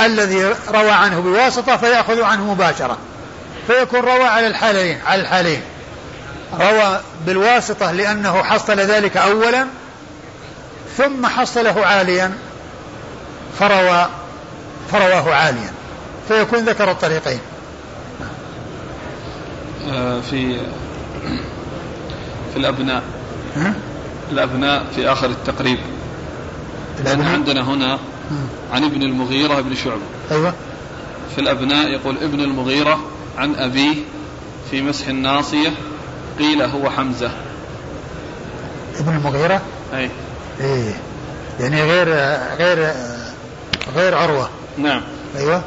الذي 0.00 0.54
روى 0.68 0.90
عنه 0.90 1.20
بواسطة 1.20 1.76
فيأخذ 1.76 2.22
عنه 2.22 2.54
مباشرة 2.54 2.98
فيكون 3.66 4.00
روى 4.00 4.24
على 4.24 4.46
الحالين 4.46 5.00
على 5.06 5.22
الحالين. 5.22 5.62
روى 6.60 7.00
بالواسطة 7.26 7.92
لأنه 7.92 8.42
حصل 8.42 8.80
ذلك 8.80 9.16
أولا 9.16 9.66
ثم 10.96 11.26
حصله 11.26 11.86
عاليا 11.86 12.32
فروى 13.58 14.08
فرواه 14.92 15.34
عاليا. 15.34 15.72
فيكون 16.28 16.58
ذكر 16.58 16.90
الطريقين. 16.90 17.38
آه، 19.90 20.20
في 20.20 20.60
في 22.52 22.56
الأبناء. 22.56 23.02
الأبناء 24.32 24.84
في 24.96 25.12
آخر 25.12 25.26
التقريب. 25.26 25.78
لأن 27.04 27.22
عندنا 27.22 27.60
هنا 27.60 27.98
عن 28.72 28.84
ابن 28.84 29.02
المغيرة 29.02 29.60
بن 29.60 29.74
شعبة. 29.74 30.02
أيوة. 30.30 30.54
في 31.34 31.40
الأبناء 31.40 31.88
يقول 31.88 32.16
ابن 32.22 32.40
المغيرة 32.40 33.00
عن 33.38 33.54
أبيه 33.54 33.94
في 34.70 34.82
مسح 34.82 35.06
الناصية 35.08 35.70
قيل 36.38 36.62
هو 36.62 36.90
حمزة. 36.90 37.30
ابن 38.98 39.16
المغيرة؟ 39.16 39.60
أي. 39.94 40.10
إيه. 40.60 40.94
يعني 41.60 41.82
غير 41.82 42.08
غير 42.58 42.92
غير 43.94 44.14
عروة. 44.14 44.48
نعم. 44.78 45.02
أيوة. 45.36 45.62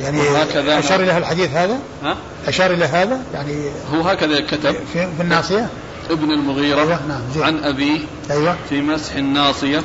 يعني 0.00 0.20
وهكذا 0.20 0.78
أشار 0.78 1.00
إلى 1.00 1.18
الحديث 1.18 1.50
هذا؟ 1.50 1.78
ها؟ 2.02 2.16
أشار 2.48 2.70
إلى 2.70 2.84
هذا؟ 2.84 3.20
يعني 3.34 3.70
هو 3.94 4.00
هكذا 4.02 4.40
كتب. 4.40 4.72
في, 4.92 5.08
في 5.16 5.22
الناصية؟ 5.22 5.68
ابن 6.10 6.30
المغيرة 6.30 6.80
أيوة 6.80 7.00
نعم 7.08 7.20
زي. 7.34 7.44
عن 7.44 7.64
أبيه 7.64 8.00
أيوة. 8.30 8.56
في 8.68 8.80
مسح 8.80 9.14
الناصية. 9.14 9.82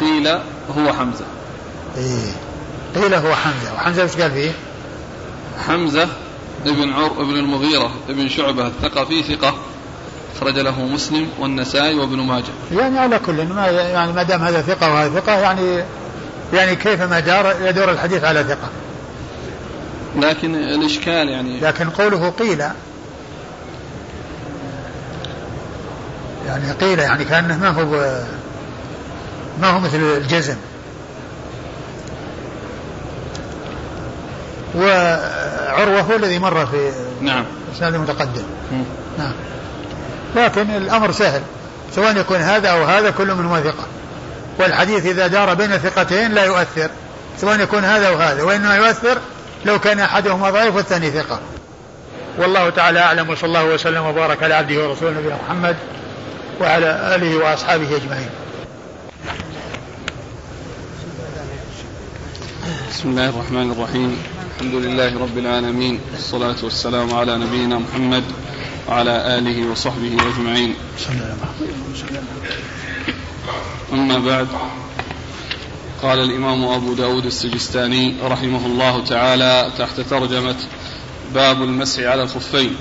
قيل 0.00 0.28
هو 0.78 0.92
حمزة. 0.92 1.24
إيه. 1.96 2.32
قيل 2.94 3.14
هو 3.14 3.34
حمزة. 3.34 3.74
وحمزة 3.74 4.04
وش 4.04 4.16
قال 4.16 4.30
فيه؟ 4.30 4.52
حمزة 5.68 6.08
ابن 6.66 6.92
عر 6.92 7.22
ابن 7.22 7.36
المغيرة 7.36 7.90
ابن 8.08 8.28
شعبة 8.28 8.66
الثقفي 8.66 9.22
ثقة 9.22 9.54
أخرج 10.36 10.58
له 10.58 10.84
مسلم 10.84 11.28
والنسائي 11.38 11.94
وابن 11.94 12.20
ماجه. 12.20 12.52
يعني 12.72 12.98
على 12.98 13.18
كل 13.18 13.46
ما 13.46 13.66
يعني 13.66 14.12
ما 14.12 14.22
دام 14.22 14.42
هذا 14.42 14.62
ثقة 14.62 14.94
وهذا 14.94 15.20
ثقة 15.20 15.32
يعني 15.32 15.84
يعني 16.52 16.76
كيفما 16.76 17.20
دار 17.20 17.54
يدور 17.60 17.90
الحديث 17.90 18.24
على 18.24 18.44
ثقة. 18.44 18.68
لكن 20.16 20.54
الإشكال 20.54 21.28
يعني 21.28 21.60
لكن 21.60 21.90
قوله 21.90 22.30
قيل 22.30 22.60
يعني 26.46 26.72
قيل 26.72 26.98
يعني 26.98 27.24
كأنه 27.24 27.58
ما 27.58 27.68
هو 27.68 28.20
ما 29.60 29.70
هو 29.70 29.80
مثل 29.80 29.96
الجزم 29.96 30.56
وعروة 35.72 36.00
هو 36.00 36.16
الذي 36.16 36.38
مر 36.38 36.66
في 36.66 36.92
نعم. 37.20 37.44
الإسناد 37.68 37.94
المتقدم 37.94 38.42
نعم. 39.18 39.32
لكن 40.36 40.70
الأمر 40.70 41.12
سهل. 41.12 41.42
سواء 41.94 42.16
يكون 42.16 42.36
هذا 42.36 42.68
أو 42.68 42.84
هذا 42.84 43.10
كل 43.10 43.34
منهما 43.34 43.60
ثقة. 43.60 43.86
والحديث 44.58 45.06
إذا 45.06 45.26
دار 45.26 45.54
بين 45.54 45.78
ثقتين 45.78 46.32
لا 46.32 46.44
يؤثر. 46.44 46.90
سواء 47.40 47.60
يكون 47.60 47.84
هذا 47.84 48.08
أو 48.08 48.16
هذا. 48.16 48.42
وإنما 48.42 48.76
يؤثر 48.76 49.18
لو 49.64 49.78
كان 49.78 50.00
أحدهما 50.00 50.50
ضعيف 50.50 50.76
والثاني 50.76 51.10
ثقة. 51.10 51.40
والله 52.38 52.70
تعالى 52.70 53.00
أعلم. 53.00 53.30
وصلى 53.30 53.48
الله 53.48 53.64
وسلم 53.64 54.06
وبارك 54.06 54.42
على 54.42 54.54
عبده 54.54 54.88
ورسوله 54.88 55.10
نبينا 55.10 55.38
محمد 55.46 55.76
وعلى 56.60 57.14
آله 57.14 57.36
وأصحابه 57.36 57.96
أجمعين. 57.96 58.30
بسم 62.90 63.08
الله 63.08 63.28
الرحمن 63.28 63.72
الرحيم. 63.72 64.22
الحمد 64.60 64.74
لله 64.74 65.18
رب 65.18 65.38
العالمين 65.38 66.00
والصلاة 66.12 66.56
والسلام 66.62 67.14
على 67.14 67.38
نبينا 67.38 67.78
محمد 67.78 68.24
وعلى 68.88 69.38
آله 69.38 69.70
وصحبه 69.70 70.16
أجمعين. 70.28 70.74
أما 73.92 74.18
بعد 74.18 74.48
قال 76.02 76.18
الإمام 76.18 76.64
أبو 76.64 76.94
داود 76.94 77.26
السجستاني 77.26 78.16
رحمه 78.22 78.66
الله 78.66 79.04
تعالى 79.04 79.72
تحت 79.78 80.00
ترجمة 80.00 80.56
باب 81.34 81.62
المسح 81.62 82.02
على 82.02 82.22
الخفين. 82.22 82.76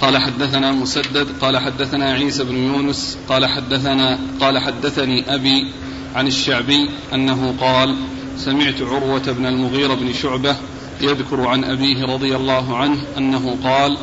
قال 0.00 0.18
حدثنا 0.18 0.72
مسدد 0.72 1.26
قال 1.40 1.58
حدثنا 1.58 2.12
عيسى 2.12 2.44
بن 2.44 2.56
يونس 2.56 3.18
قال 3.28 3.46
حدثنا 3.46 4.18
قال 4.40 4.58
حدثني 4.58 5.34
أبي 5.34 5.72
عن 6.14 6.26
الشعبي 6.26 6.90
أنه 7.14 7.54
قال 7.60 7.96
سمعت 8.38 8.82
عروة 8.82 9.32
بن 9.32 9.46
المغيرة 9.46 9.94
بن 9.94 10.12
شعبة 10.12 10.56
يذكر 11.00 11.46
عن 11.46 11.64
أبيه 11.64 12.04
رضي 12.04 12.36
الله 12.36 12.76
عنه 12.76 12.98
أنه 13.18 13.56
قال 13.64 13.98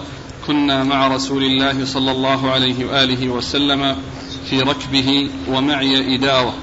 كنا 0.48 0.84
مع 0.84 1.08
رسول 1.08 1.44
الله 1.44 1.86
صلى 1.86 2.12
الله 2.12 2.52
عليه 2.52 2.86
وآله 2.86 3.30
وسلم 3.30 3.96
في 4.50 4.60
ركبه 4.62 5.30
ومعي 5.50 6.16
إداوة 6.16 6.54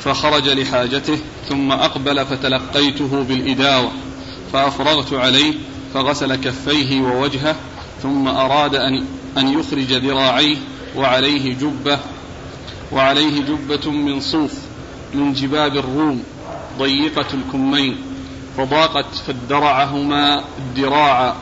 فخرج 0.00 0.48
لحاجته 0.48 1.18
ثم 1.48 1.72
أقبل 1.72 2.26
فتلقيته 2.26 3.22
بالإداوة 3.22 3.90
فأفرغت 4.52 5.12
عليه 5.12 5.54
فغسل 5.94 6.34
كفيه 6.36 7.00
ووجهه 7.00 7.56
ثم 8.02 8.28
أراد 8.28 8.74
أن 8.74 9.04
أن 9.38 9.48
يخرج 9.60 9.92
ذراعيه 9.92 10.56
وعليه 10.96 11.54
جبة 11.54 11.98
وعليه 12.92 13.40
جبة 13.42 13.90
من 13.90 14.20
صوف 14.20 14.52
من 15.14 15.32
جباب 15.32 15.76
الروم 15.76 16.22
ضيقة 16.78 17.26
الكمين 17.34 17.96
فضاقت 18.56 19.14
فادرعهما 19.26 20.44
الدراع 20.58 21.36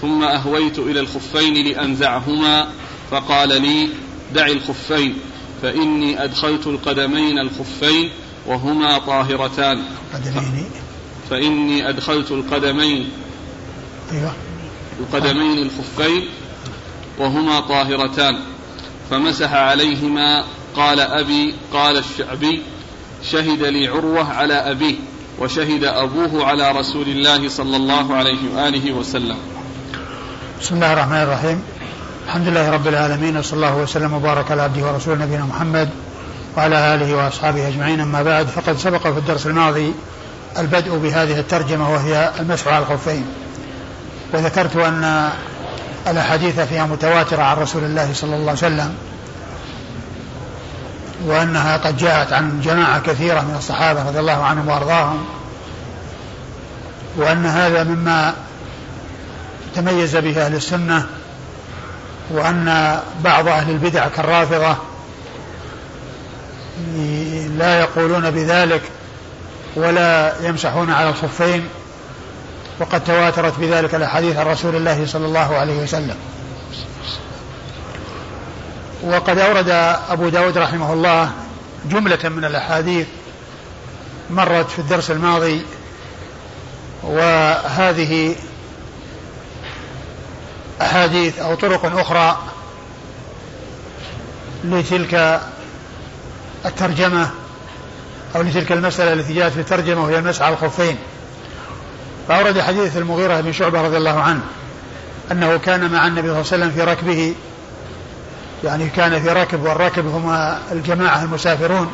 ثم 0.00 0.22
أهويت 0.22 0.78
إلى 0.78 1.00
الخفين 1.00 1.54
لأنزعهما 1.54 2.68
فقال 3.10 3.62
لي 3.62 3.88
دع 4.34 4.46
الخفين 4.46 5.14
فإني 5.62 6.24
أدخلت 6.24 6.66
القدمين 6.66 7.38
الخفين 7.38 8.10
وهما 8.46 8.98
طاهرتان. 8.98 9.82
فإني 11.30 11.88
أدخلت 11.88 12.30
القدمين 12.30 13.08
أيوه. 14.12 14.32
القدمين 15.00 15.58
الخفين 15.58 16.28
وهما 17.18 17.60
طاهرتان. 17.60 18.38
فمسح 19.10 19.52
عليهما 19.52 20.44
قال 20.76 21.00
أبي 21.00 21.54
قال 21.72 21.96
الشعبي 21.96 22.62
شهد 23.22 23.62
لي 23.62 23.88
عروة 23.88 24.32
على 24.32 24.54
أبيه 24.54 24.94
وشهد 25.38 25.84
أبوه 25.84 26.46
على 26.46 26.70
رسول 26.72 27.08
الله 27.08 27.48
صلى 27.48 27.76
الله 27.76 28.14
عليه 28.14 28.38
وآله 28.54 28.92
وسلم. 28.92 29.36
بسم 30.60 30.74
الله 30.74 30.92
الرحمن 30.92 31.22
الرحيم. 31.22 31.62
الحمد 32.26 32.48
لله 32.48 32.70
رب 32.70 32.88
العالمين 32.88 33.36
وصلى 33.36 33.56
الله 33.56 33.76
وسلم 33.76 34.14
وبارك 34.14 34.50
على 34.50 34.62
عبده 34.62 34.86
ورسوله 34.86 35.24
نبينا 35.24 35.44
محمد 35.44 35.88
وعلى 36.56 36.94
آله 36.94 37.14
وأصحابه 37.16 37.68
أجمعين. 37.68 38.00
أما 38.00 38.22
بعد 38.22 38.46
فقد 38.46 38.76
سبق 38.76 39.02
في 39.02 39.18
الدرس 39.18 39.46
الماضي 39.46 39.92
البدء 40.58 40.96
بهذه 40.96 41.40
الترجمة 41.40 41.92
وهي 41.92 42.30
المسح 42.40 42.68
على 42.68 42.78
الخفين. 42.78 43.24
وذكرت 44.32 44.76
أن 44.76 45.30
الأحاديث 46.08 46.60
فيها 46.60 46.86
متواترة 46.86 47.42
عن 47.42 47.56
رسول 47.56 47.84
الله 47.84 48.10
صلى 48.14 48.36
الله 48.36 48.48
عليه 48.48 48.52
وسلم. 48.52 48.94
وأنها 51.26 51.76
قد 51.76 51.96
جاءت 51.96 52.32
عن 52.32 52.60
جماعة 52.60 53.00
كثيرة 53.00 53.40
من 53.40 53.54
الصحابة 53.58 54.08
رضي 54.08 54.18
الله 54.18 54.44
عنهم 54.44 54.68
وأرضاهم 54.68 55.24
وأن 57.16 57.46
هذا 57.46 57.84
مما 57.84 58.34
تميز 59.74 60.16
به 60.16 60.46
أهل 60.46 60.54
السنة 60.54 61.06
وأن 62.30 62.98
بعض 63.24 63.48
أهل 63.48 63.70
البدع 63.70 64.08
كالرافضة 64.08 64.76
لا 67.58 67.80
يقولون 67.80 68.30
بذلك 68.30 68.82
ولا 69.76 70.32
يمسحون 70.40 70.90
على 70.90 71.08
الخفين 71.08 71.68
وقد 72.80 73.04
تواترت 73.04 73.58
بذلك 73.58 73.94
الأحاديث 73.94 74.36
عن 74.36 74.46
رسول 74.46 74.76
الله 74.76 75.06
صلى 75.06 75.26
الله 75.26 75.56
عليه 75.56 75.82
وسلم. 75.82 76.16
وقد 79.02 79.38
أورد 79.38 79.68
أبو 80.08 80.28
داود 80.28 80.58
رحمه 80.58 80.92
الله 80.92 81.32
جملة 81.90 82.28
من 82.28 82.44
الأحاديث 82.44 83.06
مرت 84.30 84.70
في 84.70 84.78
الدرس 84.78 85.10
الماضي 85.10 85.62
وهذه 87.02 88.36
أحاديث 90.82 91.38
أو 91.38 91.54
طرق 91.54 91.98
أخرى 91.98 92.38
لتلك 94.64 95.40
الترجمة 96.66 97.30
أو 98.36 98.42
لتلك 98.42 98.72
المسألة 98.72 99.12
التي 99.12 99.34
جاءت 99.34 99.52
في 99.52 99.60
الترجمة 99.60 100.04
وهي 100.04 100.18
المسعى 100.18 100.46
على 100.46 100.54
الخفين 100.54 100.96
فأورد 102.28 102.60
حديث 102.60 102.96
المغيرة 102.96 103.40
بن 103.40 103.52
شعبة 103.52 103.82
رضي 103.82 103.96
الله 103.96 104.20
عنه 104.20 104.40
أنه 105.32 105.56
كان 105.56 105.92
مع 105.92 106.06
النبي 106.06 106.28
صلى 106.28 106.40
الله 106.40 106.52
عليه 106.52 106.64
وسلم 106.64 106.70
في 106.70 106.82
ركبه 106.82 107.34
يعني 108.64 108.88
كان 108.88 109.22
في 109.22 109.28
ركب 109.28 109.62
والركب 109.62 110.06
هم 110.06 110.56
الجماعة 110.72 111.22
المسافرون 111.22 111.92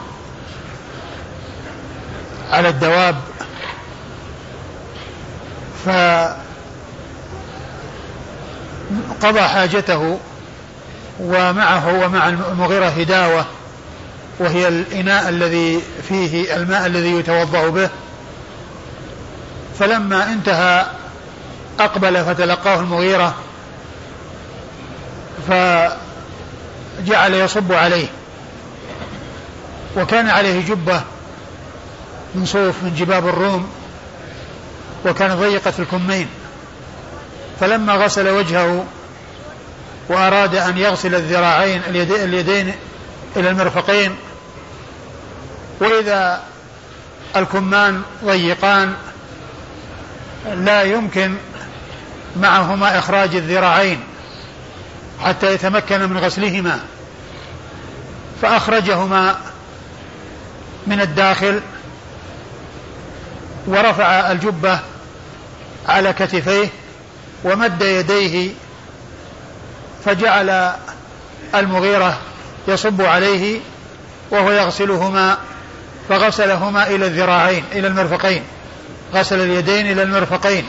على 2.51 2.69
الدواب. 2.69 3.17
فقضى 5.87 6.37
حاجته 9.41 10.19
ومعه 11.21 12.05
ومع 12.05 12.29
المغيرة 12.29 12.87
هداوة 12.87 13.45
وهي 14.39 14.69
الإناء 14.69 15.29
الذي 15.29 15.83
فيه 16.09 16.57
الماء 16.57 16.87
الذي 16.87 17.13
يتوضأ 17.13 17.69
به. 17.69 17.91
فلما 19.79 20.33
انتهى 20.33 20.87
أقبل 21.81 22.25
فتلقاه 22.25 22.81
المغيرة 22.81 23.35
فجعل 26.99 27.35
يصب 27.35 27.73
عليه 27.73 28.07
وكان 29.97 30.31
عليه 30.31 30.67
جبة 30.67 31.03
من 32.35 32.45
صوف 32.47 32.83
من 32.83 32.95
جباب 32.99 33.29
الروم 33.29 33.71
وكان 35.07 35.35
ضيقة 35.35 35.73
الكمين. 35.79 36.29
فلما 37.61 37.93
غسل 37.95 38.29
وجهه 38.29 38.85
وأراد 40.09 40.55
أن 40.55 40.79
يغسل 40.79 41.15
الذراعين 41.15 41.83
اليدين 41.89 42.75
إلى 43.37 43.51
المرفقين 43.51 44.17
وإذا 45.81 46.43
الكمان 47.37 48.03
ضيقان 48.25 48.95
لا 50.55 50.83
يمكن 50.83 51.35
معهما 52.37 52.99
إخراج 52.99 53.35
الذراعين. 53.35 54.01
حتى 55.25 55.55
يتمكن 55.55 56.01
من 56.01 56.19
غسلهما 56.19 56.81
فأخرجهما 58.43 59.37
من 60.87 61.01
الداخل 61.01 61.61
ورفع 63.67 64.33
الجبة 64.33 64.79
على 65.89 66.13
كتفيه 66.13 66.69
ومد 67.45 67.83
يديه 67.83 68.51
فجعل 70.05 70.73
المغيرة 71.55 72.19
يصب 72.69 73.03
عليه 73.03 73.61
وهو 74.31 74.51
يغسلهما 74.51 75.39
فغسلهما 76.09 76.87
إلى 76.87 77.07
الذراعين 77.07 77.65
إلى 77.73 77.87
المرفقين. 77.87 78.43
غسل 79.15 79.41
اليدين 79.41 79.93
إلى 79.93 80.03
المرفقين. 80.03 80.65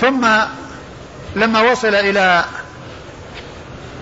ثم 0.00 0.26
لما 1.36 1.60
وصل 1.60 1.94
إلى 1.94 2.44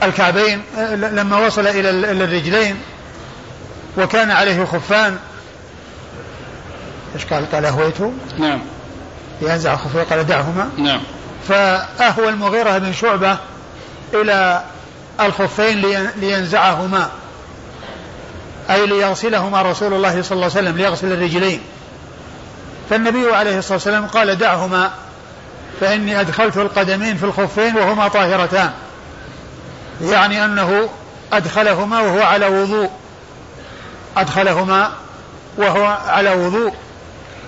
الكعبين 0.03 0.63
لما 0.95 1.47
وصل 1.47 1.67
إلى 1.67 1.91
الرجلين 2.25 2.77
وكان 3.99 4.31
عليه 4.31 4.65
خفان. 4.65 5.19
إيش 7.15 7.25
قال؟ 7.25 7.51
قال 7.53 7.65
أهويته؟ 7.65 8.13
نعم. 8.39 8.61
ينزع 9.43 9.77
خفيه 9.77 10.03
قال 10.03 10.27
دعهما. 10.27 10.71
نعم. 10.79 11.01
فأهوى 11.49 12.29
المغيرة 12.29 12.79
بن 12.79 12.93
شعبة 12.93 13.39
إلى 14.15 14.65
الخفين 15.21 16.09
لينزعهما 16.17 17.11
أي 18.71 18.87
ليغسلهما 18.87 19.63
رسول 19.63 19.95
الله 19.95 20.23
صلى 20.23 20.37
الله 20.37 20.51
عليه 20.57 20.61
وسلم 20.61 20.77
ليغسل 20.77 21.13
الرجلين. 21.13 21.61
فالنبي 22.91 23.35
عليه 23.35 23.59
الصلاة 23.59 23.75
والسلام 23.75 24.07
قال 24.07 24.39
دعهما. 24.39 24.91
فإني 25.81 26.21
أدخلت 26.21 26.57
القدمين 26.57 27.17
في 27.17 27.25
الخفين 27.25 27.77
وهما 27.77 28.09
طاهرتان. 28.09 28.71
يعني 30.03 30.45
أنه 30.45 30.89
أدخلهما 31.33 32.01
وهو 32.01 32.23
على 32.23 32.47
وضوء. 32.47 32.91
أدخلهما 34.17 34.93
وهو 35.57 35.99
على 36.09 36.31
وضوء. 36.35 36.73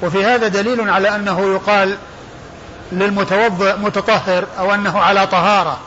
وفي 0.02 0.24
هذا 0.24 0.48
دليل 0.48 0.90
على 0.90 1.16
أنه 1.16 1.52
يقال 1.54 1.96
للمتوضئ 2.92 3.76
متطهر 3.76 4.44
أو 4.58 4.74
أنه 4.74 4.98
على 4.98 5.26
طهارة. 5.26 5.80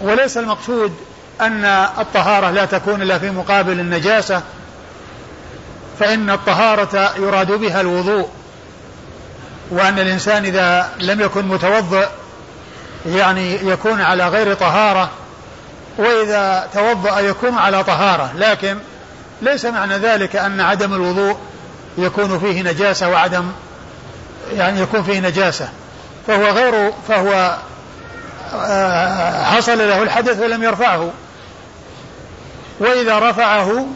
وليس 0.00 0.38
المقصود 0.38 0.96
أن 1.40 1.64
الطهارة 1.98 2.50
لا 2.50 2.64
تكون 2.64 3.02
إلا 3.02 3.18
في 3.18 3.30
مقابل 3.30 3.80
النجاسة 3.80 4.42
فإن 5.98 6.30
الطهارة 6.30 7.12
يراد 7.18 7.52
بها 7.52 7.80
الوضوء. 7.80 8.28
وأن 9.70 9.98
الإنسان 9.98 10.44
إذا 10.44 10.90
لم 11.00 11.20
يكن 11.20 11.48
متوضئ 11.48 12.08
يعني 13.06 13.54
يكون 13.54 14.00
على 14.00 14.28
غير 14.28 14.54
طهارة 14.54 15.10
وإذا 15.98 16.68
توضأ 16.74 17.20
يكون 17.20 17.58
على 17.58 17.84
طهارة 17.84 18.32
لكن 18.36 18.78
ليس 19.42 19.64
معنى 19.64 19.98
ذلك 19.98 20.36
أن 20.36 20.60
عدم 20.60 20.94
الوضوء 20.94 21.36
يكون 21.98 22.38
فيه 22.38 22.62
نجاسة 22.62 23.08
وعدم 23.08 23.52
يعني 24.52 24.80
يكون 24.80 25.02
فيه 25.02 25.20
نجاسة. 25.20 25.68
فهو 26.26 26.44
غير 26.44 26.92
فهو 27.08 27.58
آه، 28.54 29.44
حصل 29.44 29.78
له 29.78 30.02
الحدث 30.02 30.40
ولم 30.40 30.62
يرفعه. 30.62 31.10
وإذا 32.80 33.18
رفعه 33.18 33.86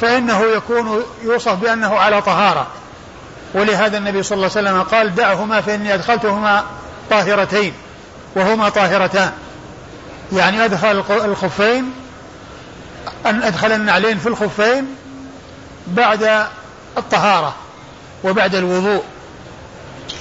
فإنه 0.00 0.42
يكون 0.56 1.02
يوصف 1.22 1.54
بأنه 1.54 1.98
على 1.98 2.22
طهارة. 2.22 2.66
ولهذا 3.54 3.98
النبي 3.98 4.22
صلى 4.22 4.36
الله 4.36 4.50
عليه 4.56 4.68
وسلم 4.68 4.82
قال 4.82 5.14
دعهما 5.14 5.60
فإني 5.60 5.94
أدخلتهما 5.94 6.64
طاهرتين 7.10 7.72
وهما 8.34 8.68
طاهرتان. 8.68 9.32
يعني 10.32 10.64
أدخل 10.64 11.04
الخفين 11.10 11.92
أن 13.26 13.42
أدخل 13.42 13.72
النعلين 13.72 14.18
في 14.18 14.26
الخفين 14.26 14.86
بعد 15.86 16.46
الطهارة 16.98 17.54
وبعد 18.24 18.54
الوضوء. 18.54 19.02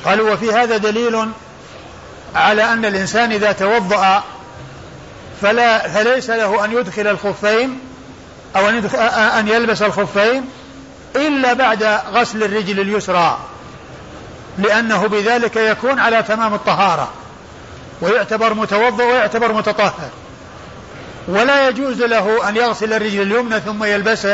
قالوا 0.05 0.34
وفي 0.34 0.53
هذا 0.53 0.78
دليل 0.78 1.30
على 2.36 2.63
أن 2.73 2.86
الإنسان 2.86 3.32
إذا 3.32 3.51
توضأ 3.51 4.23
فلا 5.41 5.88
فليس 5.88 6.30
له 6.30 6.65
أن 6.65 6.71
يدخل 6.71 7.07
الخفين 7.07 7.80
أو 8.55 8.69
أن, 8.69 8.86
أن 9.39 9.47
يلبس 9.47 9.82
الخفين 9.82 10.45
إلا 11.16 11.53
بعد 11.53 11.84
غسل 12.13 12.43
الرجل 12.43 12.80
اليسرى 12.80 13.39
لأنه 14.57 15.07
بذلك 15.07 15.55
يكون 15.55 15.99
على 15.99 16.24
تمام 16.24 16.53
الطهارة 16.53 17.09
ويعتبر 18.01 18.53
متوضأ 18.53 19.03
ويعتبر 19.03 19.53
متطهر. 19.53 20.09
ولا 21.28 21.70
يجوز 21.70 22.01
له 22.01 22.49
أن 22.49 22.55
يغسل 22.55 22.93
الرجل 22.93 23.22
اليمنى 23.22 23.59
ثم 23.59 23.84
يلبس 23.84 24.28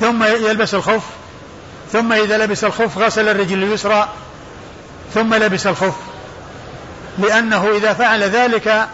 ثم 0.00 0.24
يلبس 0.24 0.74
الخف 0.74 1.02
ثم 1.92 2.12
إذا 2.12 2.38
لبس 2.38 2.64
الخف 2.64 2.98
غسل 2.98 3.28
الرجل 3.28 3.62
اليسرى 3.62 4.08
ثم 5.14 5.34
لبس 5.34 5.66
الخف. 5.66 5.94
لأنه 7.18 7.68
إذا 7.76 7.92
فعل 7.92 8.22
ذلك 8.22 8.88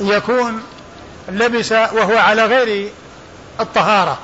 يكون 0.00 0.62
لبس 1.28 1.72
وهو 1.72 2.16
على 2.18 2.44
غير 2.44 2.90
الطهارة. 3.60 4.18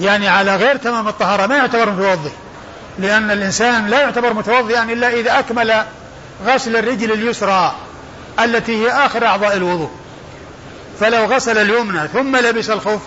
يعني 0.00 0.28
على 0.28 0.56
غير 0.56 0.76
تمام 0.76 1.08
الطهارة 1.08 1.46
ما 1.46 1.56
يعتبر 1.56 1.90
متوضئ 1.90 2.30
لأن 2.98 3.30
الإنسان 3.30 3.86
لا 3.86 4.00
يعتبر 4.00 4.32
متوضئا 4.32 4.82
إلا 4.82 5.08
إذا 5.08 5.38
أكمل 5.38 5.82
غسل 6.46 6.76
الرجل 6.76 7.12
اليسرى 7.12 7.74
التي 8.40 8.84
هي 8.84 8.90
آخر 8.90 9.26
أعضاء 9.26 9.56
الوضوء. 9.56 9.90
فلو 11.00 11.24
غسل 11.24 11.58
اليمنى 11.58 12.08
ثم 12.08 12.36
لبس 12.36 12.70
الخف 12.70 13.00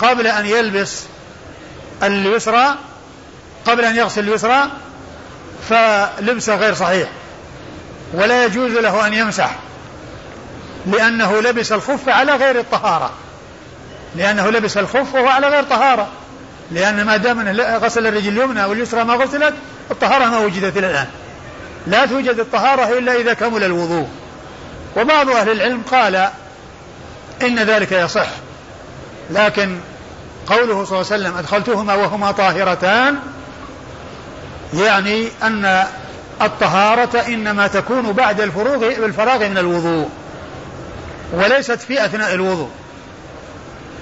قبل 0.00 0.26
أن 0.26 0.46
يلبس 0.46 1.02
اليسرى 2.02 2.74
قبل 3.66 3.84
أن 3.84 3.96
يغسل 3.96 4.28
اليسرى 4.28 4.68
فلبسه 5.68 6.56
غير 6.56 6.74
صحيح. 6.74 7.08
ولا 8.14 8.44
يجوز 8.44 8.72
له 8.72 9.06
أن 9.06 9.14
يمسح 9.14 9.56
لأنه 10.86 11.40
لبس 11.40 11.72
الخف 11.72 12.08
على 12.08 12.32
غير 12.32 12.58
الطهارة. 12.60 13.10
لأنه 14.16 14.50
لبس 14.50 14.76
الخف 14.76 15.14
وهو 15.14 15.28
على 15.28 15.48
غير 15.48 15.62
طهارة. 15.62 16.08
لأن 16.70 17.04
ما 17.04 17.16
دام 17.16 17.60
غسل 17.60 18.06
الرجل 18.06 18.28
اليمنى 18.28 18.64
واليسرى 18.64 19.04
ما 19.04 19.14
غسلت 19.14 19.54
الطهارة 19.90 20.24
ما 20.24 20.38
وجدت 20.38 20.76
إلى 20.76 20.90
الآن. 20.90 21.06
لا 21.86 22.06
توجد 22.06 22.38
الطهارة 22.38 22.98
إلا 22.98 23.14
إذا 23.14 23.34
كمل 23.34 23.64
الوضوء. 23.64 24.08
وبعض 24.96 25.30
أهل 25.30 25.50
العلم 25.50 25.82
قال 25.90 26.28
إن 27.42 27.58
ذلك 27.58 27.92
يصح. 27.92 28.28
لكن 29.30 29.78
قوله 30.46 30.84
صلى 30.84 31.00
الله 31.00 31.12
عليه 31.12 31.22
وسلم 31.22 31.36
أدخلتهما 31.36 31.94
وهما 31.94 32.32
طاهرتان 32.32 33.18
يعني 34.74 35.28
أن 35.42 35.84
الطهارة 36.42 37.20
إنما 37.28 37.66
تكون 37.66 38.12
بعد 38.12 38.40
بالفراغ 39.00 39.48
من 39.48 39.58
الوضوء 39.58 40.08
وليست 41.32 41.80
في 41.80 42.04
أثناء 42.04 42.34
الوضوء. 42.34 42.70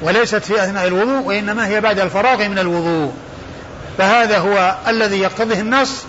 وليست 0.03 0.45
في 0.45 0.63
أثناء 0.65 0.87
الوضوء 0.87 1.23
وإنما 1.23 1.67
هي 1.67 1.81
بعد 1.81 1.99
الفراغ 1.99 2.49
من 2.49 2.59
الوضوء. 2.59 3.13
فهذا 3.99 4.39
هو 4.39 4.77
الذي 4.89 5.21
يقتضيه 5.21 5.61
النص 5.61 6.05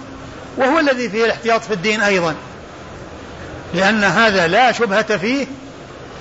وهو 0.57 0.79
الذي 0.79 1.09
فيه 1.09 1.25
الاحتياط 1.25 1.63
في 1.63 1.73
الدين 1.73 2.01
أيضا. 2.01 2.35
لأن 3.73 4.03
هذا 4.03 4.47
لا 4.47 4.71
شبهة 4.71 5.17
فيه 5.17 5.47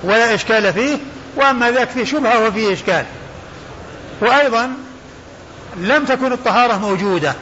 ولا 0.04 0.34
إشكال 0.34 0.72
فيه 0.72 0.98
وأما 1.36 1.70
ذاك 1.70 1.88
فيه 1.88 2.04
شبهة 2.04 2.46
وفيه 2.48 2.72
إشكال. 2.72 3.04
وأيضا 4.20 4.70
لم 5.76 6.04
تكن 6.04 6.32
الطهارة 6.32 6.78
موجودة 6.78 7.34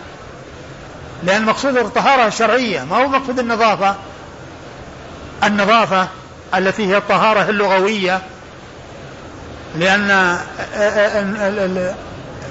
لأن 1.22 1.44
مقصود 1.44 1.76
الطهارة 1.76 2.26
الشرعية 2.26 2.84
ما 2.84 2.96
هو 2.96 3.08
مقصود 3.08 3.38
النظافة؟ 3.38 3.96
النظافة 5.44 6.08
التي 6.54 6.86
هي 6.86 6.96
الطهارة 6.96 7.50
اللغوية 7.50 8.20
لأن 9.76 10.38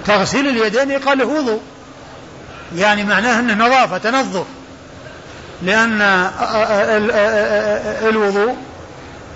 تغسيل 0.06 0.48
اليدين 0.48 0.92
يقال 0.92 1.18
له 1.18 1.26
وضوء. 1.26 1.62
يعني 2.76 3.04
معناه 3.04 3.40
أنه 3.40 3.66
نظافة 3.66 3.98
تنظف. 3.98 4.46
لأن 5.62 6.28
الوضوء 8.10 8.56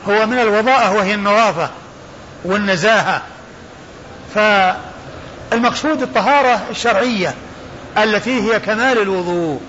هو 0.10 0.26
من 0.26 0.40
الوضاءة 0.40 0.94
وهي 0.94 1.14
النظافة 1.14 1.70
والنزاهة. 2.46 3.22
فالمقصود 4.36 6.02
الطهارة 6.02 6.62
الشرعية 6.72 7.34
التي 7.98 8.42
هي 8.42 8.60
كمال 8.60 9.02
الوضوء. 9.02 9.62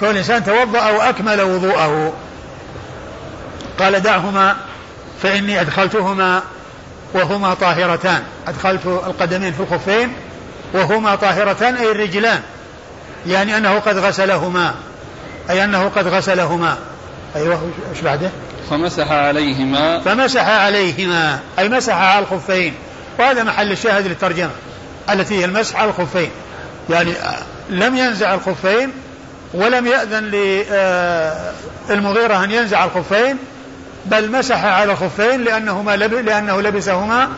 كون 0.00 0.10
الإنسان 0.10 0.44
توضأ 0.44 0.90
وأكمل 0.90 1.40
وضوءه. 1.40 2.12
قال 3.78 4.02
دعهما 4.02 4.56
فإني 5.22 5.60
أدخلتهما 5.60 6.42
وهما 7.14 7.54
طاهرتان. 7.54 8.22
أدخلت 8.48 8.86
القدمين 8.86 9.52
في 9.52 9.60
الخفين 9.60 10.12
وهما 10.72 11.14
طاهرتان 11.14 11.74
أي 11.74 11.90
الرجلان. 11.90 12.40
يعني 13.26 13.56
أنه 13.56 13.78
قد 13.78 13.98
غسلهما. 13.98 14.74
أي 15.50 15.64
أنه 15.64 15.88
قد 15.88 16.08
غسلهما. 16.08 16.76
أيوه 17.36 17.70
إيش 17.90 18.00
بعده؟ 18.00 18.30
فمسح 18.70 19.10
عليهما. 19.10 20.00
فمسح 20.00 20.48
عليهما. 20.48 21.38
أي 21.58 21.68
مسح 21.68 21.94
على 21.94 22.18
الخفين. 22.18 22.74
وهذا 23.18 23.42
محل 23.42 23.72
الشاهد 23.72 24.06
للترجمة. 24.06 24.50
التي 25.10 25.40
هي 25.40 25.44
المسح 25.44 25.76
على 25.76 25.90
الخفين. 25.90 26.30
يعني 26.90 27.12
لم 27.70 27.96
ينزع 27.96 28.34
الخفين 28.34 28.92
ولم 29.54 29.86
يأذن 29.86 30.24
للمغيرة 31.90 32.44
أن 32.44 32.50
ينزع 32.50 32.84
الخفين 32.84 33.38
بل 34.10 34.32
مسح 34.32 34.64
على 34.64 34.92
الخفين 34.92 35.44
لأنه, 35.44 35.82
ما 35.82 35.96
لب... 35.96 36.14
لأنه 36.14 36.60
لبسهما 36.60 37.28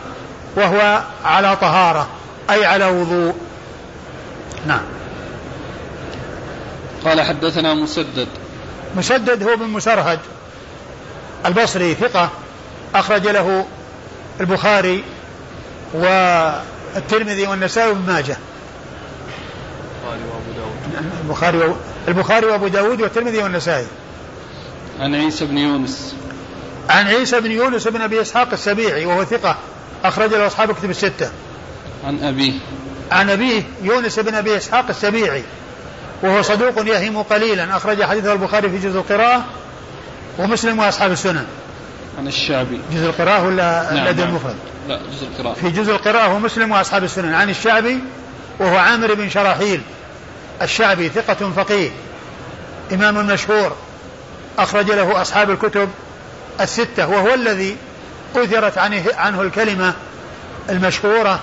وهو 0.55 1.03
على 1.25 1.55
طهارة 1.55 2.07
أي 2.49 2.65
على 2.65 2.85
وضوء. 2.85 3.35
نعم. 4.67 4.81
قال 7.05 7.21
حدثنا 7.21 7.73
مسدد. 7.73 8.27
مسدد 8.97 9.43
هو 9.43 9.55
بن 9.55 9.67
مسرهد 9.67 10.19
البصري 11.45 11.95
ثقة 11.95 12.29
أخرج 12.95 13.27
له 13.27 13.65
البخاري 14.39 15.03
والترمذي 15.93 17.47
والنسائي 17.47 17.89
وابن 17.89 18.13
ماجه. 18.13 18.37
البخاري 21.23 21.57
وأبو 21.57 21.75
البخاري 22.07 22.45
وأبو 22.45 22.67
داود 22.67 23.01
والترمذي 23.01 23.37
والنسائي. 23.37 23.85
عن 24.99 25.15
عيسى 25.15 25.45
بن 25.45 25.57
يونس. 25.57 26.15
عن 26.91 27.07
عيسى 27.07 27.39
بن 27.39 27.51
يونس 27.51 27.87
بن 27.87 28.01
أبي 28.01 28.21
إسحاق 28.21 28.47
السبيعي 28.53 29.05
وهو 29.05 29.23
ثقة 29.23 29.57
أخرج 30.03 30.33
له 30.33 30.47
أصحاب 30.47 30.69
الكتب 30.69 30.89
الستة. 30.89 31.31
عن 32.05 32.23
أبيه. 32.23 32.53
عن 33.11 33.29
أبيه 33.29 33.63
يونس 33.81 34.19
بن 34.19 34.35
أبي 34.35 34.57
إسحاق 34.57 34.85
السبيعي 34.89 35.43
وهو 36.23 36.41
صدوق 36.41 36.87
يهم 36.87 37.21
قليلا 37.21 37.77
أخرج 37.77 38.03
حديثه 38.03 38.33
البخاري 38.33 38.69
في 38.69 38.77
جزء 38.77 38.99
القراءة 38.99 39.45
ومسلم 40.39 40.79
وأصحاب 40.79 41.11
السنن. 41.11 41.45
عن 42.17 42.27
الشعبي. 42.27 42.79
جزء 42.93 43.05
القراءة 43.05 43.45
ولا 43.45 43.93
نعم 43.93 44.03
الأدب 44.03 44.19
نعم. 44.19 44.29
المفرد؟ 44.29 44.55
لا 44.87 44.99
جزء 45.13 45.27
القراءة. 45.27 45.53
في 45.53 45.69
جزء 45.69 45.91
القراءة 45.91 46.27
هو 46.27 46.39
مسلم 46.39 46.71
وأصحاب 46.71 47.03
السنن. 47.03 47.33
عن 47.33 47.49
الشعبي 47.49 47.99
وهو 48.59 48.77
عامر 48.77 49.13
بن 49.13 49.29
شراحيل. 49.29 49.81
الشعبي 50.61 51.09
ثقة 51.09 51.51
فقيه. 51.55 51.89
إمام 52.93 53.27
مشهور. 53.27 53.75
أخرج 54.57 54.91
له 54.91 55.21
أصحاب 55.21 55.51
الكتب 55.51 55.89
الستة 56.63 57.07
وهو 57.07 57.33
الذي 57.33 57.77
أثرت 58.35 58.77
عنه, 58.77 59.03
عنه 59.17 59.41
الكلمة 59.41 59.93
المشهورة 60.69 61.39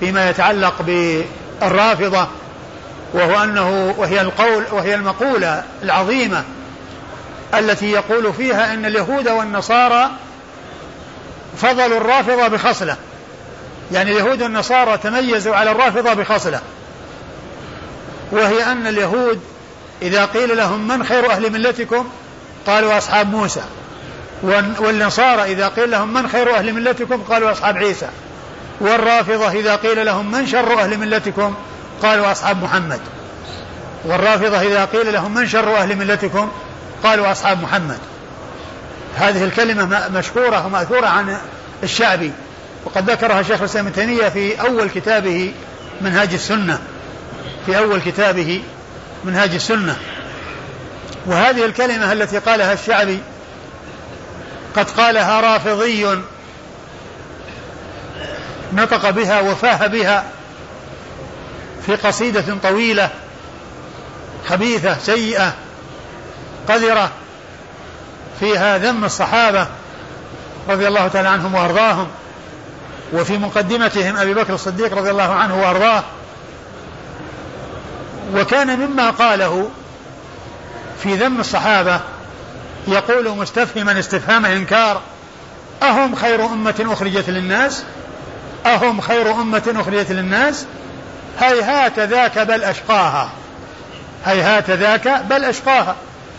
فيما 0.00 0.30
يتعلق 0.30 0.74
بالرافضة 0.82 2.28
وهو 3.14 3.42
أنه 3.44 3.94
وهي 3.98 4.20
القول 4.20 4.64
وهي 4.72 4.94
المقولة 4.94 5.62
العظيمة 5.82 6.44
التي 7.54 7.90
يقول 7.90 8.32
فيها 8.32 8.74
إن 8.74 8.86
اليهود 8.86 9.28
والنصارى 9.28 10.10
فضلوا 11.58 11.96
الرافضة 11.96 12.48
بخصله. 12.48 12.96
يعني 13.92 14.12
اليهود 14.12 14.42
والنصارى 14.42 14.98
تميزوا 14.98 15.56
على 15.56 15.70
الرافضة 15.70 16.14
بخصله. 16.14 16.60
وهي 18.32 18.64
أن 18.64 18.86
اليهود 18.86 19.40
إذا 20.02 20.24
قيل 20.24 20.56
لهم 20.56 20.88
من 20.88 21.04
خير 21.04 21.30
أهل 21.30 21.52
ملتكم؟ 21.52 22.08
قالوا 22.66 22.98
أصحاب 22.98 23.30
موسى. 23.30 23.62
والنصارى 24.42 25.42
إذا 25.42 25.68
قيل 25.68 25.90
لهم 25.90 26.12
من 26.12 26.28
خير 26.28 26.56
أهل 26.56 26.72
ملتكم 26.72 27.22
قالوا 27.22 27.52
أصحاب 27.52 27.76
عيسى. 27.76 28.08
والرافضة 28.80 29.50
إذا 29.52 29.76
قيل 29.76 30.06
لهم 30.06 30.30
من 30.30 30.46
شر 30.46 30.80
أهل 30.80 30.98
ملتكم 30.98 31.54
قالوا 32.02 32.32
أصحاب 32.32 32.62
محمد. 32.62 33.00
والرافضة 34.04 34.60
إذا 34.60 34.84
قيل 34.84 35.12
لهم 35.12 35.34
من 35.34 35.48
شر 35.48 35.76
أهل 35.76 35.96
ملتكم 35.96 36.50
قالوا 37.02 37.32
أصحاب 37.32 37.62
محمد. 37.62 37.98
هذه 39.16 39.44
الكلمة 39.44 40.08
مشهورة 40.08 40.66
ومأثورة 40.66 41.06
عن 41.06 41.38
الشعبي. 41.82 42.32
وقد 42.84 43.10
ذكرها 43.10 43.42
شيخ 43.42 43.58
الإسلام 43.58 43.86
ابن 43.86 43.94
تيمية 43.94 44.28
في 44.28 44.60
أول 44.60 44.90
كتابه 44.90 45.54
منهاج 46.00 46.32
السنة. 46.32 46.78
في 47.66 47.78
أول 47.78 48.00
كتابه 48.00 48.62
منهاج 49.24 49.54
السنة. 49.54 49.96
وهذه 51.26 51.64
الكلمة 51.64 52.12
التي 52.12 52.38
قالها 52.38 52.72
الشعبي 52.72 53.18
قد 54.76 54.90
قالها 54.90 55.40
رافضي 55.40 56.18
نطق 58.72 59.10
بها 59.10 59.40
وفاه 59.40 59.86
بها 59.86 60.24
في 61.86 61.96
قصيدة 61.96 62.44
طويلة 62.62 63.10
خبيثة 64.48 64.98
سيئة 64.98 65.54
قذرة 66.68 67.10
فيها 68.40 68.78
ذم 68.78 69.04
الصحابة 69.04 69.66
رضي 70.68 70.88
الله 70.88 71.08
تعالى 71.08 71.28
عنهم 71.28 71.54
وأرضاهم 71.54 72.08
وفي 73.12 73.38
مقدمتهم 73.38 74.16
أبي 74.16 74.34
بكر 74.34 74.54
الصديق 74.54 74.94
رضي 74.94 75.10
الله 75.10 75.32
عنه 75.32 75.62
وأرضاه. 75.62 76.02
وكان 78.34 78.78
مما 78.78 79.10
قاله 79.10 79.70
في 81.02 81.14
ذم 81.14 81.40
الصحابة 81.40 82.00
يقول 82.88 83.28
مستفهما 83.28 83.98
استفهام 83.98 84.46
إنكار 84.46 85.00
أهم 85.82 86.14
خير 86.14 86.46
أمة 86.46 86.86
أخرجت 86.92 87.30
للناس؟ 87.30 87.82
أهم 88.66 89.00
خير 89.00 89.32
أمة 89.32 89.74
أخرجت 89.76 90.12
للناس؟ 90.12 90.66
هيهات 91.40 91.98
ذاك 91.98 92.38
بل 92.38 92.64
أشقاها. 92.64 93.30
هيهات 94.24 94.70
ذاك 94.70 95.22
بل 95.30 95.44
أشقاها. 95.44 95.96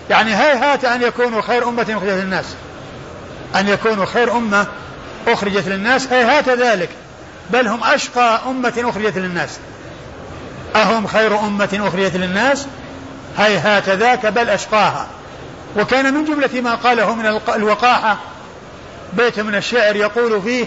يعني 0.10 0.36
هيهات 0.36 0.86
أن 0.86 1.02
يكونوا 1.02 1.42
خير 1.42 1.70
أمة 1.70 1.82
أخرجت 1.82 2.04
للناس. 2.04 2.46
أن 3.56 3.68
يكونوا 3.68 4.06
خير 4.06 4.38
أمة 4.38 4.68
أخرجت 5.28 5.68
للناس 5.68 6.08
هيهات 6.14 6.50
ذلك. 6.50 6.90
بل 7.50 7.68
هم 7.68 7.84
أشقى 7.84 8.42
أمة 8.48 8.74
أخرجت 8.78 9.18
للناس. 9.18 9.60
أهم 10.76 11.08
خير 11.08 11.40
أمة 11.40 11.80
أخرجت 11.88 12.16
للناس؟ 12.16 12.66
هيهات 13.38 13.90
ذاك 13.90 14.26
بل 14.26 14.50
أشقاها. 14.50 15.08
وكان 15.78 16.14
من 16.14 16.26
جملة 16.26 16.62
ما 16.62 16.76
قاله 16.76 17.16
من 17.16 17.40
الوقاحة 17.56 18.18
بيت 19.14 19.40
من 19.40 19.56
الشعر 19.56 19.96
يقول 19.96 20.42
فيه 20.42 20.66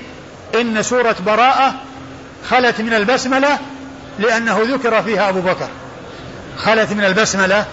إن 0.55 0.83
سورة 0.83 1.17
براءة 1.27 1.75
خلت 2.51 2.81
من 2.81 2.95
البسملة 2.95 3.59
لأنه 4.19 4.61
ذكر 4.63 5.03
فيها 5.03 5.29
أبو 5.29 5.41
بكر. 5.41 5.69
خلت 6.59 6.93
من 6.93 7.05
البسملة 7.05 7.67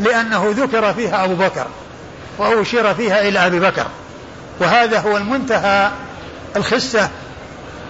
لأنه 0.00 0.54
ذكر 0.56 0.94
فيها 0.94 1.24
أبو 1.24 1.34
بكر 1.34 1.66
وأشير 2.38 2.94
فيها 2.94 3.28
إلى 3.28 3.46
أبي 3.46 3.60
بكر. 3.60 3.86
وهذا 4.60 4.98
هو 4.98 5.16
المنتهى 5.16 5.90
الخسة 6.56 7.10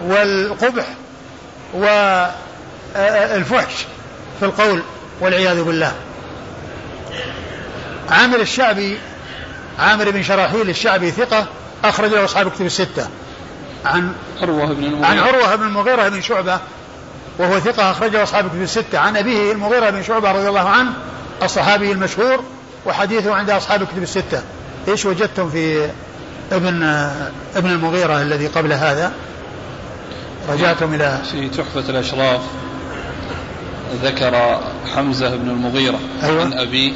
والقبح 0.03 0.85
والفحش 1.75 3.75
في 4.41 4.45
القول 4.45 4.83
والعياذ 5.21 5.63
بالله. 5.63 5.93
عامر 8.11 8.41
الشعبي 8.41 8.99
عامر 9.79 10.11
بن 10.11 10.23
شراحيل 10.23 10.70
الشعبي 10.70 11.11
ثقة 11.11 11.47
أخرج 11.85 12.11
له 12.11 12.24
أصحاب 12.24 12.51
كتب 12.51 12.66
الستة. 12.66 13.09
عن 13.85 14.12
عروة 14.43 14.66
بن 14.66 14.85
المغيرة. 14.85 15.07
عن 15.07 15.19
عروة 15.19 15.57
بن 15.57 15.66
المغيرة 15.66 16.09
بن 16.09 16.20
شعبة 16.20 16.59
وهو 17.39 17.61
ثقة 17.61 17.91
أخرجه 17.91 18.23
أصحاب 18.23 18.49
كتب 18.49 18.62
الستة. 18.62 18.99
عن 18.99 19.16
أبيه 19.16 19.53
المغيرة 19.53 19.91
بن 19.91 20.03
شعبة 20.03 20.33
رضي 20.33 20.49
الله 20.49 20.69
عنه 20.69 20.93
الصحابي 21.43 21.93
المشهور 21.93 22.45
وحديثه 22.87 23.35
عند 23.35 23.51
أصحاب 23.51 23.85
كتب 23.85 24.03
الستة. 24.03 24.43
إيش 24.89 25.07
وجدتم 25.07 25.51
في 25.51 25.91
ابن 26.53 26.83
ابن 27.57 27.70
المغيرة 27.70 28.23
الذي 28.23 28.47
قبل 28.47 28.73
هذا؟ 28.73 29.12
رجعتم 30.49 30.95
إلى 30.95 31.19
في 31.33 31.49
تحفة 31.49 31.81
الأشراف 31.81 32.41
ذكر 34.03 34.61
حمزة 34.95 35.37
بن 35.37 35.51
المغيرة 35.51 35.99
أيوة. 36.23 36.45
عن 36.45 36.53
أبيه 36.53 36.93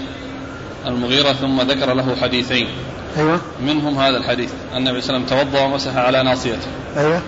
المغيرة 0.86 1.32
ثم 1.32 1.60
ذكر 1.60 1.94
له 1.94 2.16
حديثين. 2.16 2.68
أيوة. 3.16 3.40
منهم 3.60 3.98
هذا 3.98 4.16
الحديث 4.16 4.50
أن 4.72 4.76
النبي 4.76 5.00
صلى 5.00 5.16
الله 5.16 5.26
عليه 5.26 5.36
وسلم 5.36 5.50
توضأ 5.50 5.64
ومسح 5.64 5.96
على 5.96 6.22
ناصيته. 6.22 6.66
أيوة. 6.96 7.22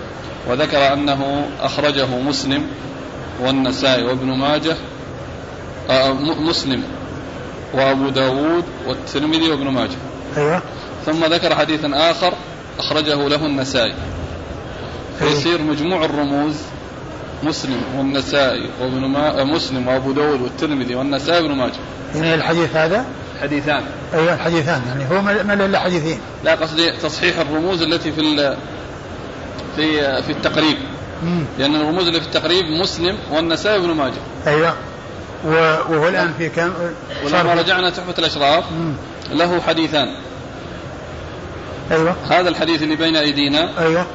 وذكر 0.47 0.93
أنه 0.93 1.47
أخرجه 1.61 2.05
مسلم 2.05 2.67
والنسائي 3.41 4.03
وابن 4.03 4.27
ماجه 4.27 4.75
آه، 5.89 6.13
مسلم 6.39 6.83
وأبو 7.73 8.09
داود 8.09 8.63
والترمذي 8.87 9.49
وابن 9.49 9.67
ماجه. 9.67 9.97
أيوة. 10.37 10.61
ثم 11.05 11.25
ذكر 11.25 11.55
حديثا 11.55 12.11
آخر 12.11 12.33
أخرجه 12.79 13.27
له 13.27 13.45
النسائي. 13.45 13.93
فيصير 15.19 15.61
مجموع 15.61 16.05
الرموز 16.05 16.55
مسلم 17.43 17.81
والنسائي 17.97 18.69
وابن 18.81 19.05
ما... 19.05 19.41
آه، 19.41 19.43
مسلم 19.43 19.87
وأبو 19.87 20.11
داود 20.11 20.41
والترمذي 20.41 20.95
والنسائي 20.95 21.43
وابن 21.43 21.55
ماجه. 21.55 21.79
يعني 22.15 22.35
الحديث 22.35 22.75
هذا 22.75 23.05
حديثان 23.41 23.83
أيوة 24.13 24.33
الحديثان 24.33 24.81
يعني 24.87 25.15
هو 25.15 25.21
ما 25.21 25.53
إلا 25.65 25.79
حديثين. 25.79 26.19
لا 26.43 26.55
قصدي 26.55 26.91
تصحيح 26.91 27.39
الرموز 27.39 27.81
التي 27.81 28.11
في. 28.11 28.55
في 29.75 30.21
في 30.23 30.31
التقريب. 30.31 30.77
مم. 31.23 31.45
لأن 31.59 31.75
الرموز 31.75 32.07
اللي 32.07 32.21
في 32.21 32.25
التقريب 32.27 32.65
مسلم 32.83 33.17
والنسائي 33.31 33.79
وابن 33.79 33.93
ماجه. 33.93 34.13
و- 35.45 35.49
وهو 35.89 36.07
الآن 36.07 36.33
في 36.37 36.49
كم؟ 36.49 36.73
ولما 37.25 37.53
رجعنا 37.53 37.89
تحفة 37.89 38.13
الأشراف. 38.19 38.63
مم. 38.71 38.93
له 39.31 39.61
حديثان. 39.61 40.07
أيوة. 41.91 42.15
هذا 42.29 42.49
الحديث 42.49 42.83
اللي 42.83 42.95
بين 42.95 43.15
أيدينا. 43.15 43.69
أيوة. 43.79 44.05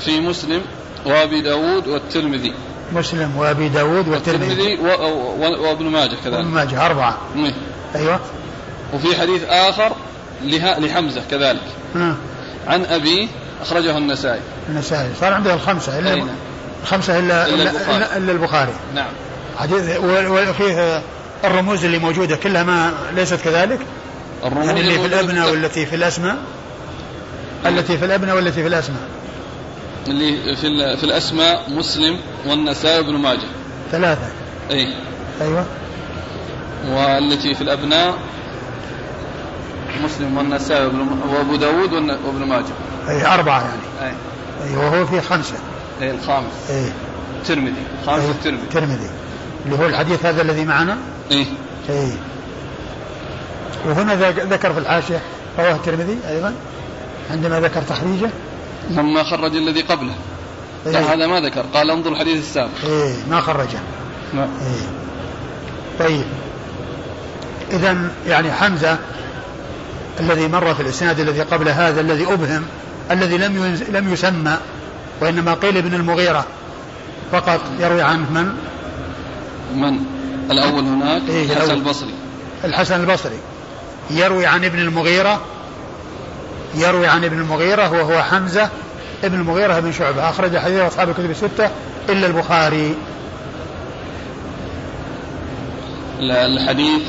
في 0.00 0.20
مسلم 0.20 0.62
وأبي 1.06 1.40
داود 1.40 1.88
والترمذي. 1.88 2.52
مسلم 2.92 3.36
وأبي 3.36 3.68
داود 3.68 4.08
والترمذي. 4.08 4.78
وابن 5.60 5.86
ماجه 5.86 6.16
كذلك. 6.24 6.44
ماجه 6.44 6.86
أربعة. 6.86 7.18
مم. 7.36 7.52
أيوة. 7.94 8.20
وفي 8.94 9.16
حديث 9.20 9.42
آخر. 9.44 9.92
لحمزة 10.78 11.22
كذلك. 11.30 11.60
ها. 11.94 12.16
عن 12.66 12.84
أبيه 12.84 13.28
أخرجه 13.62 13.98
النسائي. 13.98 14.40
النسائي. 14.68 15.08
صار 15.20 15.32
عنده 15.32 15.54
الخمسة 15.54 15.98
إلا 15.98 16.14
نعم. 16.14 16.28
الخمسة 16.82 17.18
إلا 17.18 17.46
إلا 17.46 17.54
إلا, 17.54 17.70
البخاري. 17.70 18.16
إلا, 18.16 18.32
البخاري. 18.32 18.72
نعم. 18.94 19.10
حديث 19.58 19.96
وفيه 20.00 21.02
الرموز 21.44 21.84
اللي 21.84 21.98
موجودة 21.98 22.36
كلها 22.36 22.62
ما 22.62 22.92
ليست 23.16 23.34
كذلك؟ 23.40 23.78
الرموز 24.44 24.66
يعني 24.66 24.80
اللي 24.80 24.98
في 24.98 25.06
الت- 25.06 25.46
والتي 25.50 25.86
في 25.86 25.96
الأسماء؟ 25.96 26.36
التي 27.66 27.98
في 27.98 28.04
الأبناء 28.04 28.36
والتي 28.36 28.62
في 28.62 28.66
الأسماء. 28.68 29.00
اللي 30.08 30.56
في. 30.56 30.96
في 30.96 31.04
الأسماء 31.04 31.62
مسلم 31.70 32.18
والنسائي 32.46 32.98
وابن 32.98 33.16
ماجه. 33.16 33.48
ثلاثة. 33.92 34.28
أي. 34.70 34.94
أيوة. 35.40 35.64
والتي 36.88 37.54
في 37.54 37.60
الأبناء 37.60 38.14
مسلم 40.04 40.36
والنسائي 40.38 40.86
وأبو 41.32 41.56
داود 41.56 41.92
وابن 41.92 42.44
ماجه. 42.48 42.64
أي 43.08 43.26
أربعة 43.26 43.60
يعني. 43.60 44.10
أي. 44.10 44.14
أي 44.70 44.76
وهو 44.76 45.06
في 45.06 45.20
خمسة. 45.20 45.54
أي 46.02 46.10
الخامس. 46.10 46.70
أي. 46.70 46.92
الترمذي 47.40 47.82
خامس 48.06 48.22
أي 48.24 48.30
الترمذي. 48.30 48.62
الترمذي 48.62 49.10
اللي 49.66 49.78
هو 49.78 49.86
الحديث 49.86 50.26
هذا 50.26 50.42
الذي 50.42 50.64
معنا؟ 50.64 50.96
أي 51.30 51.46
أي. 51.90 52.12
وهنا 53.86 54.14
ذك- 54.14 54.38
ذكر 54.52 54.72
في 54.72 54.78
الحاشية 54.78 55.20
رواه 55.58 55.74
الترمذي 55.74 56.18
أيضا. 56.28 56.54
عندما 57.30 57.60
ذكر 57.60 57.82
تخريجه. 57.82 58.30
لما 58.90 59.22
خرج 59.22 59.56
الذي 59.56 59.80
قبله. 59.82 60.14
لا 60.86 60.98
أي, 60.98 61.04
هذا 61.04 61.26
ما 61.26 61.40
ذكر. 61.40 61.64
قال 61.74 61.90
انظر 61.90 62.12
الحديث 62.12 62.38
السابق. 62.38 62.70
أي 62.84 63.14
ما 63.30 63.40
خرجه. 63.40 63.78
نعم. 64.34 64.48
إيه. 64.60 64.88
طيب. 66.06 66.24
إذا 67.70 68.10
يعني 68.26 68.52
حمزة 68.52 68.98
الذي 70.20 70.48
مر 70.48 70.74
في 70.74 70.80
الإسناد 70.80 71.20
الذي 71.20 71.42
قبل 71.42 71.68
هذا 71.68 72.00
الذي 72.00 72.32
أبهم 72.32 72.64
الذي 73.10 73.38
لم 73.38 73.80
لم 73.88 74.12
يسمى 74.12 74.56
وإنما 75.20 75.54
قيل 75.54 75.76
ابن 75.76 75.94
المغيرة. 75.94 76.46
فقط 77.32 77.60
يروي 77.80 78.02
عنه 78.02 78.32
من؟ 78.32 78.52
من؟ 79.74 79.98
الأول 80.50 80.84
هناك 80.84 81.22
إيه، 81.28 81.44
الحسن 81.44 81.64
الأول. 81.64 81.78
البصري. 81.78 82.14
الحسن 82.64 83.00
البصري. 83.00 83.38
يروي 84.10 84.46
عن 84.46 84.64
ابن 84.64 84.78
المغيرة 84.78 85.40
يروي 86.74 87.06
عن 87.06 87.24
ابن 87.24 87.38
المغيرة 87.38 87.92
وهو 87.92 88.22
حمزة. 88.22 88.68
ابن 89.24 89.34
المغيرة 89.40 89.80
بن 89.80 89.92
شعبة. 89.92 90.30
أخرج 90.30 90.56
حديث 90.56 90.80
أصحاب 90.80 91.08
الكتب 91.08 91.30
الستة 91.30 91.70
إلا 92.08 92.26
البخاري. 92.26 92.94
الحديث 96.20 97.02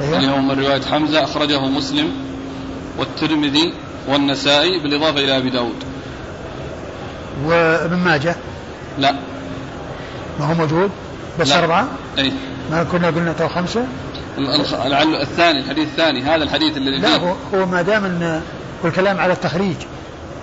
أيوة. 0.00 0.18
اليوم 0.18 0.48
من 0.48 0.64
رواية 0.64 0.82
حمزة 0.82 1.24
أخرجه 1.24 1.60
مسلم 1.60 2.12
والترمذي 2.98 3.74
والنسائي 4.08 4.82
بالإضافة 4.82 5.18
إلى 5.24 5.36
أبي 5.36 5.50
داود. 5.50 5.84
وابن 7.44 7.96
ماجه؟ 7.96 8.36
لا. 8.98 9.12
ما 10.40 10.46
هو 10.46 10.54
موجود 10.54 10.90
بس 11.40 11.48
لا. 11.48 11.58
أربعة؟ 11.58 11.88
أي. 12.18 12.32
ما 12.70 12.84
كنا 12.84 13.06
قلنا 13.06 13.32
تو 13.32 13.48
خمسة؟ 13.48 13.86
لعل 14.84 15.14
الثاني 15.14 15.60
الحديث 15.60 15.88
الثاني 15.88 16.22
هذا 16.22 16.42
الحديث 16.42 16.76
الذي 16.76 16.98
لا 16.98 17.16
هو, 17.16 17.34
هو 17.54 17.66
ما 17.66 17.82
دام 17.82 18.04
إن 18.04 18.42
والكلام 18.82 19.20
على 19.20 19.32
التخريج. 19.32 19.76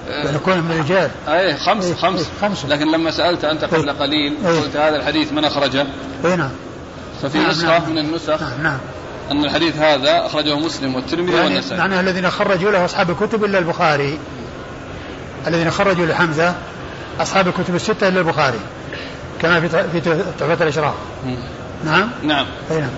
يعني 0.08 0.40
كونه 0.40 0.62
من 0.62 0.72
الرجال. 0.72 1.10
إيه 1.28 1.56
خمس 1.56 1.86
إيه، 1.86 1.96
خمس. 1.96 2.20
إيه، 2.20 2.26
خمسة. 2.42 2.68
لكن 2.68 2.92
لما 2.92 3.12
سألت 3.12 3.46
أنت 3.46 3.64
قبل 3.64 3.90
إيه. 3.90 3.96
قليل. 3.96 4.34
قلت 4.48 4.78
هذا 4.78 4.96
الحديث 4.96 5.34
من 5.34 5.46
أخرجه. 5.46 5.86
أي 6.26 6.36
نعم. 6.36 6.50
ففي 7.22 7.38
نعم، 7.38 7.50
نسخة 7.50 7.80
نعم. 7.80 7.90
من 7.90 7.98
النسخ. 7.98 8.42
نعم 8.42 8.64
نعم. 8.64 8.78
أن 9.32 9.46
الحديث 9.46 9.78
هذا 9.78 10.26
أخرجه 10.26 10.56
مسلم 10.56 10.96
والترمذي 10.96 11.34
يعني 11.34 11.46
والنسائي. 11.46 11.80
معناه 11.80 12.00
الذين 12.00 12.30
خرجوا 12.30 12.72
له 12.72 12.86
أصحاب 12.86 13.10
الكتب 13.10 13.46
إلا 13.46 13.60
البخاري. 13.60 14.20
الذين 15.48 15.72
خرجوا 15.72 16.06
لحمزة 16.06 16.56
أصحاب 17.20 17.48
الكتب 17.48 17.76
الستة 17.76 18.08
إلا 18.08 18.20
البخاري. 18.20 18.60
كما 19.42 19.62
في 19.62 19.70
في 19.70 20.02
تحفة 20.40 20.64
الاشراف 20.64 20.94
مم. 21.26 21.38
نعم؟ 21.86 22.10
نعم. 22.24 22.46
أي 22.72 22.78
نعم. 22.80 22.90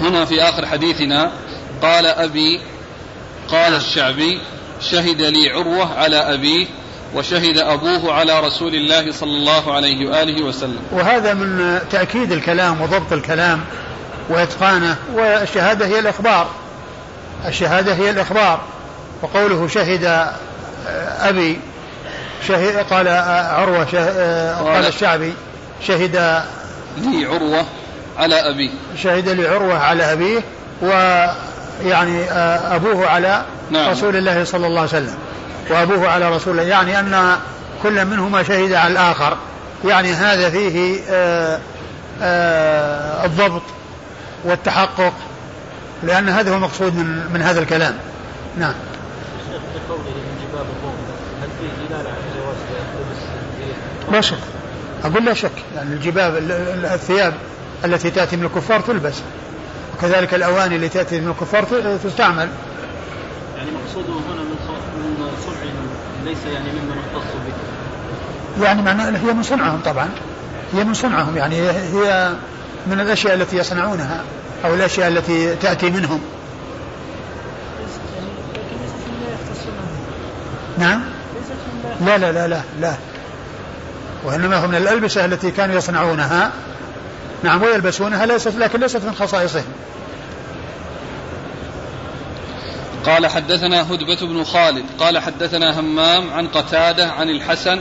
هنا 0.00 0.24
في 0.24 0.42
آخر 0.42 0.66
حديثنا 0.66 1.32
قال 1.82 2.06
أبي 2.06 2.60
قال 3.48 3.74
الشعبي 3.74 4.40
شهد 4.80 5.22
لي 5.22 5.50
عروة 5.50 5.94
على 5.94 6.16
أبيه 6.16 6.66
وشهد 7.14 7.58
أبوه 7.58 8.12
على 8.14 8.40
رسول 8.40 8.74
الله 8.74 9.12
صلى 9.12 9.30
الله 9.36 9.74
عليه 9.74 10.06
وآله 10.08 10.42
وسلم. 10.44 10.80
وهذا 10.92 11.34
من 11.34 11.78
تأكيد 11.90 12.32
الكلام 12.32 12.80
وضبط 12.80 13.12
الكلام 13.12 13.60
وإتقانه 14.28 14.96
والشهادة 15.14 15.86
هي 15.86 15.98
الإخبار. 15.98 16.46
الشهادة 17.48 17.94
هي 17.94 18.10
الإخبار. 18.10 18.60
وقوله 19.22 19.68
شهد 19.68 20.04
آه، 20.04 20.32
أبي 21.28 21.60
شهد 22.48 22.76
قال 22.90 23.08
آه، 23.08 23.52
عروة 23.60 23.86
شه- 23.92 23.98
آه، 23.98 24.54
قال 24.74 24.86
الشعبي 24.86 25.32
شهد 25.86 26.42
لي 26.98 27.24
عروة 27.26 27.64
على 28.18 28.34
أبيه. 28.34 28.70
شهد 29.02 29.28
لي 29.28 29.48
عروة 29.48 29.78
على 29.78 30.12
أبيه 30.12 30.40
ويعني 30.82 32.30
أبوه 32.76 33.06
على 33.08 33.42
نعم. 33.70 33.90
رسول 33.90 34.16
الله 34.16 34.44
صلى 34.44 34.66
الله 34.66 34.80
عليه 34.80 34.90
وسلم. 34.90 35.14
وأبوه 35.72 36.08
على 36.08 36.30
رسول 36.36 36.52
الله 36.60 36.62
يعني 36.70 37.00
أن 37.00 37.36
كل 37.82 38.04
منهما 38.04 38.42
شهد 38.42 38.72
على 38.72 38.92
الآخر. 38.92 39.36
يعني 39.84 40.12
هذا 40.12 40.50
فيه 40.50 41.00
آه، 41.10 41.58
آه، 42.22 43.24
الضبط 43.26 43.62
والتحقق 44.44 45.12
لأن 46.02 46.28
هذا 46.28 46.50
هو 46.50 46.54
المقصود 46.56 46.96
من 46.96 47.30
من 47.34 47.42
هذا 47.42 47.60
الكلام. 47.60 47.94
نعم. 48.58 48.74
لا 54.12 54.20
شك. 54.20 54.38
أقول 55.04 55.24
لا 55.24 55.34
شك 55.34 55.50
يعني 55.76 55.94
الجباب 55.94 56.36
ال- 56.36 56.52
ال- 56.52 56.86
الثياب 56.86 57.34
التي 57.84 58.10
تأتي 58.10 58.36
من 58.36 58.44
الكفار 58.44 58.80
تلبس 58.80 59.14
وكذلك 59.98 60.34
الأواني 60.34 60.76
التي 60.76 60.88
تأتي 60.88 61.20
من 61.20 61.28
الكفار 61.30 61.64
تستعمل. 62.04 62.48
يعني 63.56 63.70
مقصوده 63.70 64.08
هنا 64.12 64.42
من 64.42 64.56
ص- 64.66 64.96
من 64.98 65.30
صنعهم 65.46 65.88
ليس 66.24 66.38
يعني 66.54 66.70
ممن 66.72 66.98
اختص 66.98 67.32
به. 67.32 68.64
يعني 68.64 68.82
معناه 68.82 69.10
هي 69.10 69.32
من 69.32 69.42
صنعهم 69.42 69.80
طبعا. 69.84 70.08
هي 70.72 70.84
من 70.84 70.94
صنعهم 70.94 71.36
يعني 71.36 71.70
هي 71.70 72.32
من 72.86 73.00
الأشياء 73.00 73.34
التي 73.34 73.56
يصنعونها 73.56 74.22
أو 74.64 74.74
الأشياء 74.74 75.08
التي 75.08 75.56
تأتي 75.56 75.90
منهم. 75.90 76.20
نعم؟ 80.78 81.02
لا 82.00 82.18
لا 82.18 82.32
لا 82.32 82.48
لا 82.48 82.60
لا. 82.80 82.94
وإنما 84.24 84.56
هو 84.56 84.66
من 84.66 84.74
الألبسة 84.74 85.24
التي 85.24 85.50
كانوا 85.50 85.76
يصنعونها. 85.76 86.50
نعم 87.42 87.62
ويلبسونها 87.62 88.26
ليست 88.26 88.56
لكن 88.56 88.80
ليست 88.80 89.04
من 89.04 89.14
خصائصهم. 89.14 89.64
قال 93.06 93.26
حدثنا 93.26 93.92
هدبة 93.94 94.18
بن 94.22 94.44
خالد 94.44 94.84
قال 94.98 95.18
حدثنا 95.18 95.80
همام 95.80 96.30
عن 96.30 96.48
قتادة 96.48 97.10
عن 97.10 97.30
الحسن 97.30 97.80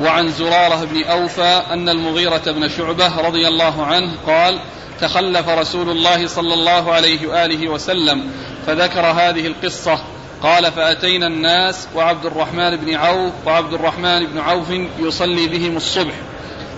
وعن 0.00 0.28
زرارة 0.28 0.84
بن 0.84 1.04
أوفى 1.04 1.62
أن 1.70 1.88
المغيرة 1.88 2.42
بن 2.46 2.68
شعبة 2.68 3.20
رضي 3.20 3.48
الله 3.48 3.84
عنه 3.84 4.12
قال 4.26 4.58
تخلف 5.00 5.48
رسول 5.48 5.90
الله 5.90 6.26
صلى 6.26 6.54
الله 6.54 6.92
عليه 6.92 7.26
وآله 7.26 7.68
وسلم 7.68 8.30
فذكر 8.66 9.00
هذه 9.00 9.46
القصة. 9.46 9.98
قال 10.42 10.72
فأتينا 10.72 11.26
الناس 11.26 11.88
وعبد 11.94 12.26
الرحمن 12.26 12.76
بن 12.76 12.94
عوف 12.94 13.32
وعبد 13.46 13.74
الرحمن 13.74 14.26
بن 14.26 14.38
عوف 14.38 14.70
يصلي 14.98 15.46
بهم 15.46 15.76
الصبح. 15.76 16.14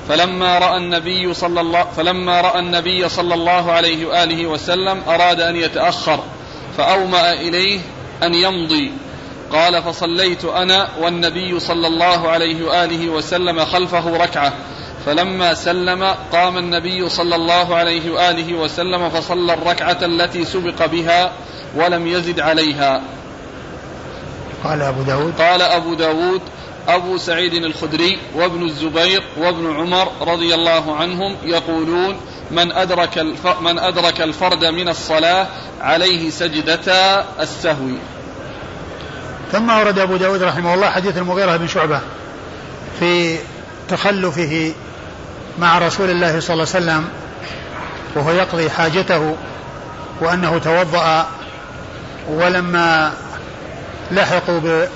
فلما 0.08 0.58
رأى 0.58 0.76
النبي 0.76 1.34
صلى 1.34 1.60
الله 1.60 1.84
فلما 1.96 2.40
رأى 2.40 2.58
النبي 2.58 3.08
صلى 3.08 3.34
الله 3.34 3.72
عليه 3.72 4.06
وآله 4.06 4.46
وسلم 4.46 5.02
أراد 5.08 5.40
أن 5.40 5.56
يتأخر. 5.56 6.24
فأومأ 6.78 7.32
إليه 7.32 7.80
أن 8.22 8.34
يمضي. 8.34 8.92
قال 9.52 9.82
فصليت 9.82 10.44
أنا 10.44 10.88
والنبي 11.00 11.60
صلى 11.60 11.86
الله 11.86 12.28
عليه 12.28 12.66
وآله 12.66 13.08
وسلم 13.08 13.64
خلفه 13.64 14.16
ركعة. 14.16 14.52
فلما 15.06 15.54
سلم 15.54 16.14
قام 16.32 16.58
النبي 16.58 17.08
صلى 17.08 17.36
الله 17.36 17.76
عليه 17.76 18.10
وآله 18.10 18.54
وسلم 18.54 19.10
فصلى 19.10 19.52
الركعة 19.52 19.98
التي 20.02 20.44
سبق 20.44 20.86
بها 20.86 21.32
ولم 21.76 22.06
يزد 22.06 22.40
عليها. 22.40 23.02
قال 24.64 24.82
أبو 24.82 25.02
داود. 25.02 25.34
قال 25.38 25.62
أبو 25.62 25.94
داود 25.94 26.40
أبو 26.88 27.16
سعيد 27.16 27.54
الخدري 27.54 28.18
وابن 28.34 28.62
الزبير 28.62 29.22
وابن 29.38 29.76
عمر 29.76 30.08
رضي 30.20 30.54
الله 30.54 30.96
عنهم 30.96 31.36
يقولون 31.44 32.16
من 32.50 32.72
أدرك. 32.72 33.18
من 33.60 33.78
أدرك 33.78 34.20
الفرد 34.20 34.64
من 34.64 34.88
الصلاة 34.88 35.46
عليه 35.80 36.30
سجدتا 36.30 37.24
السهو 37.40 37.88
ثم 39.52 39.70
أورد 39.70 39.98
أبو 39.98 40.16
داود 40.16 40.42
رحمه 40.42 40.74
الله 40.74 40.90
حديث 40.90 41.16
المغيرة 41.16 41.56
بن 41.56 41.66
شعبة 41.66 42.00
في 43.00 43.38
تخلفه 43.88 44.72
مع 45.58 45.78
رسول 45.78 46.10
الله 46.10 46.40
صلى 46.40 46.54
الله 46.54 46.66
عليه 46.74 46.84
وسلم 46.84 47.08
وهو 48.14 48.30
يقضي 48.30 48.70
حاجته 48.70 49.36
وأنه 50.20 50.58
توضأ 50.58 51.26
ولما 52.28 53.12
لحقوا 54.10 54.88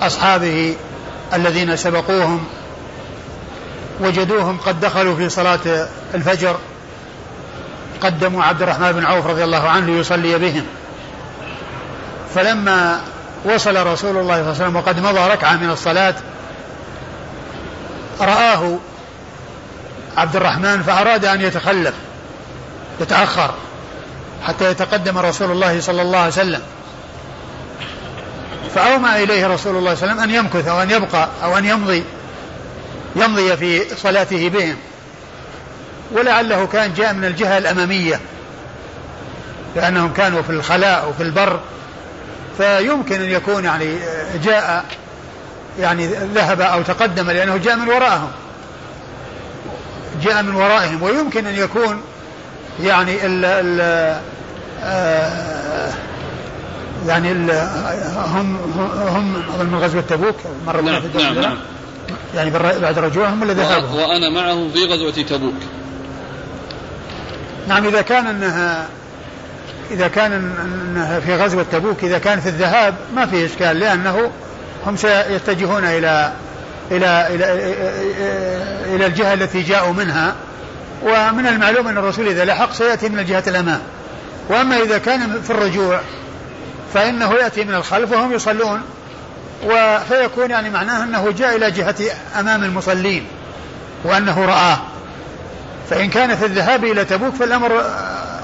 بأصحابه 0.00 0.74
الذين 1.34 1.76
سبقوهم 1.76 2.46
وجدوهم 4.00 4.58
قد 4.66 4.80
دخلوا 4.80 5.16
في 5.16 5.28
صلاة 5.28 5.88
الفجر. 6.14 6.56
قدموا 8.00 8.44
عبد 8.44 8.62
الرحمن 8.62 8.92
بن 8.92 9.04
عوف 9.04 9.26
رضي 9.26 9.44
الله 9.44 9.68
عنه 9.68 9.86
ليصلي 9.86 10.38
بهم. 10.38 10.64
فلما 12.34 13.00
وصل 13.44 13.86
رسول 13.86 13.86
الله 13.86 13.94
صلى 13.94 14.20
الله 14.20 14.34
عليه 14.34 14.50
وسلم 14.50 14.76
وقد 14.76 15.00
مضى 15.00 15.32
ركعة 15.32 15.56
من 15.56 15.70
الصلاة 15.70 16.14
رآه 18.20 18.78
عبد 20.16 20.36
الرحمن 20.36 20.82
فأراد 20.82 21.24
أن 21.24 21.40
يتخلف 21.40 21.94
يتأخر 23.00 23.54
حتى 24.42 24.70
يتقدم 24.70 25.18
رسول 25.18 25.50
الله 25.50 25.80
صلى 25.80 26.02
الله 26.02 26.18
عليه 26.18 26.28
وسلم. 26.28 26.62
فأومى 28.74 29.22
إليه 29.22 29.46
رسول 29.46 29.76
الله 29.76 29.94
صلى 29.94 30.10
الله 30.10 30.22
عليه 30.22 30.22
وسلم 30.22 30.38
أن 30.38 30.44
يمكث 30.44 30.68
أو 30.68 30.82
أن 30.82 30.90
يبقى 30.90 31.28
أو 31.44 31.58
أن 31.58 31.64
يمضي. 31.64 32.04
يمضي 33.16 33.56
في 33.56 33.96
صلاته 33.96 34.48
بهم. 34.48 34.76
ولعله 36.12 36.66
كان 36.66 36.94
جاء 36.94 37.14
من 37.14 37.24
الجهة 37.24 37.58
الأمامية. 37.58 38.20
لأنهم 39.76 40.12
كانوا 40.12 40.42
في 40.42 40.50
الخلاء 40.50 41.08
وفي 41.08 41.22
البر. 41.22 41.60
فيمكن 42.58 43.20
أن 43.20 43.28
يكون 43.30 43.64
يعني 43.64 43.94
جاء 44.44 44.84
يعني 45.80 46.06
ذهب 46.06 46.60
أو 46.60 46.82
تقدم 46.82 47.30
لأنه 47.30 47.56
جاء 47.56 47.76
من 47.76 47.88
وراءهم. 47.88 48.30
جاء 50.22 50.42
من 50.42 50.54
ورائهم. 50.54 51.02
ويمكن 51.02 51.46
أن 51.46 51.54
يكون 51.54 52.02
يعني 52.80 53.26
ال 53.26 53.44
ال 53.44 53.80
آه 54.82 55.92
يعني 57.06 57.32
ال 57.32 57.50
هم 58.16 58.56
هم 59.08 59.42
من 59.70 59.78
غزوة 59.82 60.00
تبوك. 60.08 60.36
مرة 60.66 60.80
نعم 60.80 61.02
نعم 61.14 61.38
نعم. 61.38 61.58
يعني 62.34 62.50
بعد 62.80 62.98
رجوعهم 62.98 63.42
ولا 63.42 63.52
ذهابهم؟ 63.52 63.94
وأنا 63.94 64.30
معه 64.30 64.68
في 64.74 64.84
غزوة 64.84 65.24
تبوك. 65.24 65.54
نعم 67.68 67.86
إذا 67.86 68.02
كان 68.02 68.26
أنها 68.26 68.86
إذا 69.90 70.08
كان 70.08 70.32
أنها 70.32 71.20
في 71.20 71.36
غزوة 71.36 71.64
تبوك 71.72 72.04
إذا 72.04 72.18
كان 72.18 72.40
في 72.40 72.48
الذهاب 72.48 72.94
ما 73.14 73.26
في 73.26 73.46
إشكال 73.46 73.78
لأنه 73.80 74.30
هم 74.86 74.96
سيتجهون 74.96 75.84
إلى 75.84 76.32
إلى 76.90 77.26
إلى 77.30 77.44
إلى 78.94 79.06
الجهة 79.06 79.34
التي 79.34 79.62
جاءوا 79.62 79.92
منها. 79.92 80.34
ومن 81.02 81.46
المعلوم 81.46 81.88
أن 81.88 81.98
الرسول 81.98 82.28
إذا 82.28 82.44
لحق 82.44 82.72
سيأتي 82.72 83.08
من 83.08 83.18
الجهة 83.18 83.44
الأمام. 83.46 83.80
وأما 84.48 84.82
إذا 84.82 84.98
كان 84.98 85.42
في 85.42 85.50
الرجوع 85.50 86.00
فإنه 86.94 87.34
يأتي 87.34 87.64
من 87.64 87.74
الخلف 87.74 88.12
وهم 88.12 88.32
يصلون. 88.32 88.82
فيكون 90.08 90.50
يعني 90.50 90.70
معناه 90.70 91.04
أنه 91.04 91.30
جاء 91.30 91.56
إلى 91.56 91.70
جهة 91.70 91.94
أمام 92.40 92.64
المصلين 92.64 93.26
وأنه 94.04 94.44
رآه. 94.44 94.78
فإن 95.90 96.10
كان 96.10 96.36
في 96.36 96.46
الذهاب 96.46 96.84
إلى 96.84 97.04
تبوك 97.04 97.34
فالأمر 97.34 97.72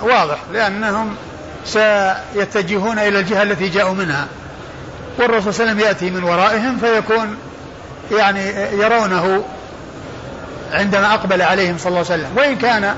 واضح 0.02 0.38
لأنهم 0.52 1.16
سيتجهون 1.64 2.98
إلى 2.98 3.18
الجهة 3.18 3.42
التي 3.42 3.68
جاءوا 3.68 3.94
منها. 3.94 4.26
والرسول 5.18 5.54
صلى 5.54 5.62
الله 5.64 5.72
عليه 5.72 5.82
وسلم 5.82 5.88
يأتي 5.88 6.10
من 6.10 6.24
ورائهم 6.24 6.78
فيكون 6.78 7.36
يعني 8.12 8.40
يرونه 8.72 9.44
عندما 10.72 11.14
أقبل 11.14 11.42
عليهم 11.42 11.78
صلى 11.78 11.88
الله 11.88 12.12
عليه 12.12 12.22
وسلم. 12.22 12.36
وإن 12.36 12.56
كان 12.56 12.94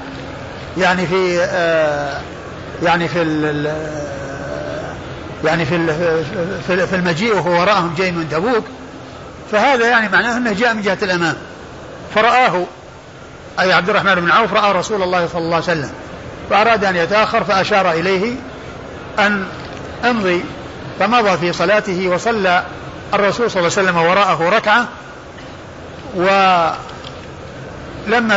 يعني 0.78 1.06
في 1.06 1.40
آه 1.40 2.20
يعني 2.82 3.08
في 3.08 3.22
يعني 5.44 5.64
في 5.64 5.86
في 6.66 6.96
المجيء 6.96 7.36
وهو 7.36 7.60
وراءهم 7.60 7.94
جاي 7.98 8.12
من 8.12 8.28
تبوك 8.28 8.64
فهذا 9.52 9.88
يعني 9.88 10.08
معناه 10.08 10.36
أنه 10.36 10.52
جاء 10.52 10.74
من 10.74 10.82
جهة 10.82 10.98
الأمام. 11.02 11.34
فرآه 12.14 12.64
أي 13.60 13.72
عبد 13.72 13.90
الرحمن 13.90 14.14
بن 14.14 14.30
عوف 14.30 14.52
رأى 14.52 14.72
رسول 14.72 15.02
الله 15.02 15.26
صلى 15.26 15.40
الله 15.40 15.54
عليه 15.54 15.64
وسلم 15.64 15.90
فأراد 16.50 16.84
أن 16.84 16.96
يتأخر 16.96 17.44
فأشار 17.44 17.92
إليه 17.92 18.34
أن 19.18 19.44
أمضي 20.04 20.44
فمضى 20.98 21.36
في 21.36 21.52
صلاته 21.52 22.08
وصلى 22.08 22.62
الرسول 23.14 23.50
صلى 23.50 23.60
الله 23.60 23.72
عليه 23.78 23.88
وسلم 23.88 23.96
وراءه 23.96 24.48
ركعة 24.48 24.88
ولما 26.14 26.78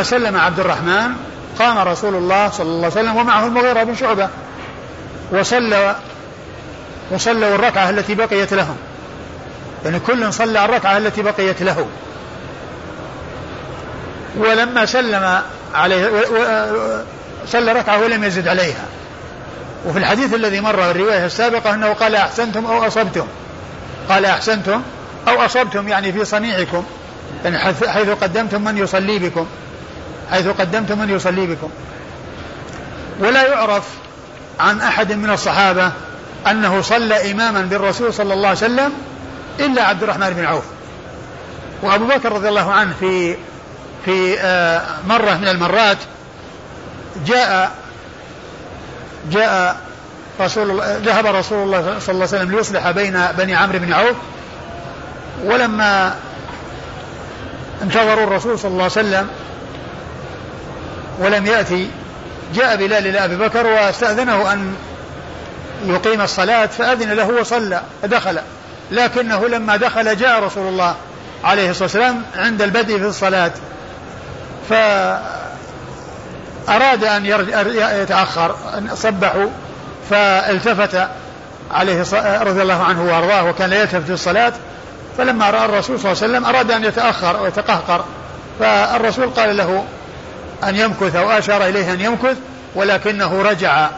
سلم 0.02 0.36
عبد 0.36 0.60
الرحمن 0.60 1.12
قام 1.58 1.78
رسول 1.78 2.14
الله 2.14 2.50
صلى 2.50 2.66
الله 2.66 2.76
عليه 2.76 3.00
وسلم 3.00 3.16
ومعه 3.16 3.46
المغيرة 3.46 3.82
بن 3.82 3.96
شعبة 3.96 4.28
وصلى 5.32 5.96
وصلوا 7.10 7.54
الركعة 7.54 7.90
التي 7.90 8.14
بقيت 8.14 8.54
لهم. 8.54 8.76
يعني 9.84 10.00
كل 10.00 10.32
صلى 10.32 10.64
الركعة 10.64 10.96
التي 10.96 11.22
بقيت 11.22 11.62
له. 11.62 11.86
ولما 14.36 14.86
سلم 14.86 15.42
عليه 15.74 16.10
صلى 17.46 17.72
ركعة 17.72 17.98
ولم 17.98 18.24
يزد 18.24 18.48
عليها. 18.48 18.84
وفي 19.86 19.98
الحديث 19.98 20.34
الذي 20.34 20.60
مر 20.60 20.90
الرواية 20.90 21.26
السابقة 21.26 21.74
أنه 21.74 21.92
قال 21.92 22.14
أحسنتم 22.14 22.66
أو 22.66 22.86
أصبتم. 22.86 23.26
قال 24.08 24.24
أحسنتم 24.24 24.82
أو 25.28 25.44
أصبتم 25.44 25.88
يعني 25.88 26.12
في 26.12 26.24
صنيعكم. 26.24 26.84
يعني 27.44 27.58
حيث 27.58 28.08
قدمتم 28.08 28.64
من 28.64 28.78
يصلي 28.78 29.18
بكم. 29.18 29.46
حيث 30.30 30.48
قدمتم 30.48 30.98
من 30.98 31.10
يصلي 31.10 31.46
بكم. 31.46 31.70
ولا 33.20 33.46
يعرف 33.46 33.84
عن 34.60 34.80
أحد 34.80 35.12
من 35.12 35.30
الصحابة 35.30 35.92
أنه 36.46 36.82
صلى 36.82 37.32
إماما 37.32 37.60
بالرسول 37.60 38.14
صلى 38.14 38.34
الله 38.34 38.48
عليه 38.48 38.58
وسلم 38.58 38.92
إلا 39.60 39.82
عبد 39.82 40.02
الرحمن 40.02 40.30
بن 40.30 40.44
عوف. 40.44 40.64
وأبو 41.82 42.04
بكر 42.04 42.32
رضي 42.32 42.48
الله 42.48 42.72
عنه 42.72 42.94
في 43.00 43.36
في 44.04 44.40
آه، 44.40 44.82
مرة 45.08 45.34
من 45.34 45.48
المرات 45.48 45.98
جاء 47.26 47.72
جاء 49.30 49.76
رسول 50.40 50.70
الله 50.70 51.00
ذهب 51.04 51.26
رسول 51.26 51.62
الله 51.62 51.82
صلى 51.82 52.14
الله 52.14 52.26
عليه 52.26 52.36
وسلم 52.36 52.56
ليصلح 52.56 52.90
بين 52.90 53.26
بني 53.38 53.54
عمرو 53.54 53.78
بن 53.78 53.92
عوف. 53.92 54.16
ولما 55.44 56.14
انتظروا 57.82 58.24
الرسول 58.24 58.58
صلى 58.58 58.70
الله 58.70 58.82
عليه 58.82 58.92
وسلم 58.92 59.28
ولم 61.18 61.46
يأتي 61.46 61.90
جاء 62.54 62.76
بلال 62.76 63.06
إلى 63.06 63.24
أبي 63.24 63.36
بكر 63.36 63.66
واستأذنه 63.66 64.52
أن 64.52 64.74
يقيم 65.84 66.20
الصلاة 66.20 66.66
فأذن 66.66 67.12
له 67.12 67.28
وصلى 67.28 67.82
فدخل 68.02 68.38
لكنه 68.90 69.48
لما 69.48 69.76
دخل 69.76 70.16
جاء 70.16 70.44
رسول 70.44 70.68
الله 70.68 70.94
عليه 71.44 71.70
الصلاة 71.70 71.84
والسلام 71.84 72.22
عند 72.36 72.62
البدء 72.62 72.98
في 72.98 73.06
الصلاة. 73.06 73.52
فأراد 76.66 77.04
أن 77.04 77.26
يتأخر 78.02 78.54
صبحوا 78.94 79.46
فالتفت 80.10 81.08
عليه 81.70 82.02
رضي 82.42 82.62
الله 82.62 82.84
عنه 82.84 83.04
وأرضاه 83.04 83.44
وكان 83.44 83.70
لا 83.70 83.80
يلتفت 83.80 84.06
في 84.06 84.12
الصلاة. 84.12 84.52
فلما 85.18 85.50
رأى 85.50 85.64
الرسول 85.64 86.00
صلى 86.00 86.12
الله 86.12 86.22
عليه 86.22 86.32
وسلم 86.32 86.44
أراد 86.44 86.70
أن 86.70 86.84
يتأخر 86.84 87.42
ويتقهقر. 87.42 88.04
فالرسول 88.60 89.30
قال 89.30 89.56
له 89.56 89.84
أن 90.64 90.76
يمكث 90.76 91.16
أو 91.16 91.30
أشار 91.30 91.64
إليه 91.64 91.92
أن 91.92 92.00
يمكث 92.00 92.36
ولكنه 92.74 93.42
رجع. 93.42 93.88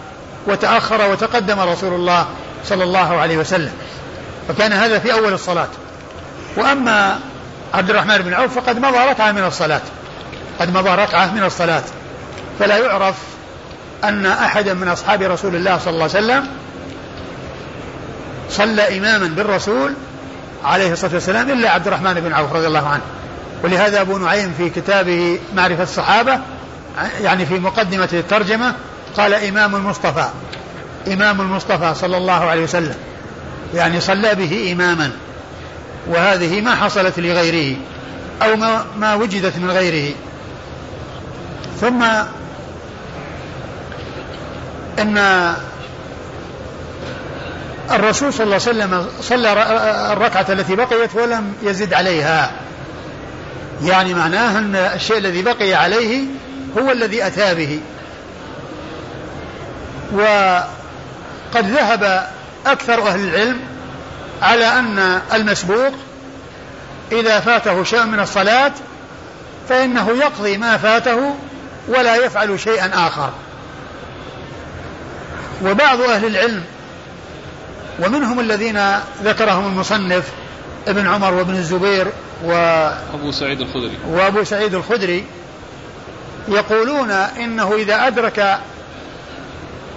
وتأخر 0.46 1.10
وتقدم 1.10 1.60
رسول 1.60 1.94
الله 1.94 2.26
صلى 2.64 2.84
الله 2.84 3.20
عليه 3.20 3.36
وسلم. 3.36 3.72
فكان 4.48 4.72
هذا 4.72 4.98
في 4.98 5.12
أول 5.12 5.32
الصلاة. 5.32 5.68
وأما 6.56 7.18
عبد 7.74 7.90
الرحمن 7.90 8.18
بن 8.18 8.34
عوف 8.34 8.58
فقد 8.58 8.78
مضى 8.78 8.98
ركعة 8.98 9.32
من 9.32 9.44
الصلاة. 9.44 9.80
قد 10.60 10.76
مضى 10.76 10.90
ركعة 10.90 11.34
من 11.34 11.44
الصلاة. 11.44 11.82
فلا 12.58 12.78
يعرف 12.78 13.14
أن 14.04 14.26
أحدا 14.26 14.74
من 14.74 14.88
أصحاب 14.88 15.22
رسول 15.22 15.54
الله 15.54 15.78
صلى 15.78 15.94
الله 15.94 16.08
عليه 16.14 16.26
وسلم 16.26 16.48
صلى 18.50 18.98
إماما 18.98 19.26
بالرسول 19.26 19.94
عليه 20.64 20.92
الصلاة 20.92 21.14
والسلام 21.14 21.50
إلا 21.50 21.70
عبد 21.70 21.86
الرحمن 21.86 22.14
بن 22.14 22.32
عوف 22.32 22.52
رضي 22.52 22.66
الله 22.66 22.88
عنه. 22.88 23.02
ولهذا 23.64 24.00
أبو 24.00 24.18
نعيم 24.18 24.54
في 24.58 24.70
كتابه 24.70 25.38
معرفة 25.56 25.82
الصحابة 25.82 26.40
يعني 27.20 27.46
في 27.46 27.54
مقدمة 27.54 28.08
الترجمة 28.12 28.74
قال 29.16 29.34
إمام 29.34 29.76
المصطفى 29.76 30.28
إمام 31.12 31.40
المصطفى 31.40 31.94
صلى 31.94 32.16
الله 32.16 32.44
عليه 32.44 32.62
وسلم. 32.62 32.94
يعني 33.74 34.00
صلى 34.00 34.34
به 34.34 34.72
إماما. 34.72 35.10
وهذه 36.06 36.60
ما 36.60 36.74
حصلت 36.74 37.18
لغيره 37.18 37.76
أو 38.42 38.56
ما, 38.56 38.84
ما 38.98 39.14
وجدت 39.14 39.56
من 39.56 39.70
غيره. 39.70 40.14
ثم 41.80 42.02
إن 44.98 45.18
الرسول 47.90 48.32
صلى 48.32 48.44
الله 48.44 48.60
عليه 48.68 48.70
وسلم 48.70 49.06
صلى 49.20 49.52
الركعة 50.12 50.46
التي 50.48 50.76
بقيت 50.76 51.14
ولم 51.14 51.52
يزد 51.62 51.94
عليها. 51.94 52.50
يعني 53.82 54.14
معناه 54.14 54.58
أن 54.58 54.76
الشيء 54.76 55.18
الذي 55.18 55.42
بقي 55.42 55.74
عليه 55.74 56.20
هو 56.78 56.90
الذي 56.90 57.26
أتى 57.26 57.54
به. 57.54 57.80
وقد 60.12 61.70
ذهب 61.70 62.28
أكثر 62.66 63.08
أهل 63.08 63.28
العلم 63.28 63.60
على 64.42 64.66
أن 64.66 65.20
المسبوق 65.34 65.92
إذا 67.12 67.40
فاته 67.40 67.84
شيء 67.84 68.04
من 68.04 68.20
الصلاة 68.20 68.72
فإنه 69.68 70.10
يقضي 70.10 70.58
ما 70.58 70.76
فاته 70.76 71.34
ولا 71.88 72.16
يفعل 72.16 72.60
شيئا 72.60 73.06
آخر. 73.06 73.30
وبعض 75.64 76.00
أهل 76.00 76.26
العلم 76.26 76.64
ومنهم 77.98 78.40
الذين 78.40 78.80
ذكرهم 79.24 79.66
المصنف 79.66 80.28
ابن 80.88 81.06
عمر 81.06 81.34
وابن 81.34 81.54
الزبير 81.54 82.06
و 82.44 82.52
أبو 83.14 83.32
سعيد 83.32 83.60
الخدري. 83.60 83.98
وأبو 84.08 84.44
سعيد 84.44 84.74
الخدري 84.74 85.24
يقولون 86.48 87.10
إنه 87.10 87.74
إذا 87.74 88.06
أدرك 88.06 88.58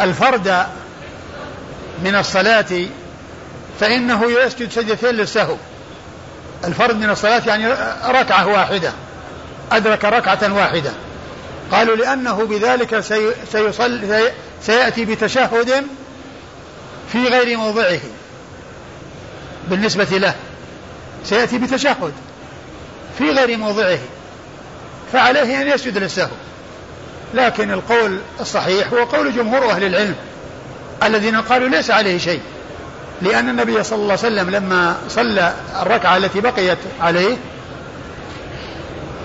الفرد 0.02 0.66
من 2.04 2.16
الصلاة 2.16 2.86
فإنه 3.80 4.32
يسجد 4.32 4.72
سجدتين 4.72 5.10
للسهو. 5.10 5.56
الفرد 6.66 6.96
من 6.96 7.10
الصلاة 7.10 7.42
يعني 7.48 7.68
ركعة 8.08 8.48
واحدة 8.48 8.92
أدرك 9.72 10.06
ركعة 10.06 10.54
واحدة. 10.54 10.92
قالوا 11.72 11.96
لأنه 11.96 12.46
بذلك 12.46 13.00
سيصل 13.52 14.24
سيأتي 14.62 15.06
بتشهد 15.06 15.86
في 17.12 17.28
غير 17.28 17.58
موضعه. 17.58 18.00
بالنسبة 19.68 20.18
له 20.18 20.36
سيأتي 21.26 21.58
بتشهد 21.58 22.14
في 23.18 23.32
غير 23.32 23.58
موضعه 23.58 24.00
فعليه 25.14 25.62
أن 25.62 25.68
يسجد 25.68 25.98
للسهو. 25.98 26.30
لكن 27.36 27.72
القول 27.72 28.20
الصحيح 28.40 28.94
هو 28.94 29.04
قول 29.04 29.36
جمهور 29.36 29.72
أهل 29.72 29.84
العلم 29.84 30.16
الذين 31.04 31.36
قالوا 31.42 31.70
ليس 31.70 31.92
عليه 31.92 32.18
شيء. 32.18 32.42
لأن 33.22 33.50
النبي 33.50 33.84
صلى 33.84 33.96
الله 33.96 34.18
عليه 34.24 34.28
وسلم 34.28 34.50
لما 34.50 34.96
صلى 35.10 35.54
الركعة 35.82 36.18
التي 36.18 36.42
بقيت 36.42 36.78
عليه 37.02 37.38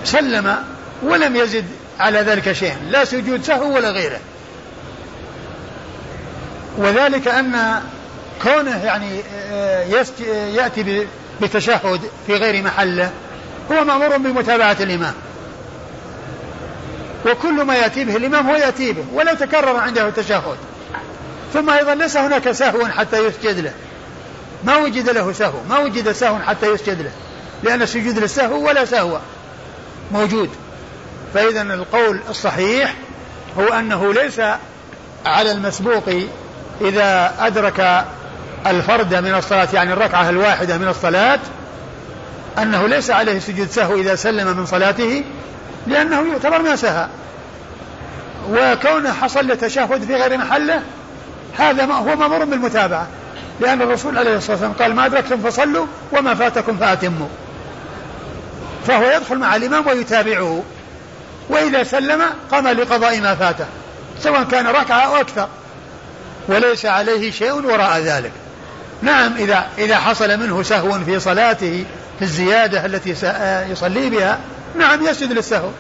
سلم 0.05 0.57
ولم 1.03 1.37
يزد 1.37 1.65
على 2.01 2.19
ذلك 2.19 2.53
شيئا 2.53 2.77
لا 2.91 3.05
سجود 3.05 3.43
سهو 3.45 3.75
ولا 3.75 3.91
غيره. 3.91 4.21
وذلك 6.79 7.29
أن 7.29 7.83
كونه 8.43 8.85
يعني 8.85 9.21
آه، 9.53 9.85
يأتي 10.55 11.07
بتشهد 11.43 12.01
في 12.27 12.35
غير 12.35 12.63
محله 12.63 13.11
هو 13.73 13.85
مأمور 13.85 14.17
بمتابعة 14.17 14.77
الإمام. 14.81 15.15
وكل 17.27 17.63
ما 17.63 17.75
يأتي 17.75 18.05
به 18.05 18.17
الإمام 18.17 18.51
هو 18.51 18.57
يأتي 18.57 18.93
به 18.93 19.05
ولو 19.13 19.35
تكرر 19.35 19.77
عنده 19.77 20.09
التشهد. 20.09 20.57
ثم 21.55 21.71
أيضا 21.71 21.95
ليس 21.95 22.17
هناك 22.17 22.53
سهو 22.53 22.87
حتى 22.87 23.27
يسجد 23.27 23.59
له. 23.59 23.73
ما 24.65 24.77
وجد 24.77 25.09
له 25.09 25.33
سهو 25.33 25.59
ما 25.69 25.79
وجد 25.79 26.13
سهو 26.13 26.39
حتى 26.39 26.67
يسجد 26.67 27.03
له 27.03 27.13
لأن 27.63 27.83
السجود 27.83 28.19
للسهو 28.19 28.67
ولا 28.67 28.85
سهو 28.85 29.19
موجود. 30.13 30.51
فإذا 31.35 31.63
القول 31.63 32.21
الصحيح 32.29 32.95
هو 33.59 33.69
أنه 33.69 34.13
ليس 34.13 34.41
على 35.27 35.53
المسبوق 35.53 36.09
إذا 36.81 37.35
أدرك 37.39 38.05
الفرد 38.67 39.15
من 39.15 39.35
الصلاة 39.35 39.69
يعني 39.73 39.93
الركعة 39.93 40.31
الواحدة 40.31 40.79
من 40.79 40.89
الصلاة 40.89 41.41
أنه 42.59 42.87
ليس 42.87 43.11
عليه 43.11 43.39
سجود 43.39 43.71
سهو 43.71 43.95
إذا 43.95 44.15
سلم 44.15 44.57
من 44.57 44.67
صلاته 44.67 45.25
لأنه 45.87 46.33
يعتبر 46.33 46.63
ما 46.63 46.77
سهى 46.77 47.07
وكونه 48.51 49.13
حصل 49.13 49.49
له 49.49 49.55
تشهد 49.55 50.05
في 50.05 50.15
غير 50.15 50.39
محله 50.39 50.83
هذا 51.59 51.87
ما 51.87 51.95
هو 51.95 52.17
مأمور 52.17 52.45
بالمتابعة. 52.45 53.07
لأن 53.61 53.83
الرسول 53.83 54.19
عليه 54.19 54.37
الصلاة 54.37 54.53
والسلام 54.53 54.73
قال 54.73 54.95
ما 54.95 55.07
أدركتم 55.07 55.41
فصلوا 55.41 55.87
وما 56.13 56.35
فاتكم 56.35 56.77
فأتموا. 56.77 57.29
فهو 58.87 59.11
يدخل 59.11 59.39
مع 59.39 59.57
الإمام 59.57 59.87
ويتابعه. 59.87 60.63
وإذا 61.49 61.83
سلم 61.83 62.23
قام 62.51 62.69
لقضاء 62.69 63.21
ما 63.21 63.35
فاته 63.35 63.67
سواء 64.21 64.45
كان 64.45 64.67
ركعة 64.67 65.01
أو 65.01 65.17
أكثر. 65.17 65.49
وليس 66.49 66.87
عليه 66.87 67.31
شيء 67.31 67.53
وراء 67.53 67.99
ذلك. 67.99 68.33
نعم 69.03 69.37
إذا 69.37 69.67
إذا 69.79 69.97
حصل 69.97 70.41
منه 70.41 70.63
سهو 70.63 70.99
في 70.99 71.21
صلاته 71.21 71.85
في 72.19 72.25
الزيادة 72.25 72.87
التي 72.87 73.11
يصلي 73.73 74.11
بها 74.11 74.39
نعم 74.79 75.07
يسجد 75.07 75.33
للسهو. 75.33 75.71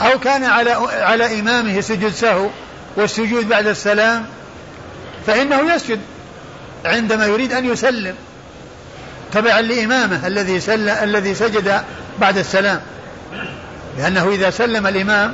أو 0.00 0.18
كان 0.18 0.44
على 0.44 0.70
على 1.00 1.40
إمامه 1.40 1.80
سجود 1.80 2.12
سهو 2.12 2.48
والسجود 2.96 3.48
بعد 3.48 3.66
السلام 3.66 4.26
فإنه 5.26 5.74
يسجد 5.74 6.00
عندما 6.84 7.26
يريد 7.26 7.52
أن 7.52 7.64
يسلم 7.64 8.14
تبعا 9.32 9.60
لإمامه 9.60 10.26
الذي 10.26 10.60
سل 10.60 10.88
الذي 10.88 11.34
سجد 11.34 11.82
بعد 12.18 12.38
السلام. 12.38 12.80
لأنه 13.98 14.28
إذا 14.28 14.50
سلم 14.50 14.86
الإمام 14.86 15.32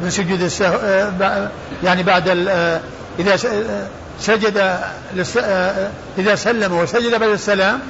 من 0.00 0.10
سجود 0.10 0.42
السهو 0.42 0.78
آه، 0.82 1.50
يعني 1.84 2.02
بعد 2.02 2.28
آه، 2.48 2.80
إذا 3.18 3.34
آه، 3.34 3.86
سجد 4.20 4.78
إذا 6.18 6.34
سلم 6.34 6.72
وسجد 6.72 7.14
بعد 7.14 7.30
السلام 7.30 7.80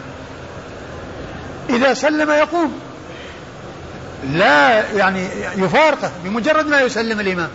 إذا 1.71 1.95
سلم 1.95 2.31
يقوم. 2.31 2.86
لا 4.33 4.85
يعني 4.93 5.29
يفارقه 5.57 6.11
بمجرد 6.25 6.67
ما 6.67 6.81
يسلم 6.81 7.21
الإمام. 7.21 7.49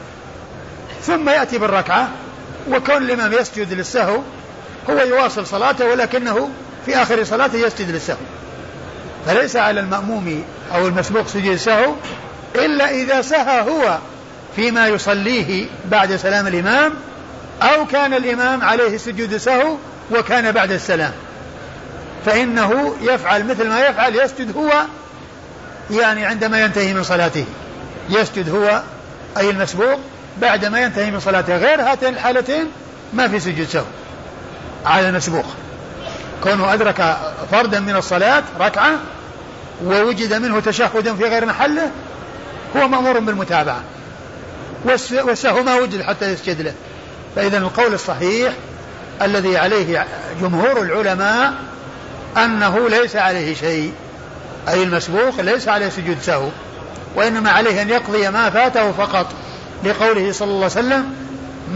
ثم 1.03 1.29
يأتي 1.29 1.57
بالركعة 1.57 2.09
وكون 2.69 2.97
الإمام 2.97 3.33
يسجد 3.33 3.73
للسهو 3.73 4.19
هو 4.89 4.99
يواصل 4.99 5.47
صلاته 5.47 5.85
ولكنه 5.85 6.49
في 6.85 7.01
آخر 7.01 7.23
صلاته 7.23 7.57
يسجد 7.57 7.91
للسهو. 7.91 8.17
فليس 9.25 9.55
على 9.55 9.79
المأموم 9.79 10.43
أو 10.73 10.87
المسبوق 10.87 11.27
سجود 11.27 11.53
السهو 11.53 11.93
إلا 12.55 12.91
إذا 12.91 13.21
سهى 13.21 13.61
هو 13.61 13.97
فيما 14.55 14.87
يصليه 14.87 15.65
بعد 15.85 16.15
سلام 16.15 16.47
الإمام 16.47 16.93
أو 17.61 17.85
كان 17.85 18.13
الإمام 18.13 18.63
عليه 18.63 18.97
سجود 18.97 19.37
سهو 19.37 19.77
وكان 20.11 20.51
بعد 20.51 20.71
السلام. 20.71 21.11
فإنه 22.25 22.95
يفعل 23.01 23.45
مثل 23.45 23.69
ما 23.69 23.87
يفعل 23.87 24.15
يسجد 24.15 24.57
هو 24.57 24.71
يعني 25.91 26.25
عندما 26.25 26.61
ينتهي 26.61 26.93
من 26.93 27.03
صلاته. 27.03 27.45
يسجد 28.09 28.49
هو 28.49 28.81
أي 29.37 29.49
المسبوق 29.49 29.99
بعد 30.41 30.65
ما 30.65 30.81
ينتهي 30.81 31.11
من 31.11 31.19
صلاته. 31.19 31.57
غير 31.57 31.81
هاتين 31.81 32.13
الحالتين 32.13 32.67
ما 33.13 33.27
في 33.27 33.39
سجود 33.39 33.67
سهو 33.67 33.85
على 34.85 35.09
المسبوق. 35.09 35.45
كونه 36.43 36.73
أدرك 36.73 37.17
فردا 37.51 37.79
من 37.79 37.95
الصلاة 37.95 38.43
ركعة 38.59 38.91
ووجد 39.85 40.33
منه 40.33 40.59
تشهد 40.59 41.15
في 41.15 41.23
غير 41.23 41.45
محله 41.45 41.91
هو 42.77 42.87
مأمور 42.87 43.19
بالمتابعة. 43.19 43.81
والسهو 45.11 45.63
ما 45.63 45.75
وجد 45.75 46.01
حتى 46.01 46.33
يسجد 46.33 46.61
له. 46.61 46.73
فإذا 47.35 47.57
القول 47.57 47.93
الصحيح 47.93 48.53
الذي 49.21 49.57
عليه 49.57 50.07
جمهور 50.41 50.81
العلماء 50.81 51.53
أنه 52.37 52.89
ليس 52.89 53.15
عليه 53.15 53.55
شيء. 53.55 53.93
أي 54.67 54.83
المسبوق 54.83 55.41
ليس 55.41 55.67
عليه 55.67 55.89
سجود 55.89 56.17
سهو 56.21 56.47
وإنما 57.15 57.51
عليه 57.51 57.81
أن 57.81 57.89
يقضي 57.89 58.29
ما 58.29 58.49
فاته 58.49 58.91
فقط. 58.91 59.25
لقوله 59.83 60.31
صلى 60.31 60.47
الله 60.47 60.55
عليه 60.57 60.65
وسلم 60.65 61.15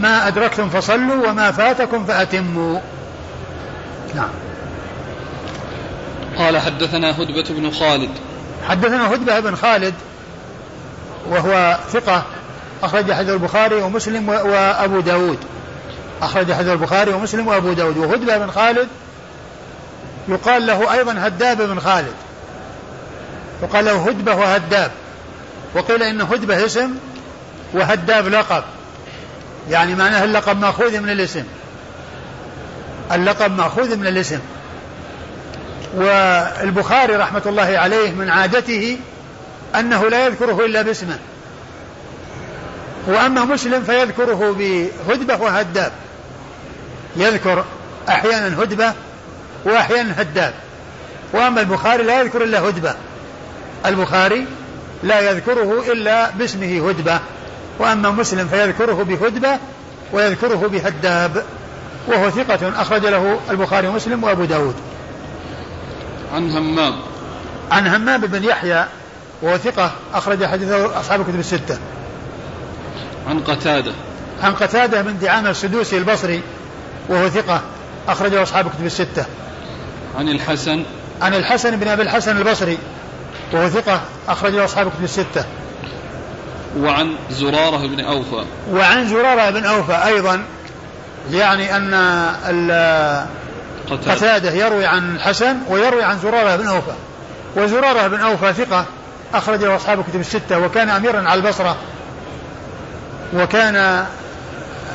ما 0.00 0.28
أدركتم 0.28 0.70
فصلوا 0.70 1.28
وما 1.28 1.52
فاتكم 1.52 2.04
فأتموا. 2.04 2.80
نعم. 4.14 4.28
قال 6.38 6.58
حدثنا 6.58 7.22
هدبة 7.22 7.44
بن 7.50 7.70
خالد. 7.70 8.10
حدثنا 8.68 9.14
هدبة 9.14 9.40
بن 9.40 9.56
خالد 9.56 9.94
وهو 11.30 11.78
ثقة 11.92 12.22
أخرج 12.82 13.12
حديث 13.12 13.30
البخاري 13.30 13.76
ومسلم 13.76 14.28
وأبو 14.28 15.00
داود. 15.00 15.38
أخرج 16.22 16.52
حديث 16.52 16.72
البخاري 16.72 17.12
ومسلم 17.12 17.48
وأبو 17.48 17.72
داود. 17.72 17.96
وهدبة 17.96 18.38
بن 18.38 18.50
خالد 18.50 18.88
يقال 20.28 20.66
له 20.66 20.92
أيضا 20.92 21.14
هداب 21.18 21.62
بن 21.62 21.80
خالد. 21.80 22.14
يقال 23.62 23.84
له 23.84 24.08
هدبة 24.08 24.34
وهداب. 24.34 24.90
وقيل 25.74 26.02
إن 26.02 26.20
هدبة 26.20 26.64
اسم 26.64 26.94
وهداب 27.74 28.28
لقب. 28.28 28.64
يعني 29.70 29.94
معناه 29.94 30.24
اللقب 30.24 30.60
مأخوذ 30.60 31.00
من 31.00 31.10
الاسم. 31.10 31.44
اللقب 33.12 33.56
مأخوذ 33.56 33.96
من 33.96 34.06
الاسم. 34.06 34.40
والبخاري 35.96 37.16
رحمة 37.16 37.42
الله 37.46 37.78
عليه 37.78 38.10
من 38.10 38.30
عادته 38.30 38.98
أنه 39.74 40.08
لا 40.08 40.26
يذكره 40.26 40.64
إلا 40.64 40.82
باسمه. 40.82 41.18
وأما 43.06 43.44
مسلم 43.44 43.82
فيذكره 43.82 44.54
بهدبة 44.58 45.36
وهداب. 45.36 45.92
يذكر 47.16 47.64
أحيانا 48.08 48.62
هدبة 48.62 48.92
وأحيانا 49.64 50.22
هداب. 50.22 50.54
وأما 51.32 51.60
البخاري 51.60 52.02
لا 52.02 52.20
يذكر 52.20 52.44
إلا 52.44 52.60
هدبة. 52.60 52.94
البخاري 53.86 54.46
لا 55.02 55.30
يذكره 55.30 55.92
إلا 55.92 56.30
باسمه 56.30 56.88
هدبة 56.88 57.20
وأما 57.78 58.10
مسلم 58.10 58.48
فيذكره 58.48 59.02
بهدبة 59.02 59.58
ويذكره 60.12 60.68
بهداب 60.72 61.44
وهو 62.08 62.30
ثقة 62.30 62.82
أخرج 62.82 63.06
له 63.06 63.38
البخاري 63.50 63.88
ومسلم 63.88 64.24
وأبو 64.24 64.44
داود. 64.44 64.74
عن 66.34 66.50
همام. 66.50 66.94
عن 67.70 67.86
همام 67.86 68.20
بن 68.20 68.44
يحيى 68.44 68.84
وهو 69.42 69.56
ثقة 69.56 69.90
أخرج 70.14 70.44
حديثه 70.44 71.00
أصحاب 71.00 71.20
الكتب 71.20 71.38
الستة. 71.38 71.78
عن 73.28 73.40
قتادة. 73.40 73.92
عن 74.42 74.54
قتادة 74.54 75.02
بن 75.02 75.18
دعامة 75.18 75.50
السدوسي 75.50 75.98
البصري 75.98 76.42
وهو 77.08 77.28
ثقة 77.28 77.60
أخرجه 78.08 78.42
أصحاب 78.42 78.66
الكتب 78.66 78.86
الستة. 78.86 79.26
عن 80.18 80.28
الحسن. 80.28 80.82
عن 81.22 81.34
الحسن 81.34 81.76
بن 81.76 81.88
أبي 81.88 82.02
الحسن 82.02 82.36
البصري 82.36 82.78
وهو 83.52 83.68
ثقة 83.68 84.00
أخرجه 84.28 84.64
أصحاب 84.64 84.86
الكتب 84.86 85.04
الستة. 85.04 85.44
وعن 86.78 87.14
زرارة 87.30 87.86
بن 87.86 88.00
أوفى. 88.00 88.44
وعن 88.70 89.08
زرارة 89.08 89.50
بن 89.50 89.64
أوفى 89.64 90.06
أيضا 90.06 90.42
يعني 91.30 91.76
أن 91.76 91.94
قتادة. 93.90 94.50
يروي 94.50 94.86
عن 94.86 95.16
الحسن 95.16 95.56
ويروي 95.68 96.02
عن 96.02 96.18
زرارة 96.18 96.56
بن 96.56 96.66
أوفى. 96.66 96.92
وزرارة 97.56 98.06
بن 98.06 98.20
أوفى 98.20 98.52
ثقة 98.52 98.84
أخرجه 99.34 99.76
أصحاب 99.76 100.00
الكتب 100.00 100.20
الستة 100.20 100.58
وكان 100.58 100.88
أميرا 100.88 101.28
على 101.28 101.40
البصرة. 101.40 101.76
وكان 103.34 104.06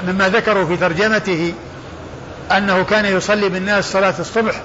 مما 0.08 0.30
ذكروا 0.30 0.66
في 0.66 0.78
ترجمته 0.78 1.54
أنه 2.52 2.84
كان 2.84 3.06
يصلي 3.06 3.50
بالناس 3.50 3.92
صلاة 3.92 4.14
الصبح 4.20 4.62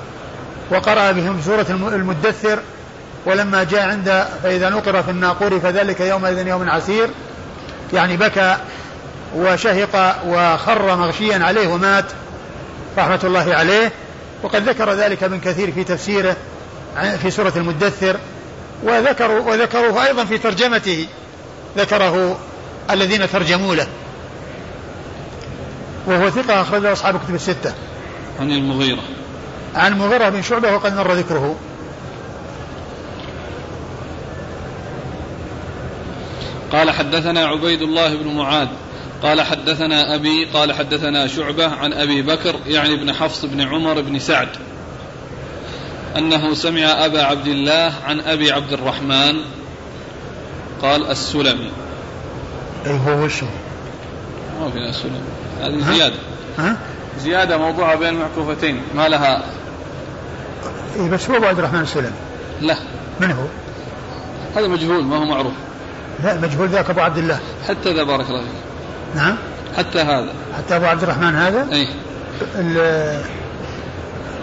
وقرأ 0.70 1.12
بهم 1.12 1.40
سورة 1.44 1.66
المدثر 1.70 2.58
ولما 3.26 3.64
جاء 3.64 3.88
عند 3.88 4.26
فإذا 4.42 4.68
نقر 4.68 5.02
في 5.02 5.10
الناقور 5.10 5.60
فذلك 5.60 6.00
يومئذ 6.00 6.46
يوم 6.46 6.70
عسير. 6.70 7.10
يعني 7.92 8.16
بكى 8.16 8.56
وشهق 9.36 10.22
وخر 10.26 10.96
مغشيا 10.96 11.44
عليه 11.44 11.68
ومات 11.68 12.04
رحمة 12.98 13.20
الله 13.24 13.54
عليه. 13.54 13.92
وقد 14.42 14.68
ذكر 14.68 14.92
ذلك 14.92 15.22
ابن 15.22 15.40
كثير 15.40 15.72
في 15.72 15.84
تفسيره 15.84 16.36
في 17.22 17.30
سورة 17.30 17.52
المدثر. 17.56 18.16
وذكروا 18.82 19.50
وذكروه 19.50 20.06
أيضا 20.06 20.24
في 20.24 20.38
ترجمته. 20.38 21.06
ذكره 21.78 22.38
الذين 22.90 23.30
ترجموا 23.30 23.74
له. 23.74 23.86
وهو 26.06 26.30
ثقة 26.30 26.60
أخرجه 26.60 26.92
أصحاب 26.92 27.16
الكتب 27.16 27.34
الستة. 27.34 27.74
عن 28.40 28.50
المغيرة. 28.50 29.02
عن 29.74 29.92
المغيرة 29.92 30.28
بن 30.28 30.42
شعبة 30.42 30.72
وقد 30.72 30.96
مر 30.96 31.12
ذكره. 31.12 31.56
قال 36.72 36.90
حدثنا 36.90 37.46
عبيد 37.46 37.82
الله 37.82 38.16
بن 38.16 38.28
معاذ 38.28 38.68
قال 39.22 39.42
حدثنا 39.42 40.14
أبي 40.14 40.44
قال 40.44 40.72
حدثنا 40.72 41.26
شعبة 41.26 41.66
عن 41.66 41.92
أبي 41.92 42.22
بكر 42.22 42.56
يعني 42.66 42.94
ابن 42.94 43.12
حفص 43.12 43.44
بن 43.44 43.60
عمر 43.60 44.00
بن 44.00 44.18
سعد. 44.18 44.48
أنه 46.16 46.54
سمع 46.54 47.04
أبا 47.06 47.22
عبد 47.22 47.46
الله 47.46 47.92
عن 48.04 48.20
أبي 48.20 48.52
عبد 48.52 48.72
الرحمن 48.72 49.36
قال 50.82 51.10
السلمي. 51.10 51.70
أي 52.86 53.00
هو 53.06 53.24
وشه 53.24 53.46
ما 54.60 54.70
في 54.70 54.78
السلمي. 54.78 55.20
هذه 55.62 55.94
زيادة. 55.94 56.16
ها؟ 56.58 56.76
زيادة 57.20 57.58
موضوعة 57.58 57.96
بين 57.96 58.08
المعكوفتين 58.08 58.82
ما 58.94 59.08
لها. 59.08 59.44
إيه 60.96 61.10
بس 61.10 61.30
هو 61.30 61.36
أبو 61.36 61.46
عبد 61.46 61.58
الرحمن 61.58 61.80
السلمي. 61.80 62.16
لا. 62.60 62.76
من 63.20 63.30
هو؟ 63.30 63.44
هذا 64.56 64.68
مجهول 64.68 65.04
ما 65.04 65.16
هو 65.16 65.24
معروف. 65.24 65.52
لا 66.24 66.32
المجهول 66.32 66.68
ذاك 66.68 66.90
أبو 66.90 67.00
عبد 67.00 67.18
الله. 67.18 67.38
حتى 67.68 67.92
ذا 67.94 68.02
بارك 68.02 68.28
الله 68.28 68.40
فيك. 68.40 68.50
نعم. 69.16 69.36
حتى 69.76 69.98
هذا. 69.98 70.28
حتى 70.56 70.76
أبو 70.76 70.84
عبد 70.84 71.02
الرحمن 71.02 71.34
هذا؟ 71.34 71.66
أي 71.72 71.88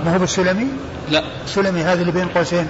ما 0.06 0.16
هو 0.16 0.20
بالسلمي؟ 0.20 0.68
لا. 1.12 1.24
السلمي 1.46 1.82
هذا 1.82 2.02
اللي 2.02 2.12
بين 2.12 2.28
قوسين. 2.28 2.68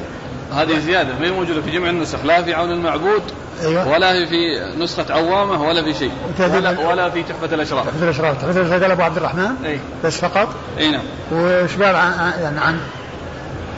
هذه 0.56 0.80
زيادة 0.80 1.10
ما 1.20 1.26
هي 1.28 1.32
موجودة 1.32 1.62
في 1.62 1.72
جميع 1.72 1.90
النسخ 1.90 2.26
لا 2.26 2.42
في 2.44 2.54
عون 2.54 2.72
المعبود 2.72 3.22
أيوه. 3.62 3.88
ولا 3.90 4.26
في 4.26 4.36
نسخة 4.80 5.06
عوامة 5.14 5.62
ولا 5.62 5.84
في 5.84 5.94
شيء 5.94 6.12
ولا, 6.40 6.80
ولا 6.80 7.10
في 7.10 7.24
تحفة 7.24 7.56
الأشراف 7.56 7.86
تحفة 7.86 8.04
الاشراف 8.04 8.38
تحفة 8.42 8.52
الاشراف 8.52 8.82
قال 8.84 8.92
أبو 8.92 9.02
عبد 9.02 9.18
الرحمن؟ 9.18 9.56
أي 9.66 9.80
بس 10.04 10.18
فقط؟ 10.18 10.48
أي 10.78 10.92
نعم. 10.92 11.02
وش 11.32 11.72
قال 11.76 11.96
عن 11.96 12.12
عن- 12.14 12.40
يعني 12.42 12.60
عن 12.60 12.80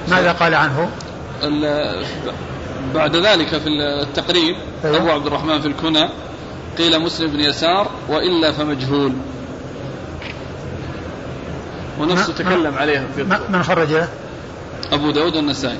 ماذا 0.07 0.31
قال 0.31 0.53
عنه؟ 0.55 0.89
بعد 2.95 3.15
ذلك 3.15 3.47
في 3.47 3.67
التقريب 3.67 4.55
أيوة. 4.85 4.97
أبو 4.97 5.11
عبد 5.11 5.27
الرحمن 5.27 5.61
في 5.61 5.67
الكنى 5.67 6.09
قيل 6.77 6.99
مسلم 7.01 7.31
بن 7.31 7.39
يسار 7.39 7.89
وإلا 8.09 8.51
فمجهول. 8.51 9.13
ونفسه 11.99 12.27
ما- 12.33 12.37
تكلم 12.39 12.75
عليه 12.77 13.07
في 13.15 13.23
ما- 13.23 13.39
من 13.49 13.63
خرجه؟ 13.63 14.07
أبو 14.91 15.11
داود 15.11 15.35
والنسائي. 15.35 15.77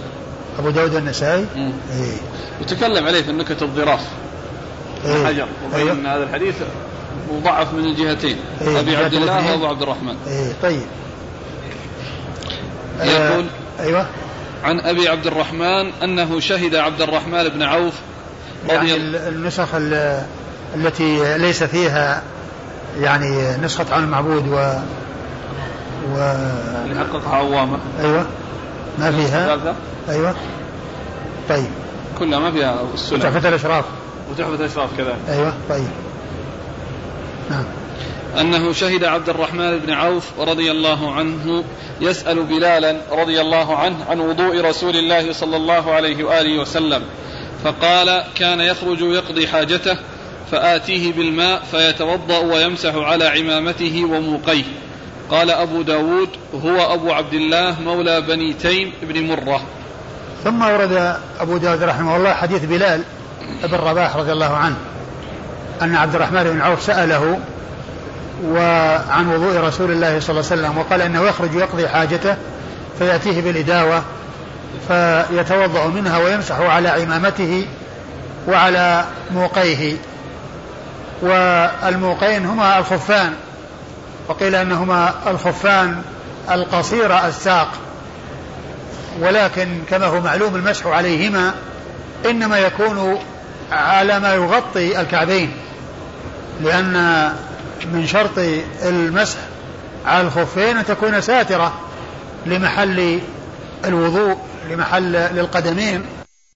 أبو 0.59 0.69
داود 0.69 0.95
النسائي. 0.95 1.45
إيه. 1.55 2.17
وتكلم 2.61 3.05
عليه 3.05 3.22
في 3.22 3.31
النكت 3.31 3.61
الظراف. 3.63 4.01
إيه. 5.05 5.26
حجر. 5.26 5.47
وبين 5.65 5.89
أن 5.89 6.05
أيوه. 6.05 6.15
هذا 6.17 6.23
الحديث 6.23 6.55
مضعف 7.31 7.73
من 7.73 7.85
الجهتين. 7.85 8.38
إيه، 8.61 8.80
أبي 8.80 8.95
عبد 8.95 9.13
الله. 9.13 9.51
وأبو 9.51 9.65
عبد 9.65 9.81
الرحمن. 9.81 10.15
إيه 10.27 10.53
طيب. 10.61 10.81
يقول 12.99 13.45
آه 13.80 13.84
أيوه. 13.84 14.07
عن 14.65 14.79
أبي 14.79 15.09
عبد 15.09 15.27
الرحمن 15.27 15.91
أنه 16.03 16.39
شهد 16.39 16.75
عبد 16.75 17.01
الرحمن 17.01 17.49
بن 17.49 17.63
عوف 17.63 17.93
رضي 18.65 18.73
يعني 18.75 18.95
النسخ 19.27 19.75
ال- 19.75 20.25
التي 20.75 21.37
ليس 21.37 21.63
فيها 21.63 22.21
يعني 22.99 23.57
نسخة 23.57 23.85
عن 23.95 24.03
المعبود 24.03 24.47
و 24.47 24.55
و 26.13 26.17
اللي 26.85 26.99
حققها 26.99 27.35
عوامة 27.35 27.77
أيوه. 27.99 28.25
ما 28.99 29.11
فيها. 29.11 29.57
أيوه. 30.09 30.35
طيب. 31.49 31.65
كلها 32.19 32.39
ما 32.39 32.51
فيها 32.51 32.81
السنة. 32.93 33.19
تحفة 33.19 33.49
الأشراف. 33.49 33.85
وتحفة 34.31 34.53
الأشراف 34.55 34.89
كذلك 34.97 35.15
أيوه 35.29 35.53
طيب. 35.69 35.87
نعم. 37.49 37.63
أنه 38.41 38.74
شهد 38.74 39.03
عبد 39.03 39.30
الرحمن 39.30 39.80
بن 39.80 39.94
عوف 39.94 40.40
رضي 40.40 40.72
الله 40.72 41.14
عنه 41.14 41.64
يسأل 42.02 42.44
بلالا 42.44 42.98
رضي 43.12 43.41
الله 43.41 43.78
عنه 43.78 44.06
عن 44.10 44.20
وضوء 44.20 44.62
رسول 44.62 44.95
الله 44.95 45.34
صلى 45.34 45.57
الله 45.57 45.94
عليه 45.94 46.24
وآله 46.24 46.62
وسلم 46.62 47.03
فقال 47.64 48.24
كان 48.36 48.60
يخرج 48.60 49.02
يقضي 49.02 49.48
حاجته 49.48 49.98
فآتيه 50.52 51.14
بالماء 51.14 51.64
فيتوضأ 51.72 52.38
ويمسح 52.38 52.95
على 52.95 53.26
عمامته 53.26 54.06
وموقيه. 54.06 54.64
قال 55.30 55.52
أبو 55.52 55.82
داود 55.82 56.30
هو 56.66 56.94
أبو 56.94 57.12
عبد 57.12 57.34
الله 57.34 57.82
مولى 57.82 58.22
بني 58.22 58.53
تيم 58.53 58.94
بن 59.02 59.28
مرة. 59.28 59.62
ثم 60.44 60.62
ورد 60.62 61.18
أبو 61.40 61.57
داود 61.57 61.84
رحمه 61.84 62.16
الله 62.16 62.34
حديث 62.34 62.66
بلال 62.66 63.03
بن 63.64 63.78
رباح 63.78 64.16
رضي 64.16 64.32
الله 64.32 64.53
عنه 64.53 64.76
أن 65.82 65.95
عبد 65.95 66.16
الرحمن 66.16 66.44
بن 66.44 66.62
عوف 66.62 66.82
سأله 66.82 67.40
وعن 68.47 69.27
وضوء 69.27 69.59
رسول 69.59 69.91
الله 69.91 70.19
صلى 70.19 70.30
الله 70.30 70.51
عليه 70.51 70.61
وسلم 70.61 70.77
وقال 70.77 71.01
أنه 71.01 71.22
يخرج 71.22 71.55
يقضي 71.55 71.88
حاجته 71.88 72.35
فيأتيه 72.99 73.41
بالإداوة 73.41 74.03
فيتوضأ 74.88 75.88
منها 75.88 76.17
ويمسح 76.17 76.59
على 76.59 76.89
عمامته 76.89 77.65
وعلى 78.47 79.05
موقيه 79.31 79.97
والموقين 81.22 82.45
هما 82.45 82.77
الخفان 82.80 83.34
وقيل 84.27 84.55
أنهما 84.55 85.13
الخفان 85.27 86.01
القصير 86.51 87.27
الساق. 87.27 87.67
ولكن 89.22 89.81
كما 89.89 90.05
هو 90.05 90.22
معلوم 90.22 90.55
المسح 90.55 90.88
عليهما 90.88 91.53
إنما 92.26 92.59
يكون 92.59 93.19
على 93.72 94.19
ما 94.19 94.34
يغطي 94.34 95.01
الكعبين 95.01 95.51
لأن 96.61 96.95
من 97.94 98.07
شرط 98.07 98.40
المسح 98.84 99.38
على 100.06 100.28
الخفين 100.28 100.78
أن 100.78 100.86
تكون 100.86 101.22
ساترة 101.22 101.74
لمحل 102.45 103.20
الوضوء 103.86 104.38
لمحل 104.70 105.12
للقدمين. 105.12 106.06